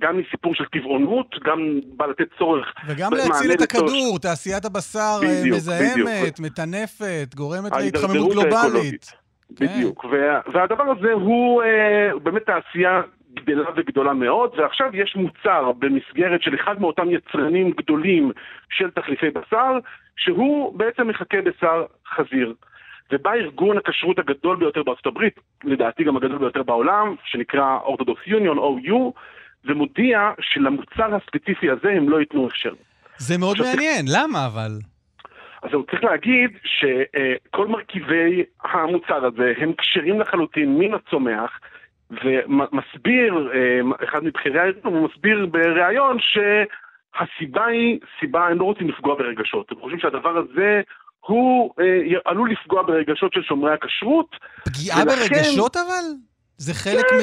[0.00, 1.58] גם מסיפור של טבעונות, גם
[1.96, 6.40] בא לתת צורך, וגם להציל את לצורך- הכדור, תעשיית הבשר בדיוק, מזהמת, בדיוק.
[6.40, 8.52] מטנפת, גורמת להתחממות גלובלית.
[8.54, 9.25] האקולוגית.
[9.50, 13.02] בדיוק, וה, והדבר הזה הוא אה, באמת תעשייה
[13.34, 18.32] גדלה וגדולה מאוד, ועכשיו יש מוצר במסגרת של אחד מאותם יצרנים גדולים
[18.70, 19.78] של תחליפי בשר,
[20.16, 22.54] שהוא בעצם מחכה בשר חזיר.
[23.12, 28.56] ובא ארגון הכשרות הגדול ביותר בארצות הברית, לדעתי גם הגדול ביותר בעולם, שנקרא Orthodox Union,
[28.56, 28.94] OU,
[29.64, 32.74] ומודיע שלמוצר הספציפי הזה הם לא ייתנו הכשר.
[33.18, 34.70] זה מאוד מעניין, למה אבל?
[35.62, 41.50] אז זהו, צריך להגיד שכל מרכיבי המוצר הזה הם כשרים לחלוטין מן הצומח,
[42.10, 43.50] ומסביר,
[44.04, 49.72] אחד מבכירי הארגון, הוא מסביר בריאיון שהסיבה היא סיבה, הם לא רוצים לפגוע ברגשות.
[49.72, 50.80] הם חושבים שהדבר הזה
[51.20, 54.36] הוא אה, עלול לפגוע ברגשות של שומרי הכשרות.
[54.64, 56.04] פגיעה ולכן- ברגשות אבל?
[56.58, 57.20] זה חלק כן, מ...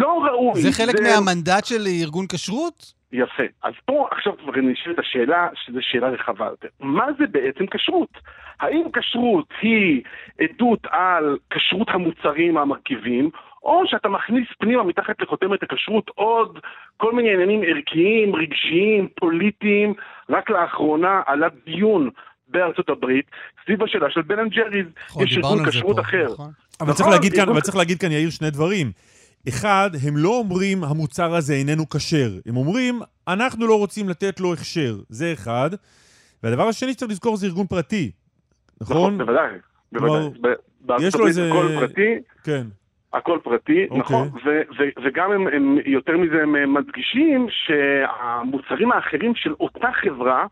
[0.00, 0.60] לא ראוי.
[0.60, 2.92] זה חלק זה- מהמנדט של ארגון כשרות?
[3.12, 3.42] יפה.
[3.62, 6.68] אז פה עכשיו כבר נשאלת השאלה, שזו שאלה רחבה יותר.
[6.80, 8.18] מה זה בעצם כשרות?
[8.60, 10.02] האם כשרות היא
[10.40, 13.30] עדות על כשרות המוצרים המרכיבים,
[13.62, 16.58] או שאתה מכניס פנימה מתחת לחותמת הכשרות עוד
[16.96, 19.94] כל מיני עניינים ערכיים, רגשיים, פוליטיים.
[20.30, 22.10] רק לאחרונה עלה דיון
[22.48, 23.26] בארצות הברית
[23.64, 24.86] סביב השאלה של בן אנד ג'ריז.
[25.08, 26.26] נכון, יש ארגון כשרות פה, אחר.
[26.32, 26.50] נכון.
[26.80, 28.86] אבל צריך נכון, להגיד כאן, אבל צריך להגיד כאן, יאיר, שני דברים.
[29.48, 32.30] אחד, הם לא אומרים המוצר הזה איננו כשר.
[32.46, 34.96] הם אומרים, אנחנו לא רוצים לתת לו הכשר.
[35.08, 35.70] זה אחד.
[36.42, 38.10] והדבר השני שצריך לזכור זה ארגון פרטי.
[38.80, 38.96] נכון?
[38.96, 39.58] נכון, בוודאי.
[39.92, 40.40] בוודאי.
[40.80, 41.48] בארצות יש לו הברית איזה...
[41.50, 42.14] הכל פרטי.
[42.44, 42.66] כן.
[43.12, 43.98] הכל פרטי, אוקיי.
[44.00, 50.46] נכון, ו- ו- וגם הם, הם, יותר מזה, הם מדגישים שהמוצרים האחרים של אותה חברה,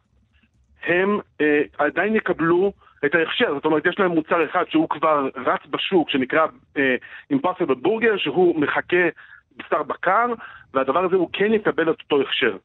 [0.87, 2.73] הם אה, עדיין יקבלו
[3.07, 3.55] את ההכשר.
[3.55, 6.97] זאת אומרת, יש להם מוצר אחד שהוא כבר רץ בשוק, שנקרא אה,
[7.33, 9.09] Impossible Burger, שהוא מחכה
[9.57, 10.27] בשר בקר,
[10.75, 12.57] והדבר הזה הוא כן יקבל את אותו הכשר.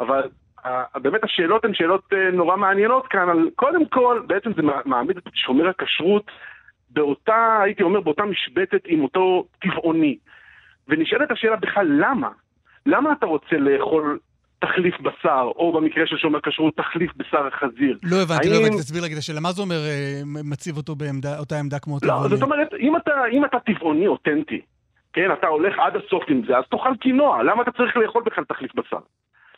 [0.00, 0.22] אבל
[0.66, 4.80] אה, באמת השאלות הן שאלות אה, נורא מעניינות כאן, על קודם כל, בעצם זה מע-
[4.84, 6.30] מעמיד את שומר הכשרות
[6.90, 10.18] באותה, הייתי אומר, באותה משבצת עם אותו טבעוני.
[10.88, 12.28] ונשאלת השאלה בכלל למה?
[12.86, 14.18] למה אתה רוצה לאכול
[14.66, 17.98] תחליף בשר, או במקרה של שומר כשרות, תחליף בשר החזיר.
[18.02, 19.40] לא הבנתי, לא האם- הבנתי, תסביר לי את השאלה.
[19.40, 22.28] מה זה אומר אה, מציב אותו באותה עמדה כמו לא, טבעוני?
[22.28, 24.60] זאת אומרת, אם אתה, אם אתה טבעוני אותנטי,
[25.12, 27.42] כן, אתה הולך עד הסוף עם זה, אז תאכל קינוע.
[27.42, 28.98] למה אתה צריך לאכול בכלל תחליף בשר?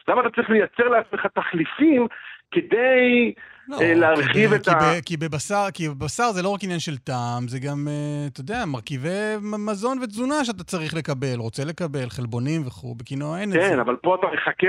[0.09, 2.07] למה אתה צריך לייצר לעצמך תחליפים
[2.51, 3.33] כדי
[3.69, 4.73] לא, אה, להרחיב כי את ה...
[4.73, 8.27] כי ב- כי בבשר, כי בבשר זה לא רק עניין של טעם, זה גם, אה,
[8.33, 9.09] אתה יודע, מרכיבי
[9.43, 13.69] מזון ותזונה שאתה צריך לקבל, רוצה לקבל, חלבונים וכו', בקינוע אין את זה.
[13.71, 14.67] כן, אבל פה אתה מחכה,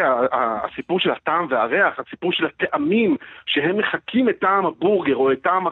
[0.72, 3.16] הסיפור של הטעם והריח, הסיפור של הטעמים,
[3.46, 5.64] שהם מחקים את טעם הבורגר או את טעם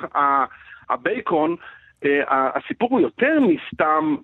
[0.89, 1.56] הבייקון,
[2.06, 2.10] אה,
[2.56, 4.15] הסיפור הוא יותר מסתם,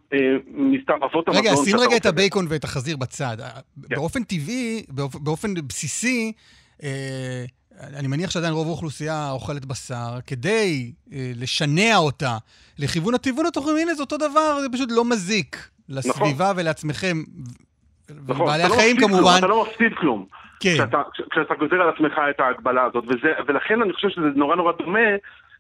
[0.48, 1.44] מסתם אבות המזון.
[1.45, 2.06] רגע, שים רגע את.
[2.06, 3.38] הבייקון ואת החזיר בצד.
[3.90, 3.95] כן.
[3.95, 6.32] באופן טבעי, באופ- באופן בסיסי,
[7.99, 12.38] אני מניח שעדיין רוב האוכלוסייה אוכלת בשר, כדי אה, לשנע אותה
[12.80, 15.58] לכיוון הטבעון, אתם אומרים, הנה, זה אותו דבר, זה פשוט לא מזיק
[15.90, 17.18] לסביבה ולעצמכם.
[18.28, 19.36] נכון, ובעלי לא החיים כלום, כמובן.
[19.40, 20.26] אתה לא מפסיד כלום.
[20.60, 20.74] כן.
[20.74, 24.56] כשאתה, כש- כשאתה גוזר על עצמך את ההגבלה הזאת, וזה, ולכן אני חושב שזה נורא
[24.56, 24.99] נורא דומה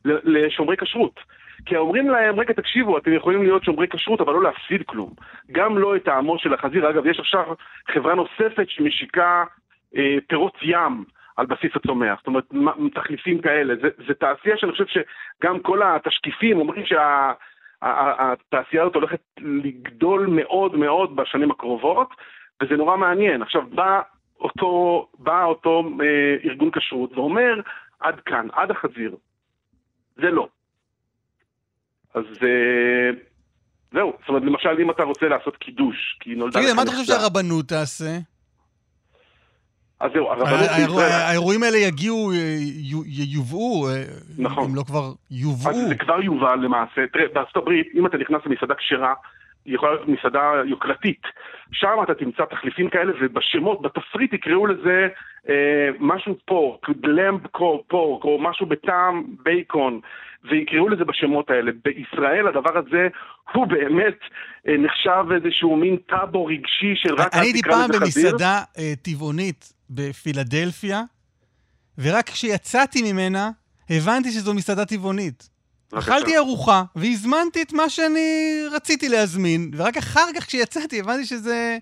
[0.05, 1.19] לשומרי כשרות.
[1.65, 5.13] כי אומרים להם, רגע תקשיבו, אתם יכולים להיות שומרי כשרות, אבל לא להפסיד כלום.
[5.51, 6.89] גם לא את טעמו של החזיר.
[6.89, 7.43] אגב, יש עכשיו
[7.93, 9.43] חברה נוספת שמשיקה
[9.97, 11.03] אה, פירות ים.
[11.37, 12.43] על בסיס הצומח, זאת אומרת,
[12.93, 13.73] תחליפים כאלה.
[13.81, 21.15] זה, זה תעשייה שאני חושב שגם כל התשקיפים אומרים שהתעשייה הזאת הולכת לגדול מאוד מאוד
[21.15, 22.09] בשנים הקרובות,
[22.61, 23.41] וזה נורא מעניין.
[23.41, 24.01] עכשיו, בא
[24.39, 27.53] אותו, בא אותו אה, ארגון כשרות ואומר,
[27.99, 29.15] עד כאן, עד החזיר.
[30.15, 30.47] זה לא.
[32.13, 33.09] אז אה,
[33.91, 37.03] זהו, זאת אומרת, למשל, אם אתה רוצה לעשות קידוש, כי נולדה תגיד, מה אתה חושב
[37.03, 38.30] שהרבנות תעשה?
[40.01, 41.11] אז זהו, הרבנות בישראל...
[41.11, 42.37] האירועים האלה יגיעו, אה,
[42.91, 44.03] יו- ייובאו, אה,
[44.37, 44.69] נכון.
[44.69, 45.71] אם לא כבר יובאו.
[45.71, 47.01] אז זה כבר יובל למעשה.
[47.13, 49.13] תראה, בארצות הברית, אם אתה נכנס למסעדה כשרה,
[49.65, 51.21] היא יכולה להיות מסעדה יוקרתית.
[51.71, 55.07] שם אתה תמצא תחליפים כאלה, ובשמות, בתפריט יקראו לזה
[55.49, 57.47] אה, משהו פורק, למב
[57.87, 59.99] פורק, או משהו בטעם בייקון,
[60.43, 61.71] ויקראו לזה בשמות האלה.
[61.85, 63.07] בישראל הדבר הזה
[63.53, 64.17] הוא באמת
[64.67, 67.89] אה, נחשב איזשהו מין טאבו רגשי של רק אני הייתי פעם.
[67.93, 71.01] במסעדה אה, טבעונית בפילדלפיה,
[71.97, 73.49] ורק כשיצאתי ממנה,
[73.89, 75.49] הבנתי שזו מסעדה טבעונית.
[75.93, 81.77] אכלתי ארוחה, והזמנתי את מה שאני רציתי להזמין, ורק אחר כך כשיצאתי הבנתי שזה...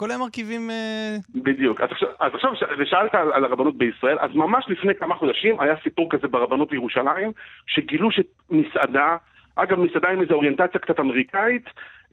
[0.00, 0.70] כל המרכיבים...
[0.70, 1.80] אה, בדיוק.
[1.80, 5.74] אז עכשיו, אז עכשיו ושאלת על, על הרבנות בישראל, אז ממש לפני כמה חודשים היה
[5.82, 7.32] סיפור כזה ברבנות בירושלים,
[7.66, 9.16] שגילו שמסעדה,
[9.56, 11.64] אגב מסעדה עם איזו אוריינטציה קצת אמריקאית,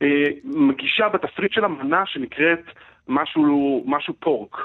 [0.02, 0.08] אה,
[0.44, 2.64] מגישה בתפריט שלה מנה שנקראת
[3.08, 4.58] משהו, משהו פורק.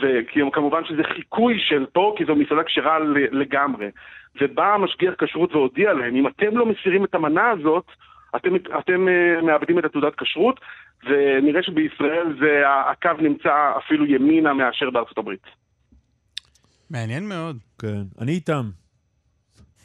[0.00, 2.98] וכמובן שזה חיקוי של פורק, כי זו מסעדה כשרה
[3.32, 3.88] לגמרי.
[4.40, 7.86] ובא המשגיח כשרות והודיע להם, אם אתם לא מסירים את המנה הזאת,
[8.36, 10.60] אתם, אתם אה, מאבדים את התעודת כשרות,
[11.04, 15.46] ונראה שבישראל זה, הקו נמצא אפילו ימינה מאשר בארצות הברית.
[16.90, 17.56] מעניין מאוד.
[17.78, 18.64] כן, אני איתם.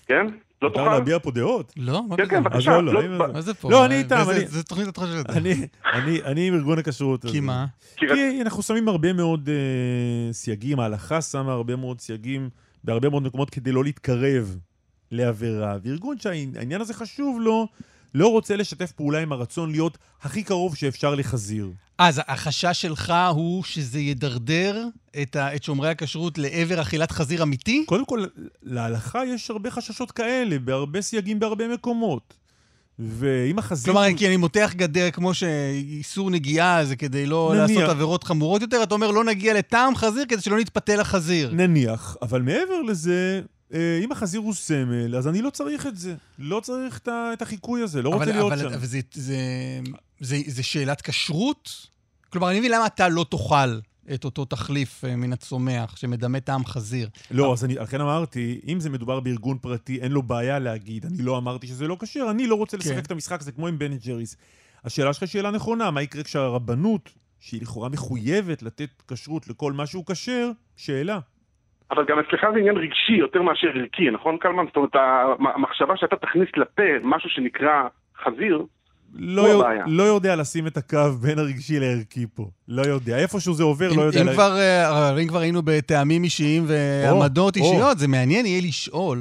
[0.07, 0.27] כן?
[0.61, 0.93] לא מותר תוכל?
[0.93, 1.73] להביע פה דעות?
[1.77, 2.71] לא, מה כן, כן, בבקשה.
[2.71, 3.71] לא, לא, לא, מה זה פה?
[3.71, 5.29] לא, אני איתם, אני- זה תוכנית התחשבת.
[5.29, 7.33] אני, אני, אני עם ארגון הכשרות הזה.
[7.33, 7.65] כי מה?
[7.95, 12.49] כי כי אנחנו שמים הרבה מאוד אה, סייגים, ההלכה שמה הרבה מאוד סייגים
[12.83, 14.57] בהרבה מאוד מקומות כדי לא להתקרב
[15.11, 15.77] לעבירה.
[15.83, 17.67] וארגון שהעניין הזה חשוב לו,
[18.13, 21.71] לא רוצה לשתף פעולה עם הרצון להיות הכי קרוב שאפשר לחזיר.
[21.97, 24.85] אז החשש שלך הוא שזה ידרדר
[25.21, 27.83] את, ה, את שומרי הכשרות לעבר אכילת חזיר אמיתי?
[27.85, 28.25] קודם כל,
[28.63, 32.33] להלכה יש הרבה חששות כאלה, בהרבה סייגים בהרבה מקומות.
[32.99, 33.93] ואם החזיר...
[33.93, 37.69] כלומר, כי אני מותח גדר כמו שאיסור נגיעה זה כדי לא נניח.
[37.69, 41.51] לעשות עבירות חמורות יותר, אתה אומר לא נגיע לטעם חזיר כדי שלא נתפתה לחזיר.
[41.53, 43.41] נניח, אבל מעבר לזה,
[43.73, 46.15] אם החזיר הוא סמל, אז אני לא צריך את זה.
[46.39, 48.73] לא צריך את החיקוי הזה, לא רוצה אבל, להיות אבל, שם.
[48.73, 49.37] אבל זה, זה,
[50.19, 51.87] זה, זה שאלת כשרות?
[52.29, 53.79] כלומר, אני מבין למה אתה לא תאכל
[54.13, 57.09] את אותו תחליף אה, מן הצומח שמדמה טעם חזיר.
[57.31, 61.21] לא, אז אני, לכן אמרתי, אם זה מדובר בארגון פרטי, אין לו בעיה להגיד, אני
[61.21, 62.99] לא אמרתי שזה לא כשר, אני לא רוצה לשחק כן.
[62.99, 64.35] את המשחק, זה כמו עם בן ג'ריס.
[64.83, 67.09] השאלה שלך היא שאלה נכונה, מה יקרה כשהרבנות,
[67.39, 71.19] שהיא לכאורה מחויבת לתת כשרות לכל מה שהוא כשר, שאלה.
[71.91, 74.65] אבל גם אצלך זה עניין רגשי יותר מאשר ערכי, נכון קלמן?
[74.67, 77.83] זאת אומרת, המ- המחשבה שאתה תכניס לפה משהו שנקרא
[78.23, 78.65] חזיר,
[79.13, 79.83] לא, הבעיה.
[79.87, 82.43] לא יודע לשים את הקו בין הרגשי לערכי פה.
[82.67, 83.17] לא יודע.
[83.17, 84.21] איפשהו זה עובר, אם, לא יודע.
[84.21, 87.61] אם, לה- כבר, אה, אם כבר היינו בטעמים אישיים ועמדות או.
[87.63, 89.17] אישיות, זה מעניין יהיה לשאול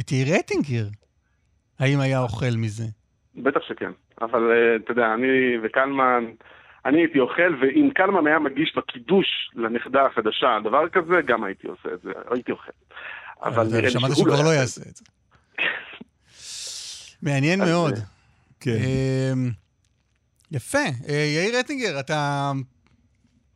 [0.00, 0.86] את יאיר רטינגר,
[1.78, 2.84] האם היה אוכל מזה.
[3.36, 3.90] בטח שכן.
[4.20, 5.26] אבל אה, אתה יודע, אני
[5.62, 6.24] וקלמן,
[6.86, 11.88] אני הייתי אוכל, ואם קלמן היה מגיש בקידוש לנכדה החדשה דבר כזה, גם הייתי עושה
[11.94, 12.70] את זה, הייתי אוכל.
[13.42, 15.04] אבל נראה לי שמעתי שהוא שהוא כבר לא יעשה את זה.
[17.22, 17.92] מעניין מאוד.
[17.94, 18.00] אה,
[18.60, 18.70] כן.
[19.32, 19.50] אמ,
[20.52, 20.78] יפה.
[21.08, 22.52] אה, יאיר רטינגר, אתה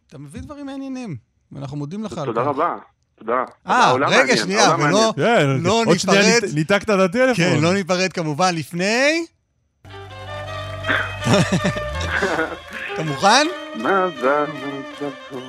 [0.09, 1.17] אתה מביא דברים מעניינים,
[1.53, 2.47] ואנחנו מודים לך על תודה כך.
[2.47, 2.77] רבה,
[3.19, 3.45] תודה.
[3.67, 5.63] אה, רגע, שנייה, ולא מעניין.
[5.63, 6.45] לא עוד שנייה ניפרד.
[6.45, 7.35] נית- ניתקת את הטלפון.
[7.35, 9.25] כן, לא ניפרד כמובן לפני...
[12.99, 13.47] אתה מוכן?
[13.75, 15.43] מזל, מזל טוב.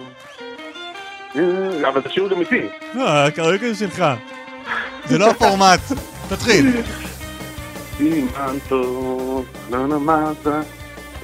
[1.87, 2.67] אבל תשאירו גם איתי.
[2.95, 4.03] אה, הקריוקר שלך.
[5.05, 5.79] זה לא הפורמט.
[6.29, 6.81] תתחיל.
[7.97, 10.47] סימן טוב, לא נמדת.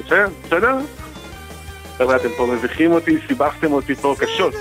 [0.05, 0.77] בסדר, בסדר?
[1.97, 4.53] חבר'ה, אתם פה מביכים אותי, סיבכתם אותי פה קשות.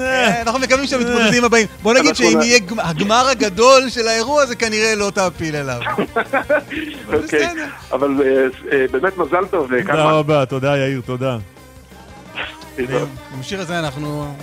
[0.00, 1.66] אה, אנחנו מקווים שהמתמודדים הבאים.
[1.82, 5.80] בוא נגיד שאם יהיה גמ- הגמר הגדול של האירוע, זה כנראה לא תעפיל אליו.
[7.22, 7.48] אוקיי,
[7.92, 8.46] אבל אה,
[8.78, 10.04] אה, באמת מזל טוב, תודה.
[10.04, 11.36] רבה, תודה יאיר, תודה.
[12.78, 12.86] עם
[13.40, 14.34] השיר הזה אנחנו...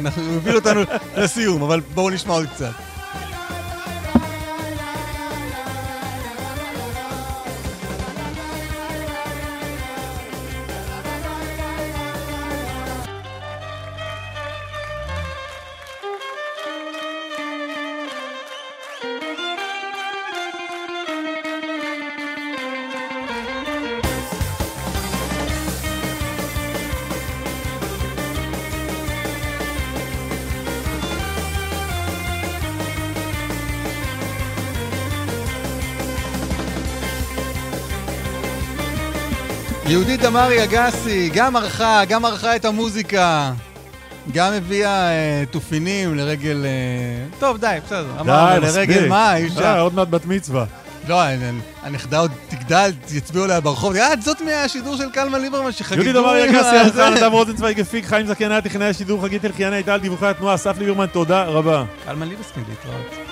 [0.00, 0.80] אנחנו יוביל אותנו
[1.16, 2.70] לסיום, אבל בואו נשמע עוד קצת.
[39.92, 43.52] יהודית דמארי אגסי, גם ערכה, גם ערכה את המוזיקה.
[44.32, 46.64] גם הביאה אה, תופינים לרגל...
[46.64, 48.06] אה, טוב, די, בסדר.
[48.20, 49.08] אמרנו, די, לרגל מספיק.
[49.08, 49.64] מה, אי אפשר.
[49.64, 50.64] אה, עוד מעט בת מצווה.
[51.08, 53.96] לא, הנ- הנכדה עוד תגדל, יצביעו עליה ברחוב.
[53.96, 56.02] אה, זאת מהשידור של קלמן ליברמן שחגגו...
[56.02, 56.76] יהודית דמארי עם אגסי.
[56.76, 60.54] ערכה נדב רוזנצוויג הפיק, חיים זקן היה טכנאי השידור, חגית אלחיאני הייתה על דיווחי התנועה,
[60.54, 61.84] אסף ליברמן, תודה רבה.
[62.04, 63.31] קלמן ליבסקין, להתראות.